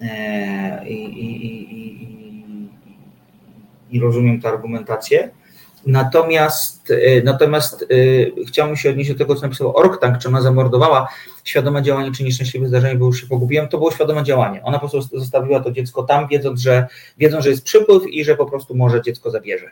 E, 0.00 0.88
I, 0.88 1.04
i, 1.04 1.76
i, 1.76 2.68
i 3.90 4.00
rozumiem 4.00 4.40
tę 4.40 4.48
argumentację. 4.48 5.30
Natomiast, 5.86 6.90
e, 6.90 7.22
natomiast 7.22 7.82
e, 7.82 7.86
chciałbym 8.46 8.76
się 8.76 8.90
odnieść 8.90 9.12
do 9.12 9.18
tego, 9.18 9.34
co 9.34 9.42
napisał 9.42 9.76
Orktank, 9.76 10.18
czy 10.18 10.28
ona 10.28 10.40
zamordowała 10.40 11.08
świadome 11.44 11.82
działanie, 11.82 12.12
czy 12.12 12.24
nieszczęśliwe 12.24 12.68
zdarzenie, 12.68 12.94
bo 12.94 13.06
już 13.06 13.20
się 13.20 13.26
pogubiłem. 13.26 13.68
To 13.68 13.78
było 13.78 13.90
świadome 13.90 14.24
działanie. 14.24 14.62
Ona 14.62 14.78
po 14.78 14.88
prostu 14.88 15.18
zostawiła 15.18 15.60
to 15.60 15.70
dziecko 15.70 16.02
tam, 16.02 16.28
wiedząc, 16.28 16.60
że, 16.60 16.86
wiedząc, 17.18 17.44
że 17.44 17.50
jest 17.50 17.64
przypływ 17.64 18.02
i 18.06 18.24
że 18.24 18.36
po 18.36 18.46
prostu 18.46 18.74
może 18.74 19.02
dziecko 19.02 19.30
zabierze. 19.30 19.70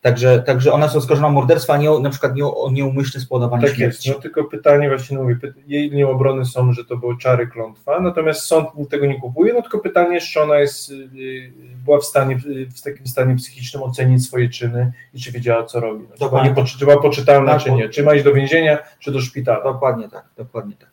Także, 0.00 0.42
także 0.42 0.72
ona 0.72 0.84
jest 0.84 0.96
oskarżona 0.96 1.28
o 1.28 1.30
morderstwo, 1.30 1.72
a 1.72 1.76
nie 1.76 1.98
na 1.98 2.10
przykład 2.10 2.34
nie 2.34 2.46
o 2.46 2.70
nieumyślne 2.70 3.20
spowodowanie 3.20 3.62
tak 3.62 3.76
śmierci. 3.76 4.08
Jest, 4.08 4.18
no 4.18 4.22
tylko 4.22 4.44
pytanie 4.44 4.88
właśnie, 4.88 5.16
no 5.16 5.22
mówię, 5.22 5.36
jej 5.66 5.90
linie 5.90 6.08
obrony 6.08 6.44
są, 6.44 6.72
że 6.72 6.84
to 6.84 6.96
były 6.96 7.18
czary 7.18 7.46
klątwa, 7.46 8.00
natomiast 8.00 8.40
sąd 8.42 8.68
tego 8.90 9.06
nie 9.06 9.20
kupuje, 9.20 9.52
no 9.52 9.62
tylko 9.62 9.78
pytanie 9.78 10.20
czy 10.20 10.42
ona 10.42 10.58
jest, 10.58 10.90
y, 10.90 11.52
była 11.84 11.98
w 11.98 12.04
stanie, 12.04 12.36
w 12.76 12.82
takim 12.82 13.06
stanie 13.06 13.36
psychicznym 13.36 13.82
ocenić 13.82 14.26
swoje 14.26 14.48
czyny 14.48 14.92
i 15.14 15.20
czy 15.20 15.32
wiedziała, 15.32 15.64
co 15.64 15.80
robi. 15.80 16.04
No, 16.10 16.26
czy, 16.26 16.28
była 16.28 16.48
nie, 16.48 16.64
czy 16.64 16.78
była 16.78 17.02
poczytalna, 17.02 17.52
tak, 17.52 17.62
czy 17.62 17.72
nie, 17.72 17.88
czy 17.88 18.02
ma 18.02 18.14
iść 18.14 18.24
do 18.24 18.34
więzienia, 18.34 18.78
czy 18.98 19.12
do 19.12 19.20
szpitala. 19.20 19.64
Dokładnie 19.64 20.08
tak, 20.08 20.24
dokładnie 20.36 20.76
tak. 20.76 20.90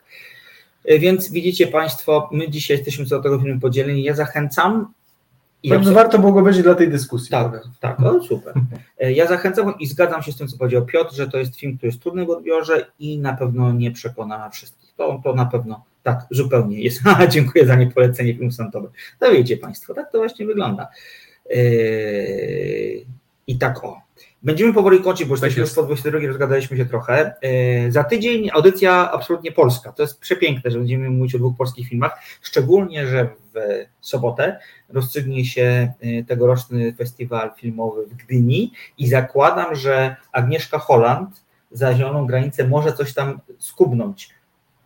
E, 0.85 0.99
więc 0.99 1.31
widzicie 1.31 1.67
Państwo, 1.67 2.29
my 2.31 2.49
dzisiaj 2.49 2.77
jesteśmy 2.77 3.05
co 3.05 3.17
do 3.17 3.23
tego 3.23 3.39
filmu 3.39 3.59
podzieleni. 3.59 4.03
Ja 4.03 4.13
zachęcam 4.13 4.93
i 5.65 5.69
Bardzo 5.69 5.89
ja 5.89 5.95
warto 5.95 6.19
było 6.19 6.31
go 6.31 6.41
będzie 6.41 6.63
dla 6.63 6.75
tej 6.75 6.89
dyskusji. 6.89 7.31
Tak, 7.31 7.63
tak, 7.79 7.99
o, 7.99 8.23
super. 8.23 8.53
E, 8.99 9.11
ja 9.11 9.27
zachęcam 9.27 9.73
i 9.79 9.87
zgadzam 9.87 10.23
się 10.23 10.31
z 10.31 10.37
tym, 10.37 10.47
co 10.47 10.57
powiedział 10.57 10.85
Piotr, 10.85 11.15
że 11.15 11.27
to 11.27 11.37
jest 11.37 11.55
film, 11.55 11.77
który 11.77 11.87
jest 11.87 12.01
trudny 12.01 12.25
w 12.25 12.29
odbiorze 12.29 12.85
i 12.99 13.19
na 13.19 13.33
pewno 13.33 13.71
nie 13.71 13.91
przekona 13.91 14.49
wszystkich. 14.49 14.93
To, 14.97 15.21
to 15.23 15.33
na 15.33 15.45
pewno 15.45 15.83
tak, 16.03 16.25
zupełnie 16.31 16.81
jest. 16.81 17.01
Dziękuję 17.29 17.65
za 17.65 17.75
niepolecenie 17.75 18.33
filmu 18.33 18.51
santowy. 18.51 18.87
To 19.19 19.31
wiecie 19.31 19.57
Państwo, 19.57 19.93
tak 19.93 20.11
to 20.11 20.17
właśnie 20.17 20.45
wygląda. 20.45 20.87
Yy... 21.49 23.05
I 23.47 23.57
tak 23.57 23.83
o. 23.83 24.04
Będziemy 24.45 24.73
powoli 24.73 25.01
kończyć, 25.01 25.27
bo 25.27 25.33
jesteśmy 25.33 25.61
już 25.61 25.73
po 25.73 25.83
22, 25.83 26.27
rozgadaliśmy 26.27 26.77
się 26.77 26.85
trochę. 26.85 27.33
E, 27.41 27.91
za 27.91 28.03
tydzień 28.03 28.49
audycja 28.53 29.11
absolutnie 29.11 29.51
polska. 29.51 29.91
To 29.91 30.03
jest 30.03 30.19
przepiękne, 30.19 30.71
że 30.71 30.77
będziemy 30.77 31.09
mówić 31.09 31.35
o 31.35 31.37
dwóch 31.37 31.57
polskich 31.57 31.87
filmach, 31.87 32.19
szczególnie, 32.41 33.07
że 33.07 33.29
w 33.53 33.57
sobotę 34.01 34.59
rozstrzygnie 34.89 35.45
się 35.45 35.93
e, 36.01 36.23
tegoroczny 36.23 36.93
festiwal 36.93 37.51
filmowy 37.57 38.07
w 38.07 38.13
Gdyni 38.13 38.71
i 38.97 39.07
zakładam, 39.07 39.75
że 39.75 40.15
Agnieszka 40.31 40.79
Holland 40.79 41.43
za 41.71 41.95
zieloną 41.95 42.27
granicę 42.27 42.67
może 42.67 42.93
coś 42.93 43.13
tam 43.13 43.39
skubnąć. 43.59 44.29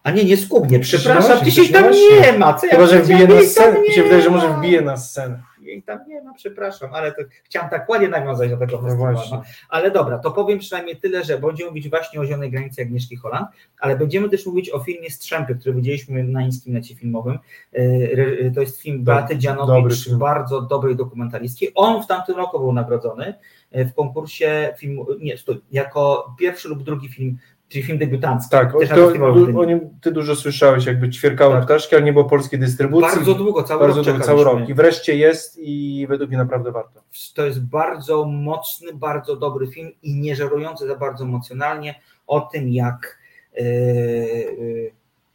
A 0.03 0.11
nie, 0.11 0.23
nie 0.23 0.37
skubnie, 0.37 0.79
przepraszam, 0.79 1.45
dzisiaj 1.45 1.69
tam 1.69 1.91
nie 1.91 2.37
ma. 2.37 2.53
Co 2.53 2.65
ja 2.65 2.71
Chyba, 2.71 2.87
że 2.87 3.01
wbije 3.01 3.27
na 3.27 3.41
scenę. 3.41 3.81
Mi 3.81 3.93
się 3.93 4.03
wydaje, 4.03 4.21
że 4.21 4.29
może 4.29 4.53
wbije 4.53 4.81
na 4.81 4.97
scenę 4.97 5.48
jej 5.69 5.83
tam 5.83 5.99
nie 6.07 6.21
ma, 6.21 6.33
przepraszam, 6.33 6.93
ale 6.93 7.11
to 7.11 7.21
chciałam 7.43 7.69
tak 7.69 7.89
ładnie 7.89 8.07
nawiązać 8.07 8.49
do 8.49 8.57
tego 8.57 8.81
no 8.81 8.81
festiwalu. 8.81 9.19
No. 9.31 9.43
Ale 9.69 9.91
dobra, 9.91 10.19
to 10.19 10.31
powiem 10.31 10.59
przynajmniej 10.59 10.97
tyle, 10.97 11.23
że 11.23 11.37
będziemy 11.37 11.69
mówić 11.69 11.89
właśnie 11.89 12.19
o 12.19 12.25
Zielonej 12.25 12.51
Granicy 12.51 12.81
Agnieszki 12.81 13.15
Holland, 13.15 13.47
ale 13.79 13.95
będziemy 13.95 14.29
też 14.29 14.45
mówić 14.45 14.69
o 14.69 14.79
filmie 14.79 15.09
Strzępy, 15.09 15.55
który 15.55 15.75
widzieliśmy 15.75 16.23
na 16.23 16.41
Inskim 16.41 16.73
Necie 16.73 16.95
Filmowym. 16.95 17.39
E, 17.73 17.77
e, 17.77 18.51
to 18.51 18.61
jest 18.61 18.81
film 18.81 19.03
Beaty 19.03 19.37
Dzianowicz, 19.37 20.09
bardzo 20.09 20.61
dobrej 20.61 20.95
dokumentalistki. 20.95 21.67
On 21.75 22.03
w 22.03 22.07
tamtym 22.07 22.35
roku 22.35 22.59
był 22.59 22.73
nagrodzony 22.73 23.33
e, 23.71 23.85
w 23.85 23.93
konkursie 23.93 24.73
filmu, 24.77 25.05
nie, 25.19 25.37
stój, 25.37 25.61
jako 25.71 26.35
pierwszy 26.39 26.69
lub 26.69 26.83
drugi 26.83 27.09
film 27.09 27.37
czyli 27.69 27.83
film 27.83 27.97
debiutancki. 27.97 28.51
Tak, 28.51 28.71
to, 28.71 29.59
o 29.59 29.65
nim 29.65 29.79
ty 30.01 30.11
dużo 30.11 30.35
słyszałeś, 30.35 30.85
jakby 30.85 31.09
ćwierkały 31.09 31.53
tak. 31.53 31.65
ptaszki, 31.65 31.95
ale 31.95 32.05
nie 32.05 32.13
było 32.13 32.25
polskiej 32.25 32.59
dystrybucji. 32.59 33.15
Bardzo 33.15 33.33
długo, 33.33 33.63
cały 33.63 33.79
bardzo 33.79 33.97
rok 33.97 34.05
długo, 34.05 34.25
cały 34.25 34.43
rok. 34.43 34.69
I 34.69 34.73
wreszcie 34.73 35.15
jest 35.15 35.57
i 35.57 36.05
według 36.09 36.29
mnie 36.29 36.37
naprawdę 36.37 36.71
warto. 36.71 37.01
To 37.35 37.45
jest 37.45 37.65
bardzo 37.65 38.25
mocny, 38.25 38.93
bardzo 38.93 39.35
dobry 39.35 39.67
film 39.67 39.91
i 40.03 40.15
nie 40.15 40.35
żerujący 40.35 40.87
za 40.87 40.95
bardzo 40.95 41.23
emocjonalnie 41.23 41.95
o 42.27 42.41
tym, 42.41 42.69
jak 42.69 43.19
yy, 43.53 44.91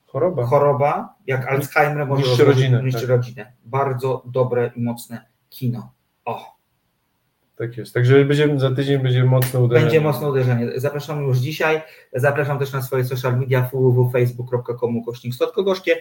choroba. 0.06 0.46
choroba, 0.46 1.14
jak 1.26 1.48
Alzheimer 1.48 2.06
może 2.06 2.22
niszczy 2.22 2.44
rodzinę. 2.44 2.82
Niszczy 2.82 3.00
tak. 3.00 3.10
rodzinę. 3.10 3.52
Bardzo 3.64 4.22
dobre 4.26 4.70
i 4.76 4.82
mocne 4.82 5.26
kino. 5.50 5.92
O. 6.24 6.54
Tak 7.56 7.76
jest. 7.76 7.94
Także 7.94 8.24
będzie, 8.24 8.58
za 8.58 8.70
tydzień 8.70 8.98
będzie 8.98 9.24
mocne 9.24 9.60
uderzenie. 9.60 9.90
Będzie 9.90 10.00
mocne 10.00 10.28
uderzenie. 10.28 10.72
Zapraszam 10.76 11.22
już 11.22 11.38
dzisiaj. 11.38 11.82
Zapraszam 12.12 12.58
też 12.58 12.72
na 12.72 12.82
swoje 12.82 13.04
social 13.04 13.38
media 13.38 13.70
www.facebook.com 13.72 15.04
kośnik 15.04 15.34
Słodko-Gorzkie. 15.34 15.92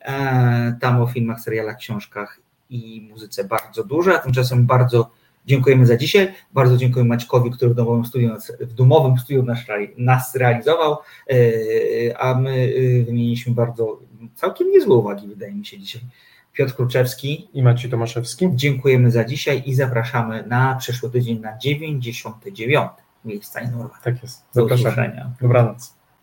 E, 0.00 0.76
tam 0.80 1.02
o 1.02 1.06
filmach, 1.06 1.40
serialach, 1.40 1.76
książkach 1.76 2.40
i 2.70 3.08
muzyce 3.10 3.44
bardzo 3.44 3.84
dużo. 3.84 4.14
A 4.14 4.18
tymczasem 4.18 4.66
bardzo 4.66 5.10
dziękujemy 5.46 5.86
za 5.86 5.96
dzisiaj. 5.96 6.32
Bardzo 6.52 6.76
dziękuję 6.76 7.04
Maćkowi, 7.04 7.50
który 7.50 7.70
w 7.70 7.74
domowym 7.74 8.04
studiu, 8.04 8.30
w 8.60 8.74
domowym 8.74 9.18
studiu 9.18 9.42
nas, 9.42 9.58
nas 9.96 10.34
realizował. 10.34 10.96
E, 11.30 12.18
a 12.18 12.34
my 12.34 12.50
e, 12.50 13.04
wymieniliśmy 13.04 13.54
bardzo 13.54 14.00
całkiem 14.34 14.70
niezłe 14.70 14.94
uwagi, 14.94 15.28
wydaje 15.28 15.54
mi 15.54 15.66
się 15.66 15.78
dzisiaj. 15.78 16.00
Piotr 16.54 16.74
Kruczewski 16.74 17.48
i 17.52 17.62
Maciej 17.62 17.90
Tomaszewski. 17.90 18.48
Dziękujemy 18.54 19.10
za 19.10 19.24
dzisiaj 19.24 19.62
i 19.66 19.74
zapraszamy 19.74 20.46
na 20.46 20.74
przyszły 20.74 21.10
tydzień 21.10 21.40
na 21.40 21.58
99. 21.58 22.90
miejsca 23.24 23.60
i 23.60 23.66
Tak 24.02 24.22
jest. 24.22 24.44
Zapraszamy. 24.52 24.82
Do 24.82 24.90
usłyszenia. 24.90 25.30
Dobranoc. 25.40 25.94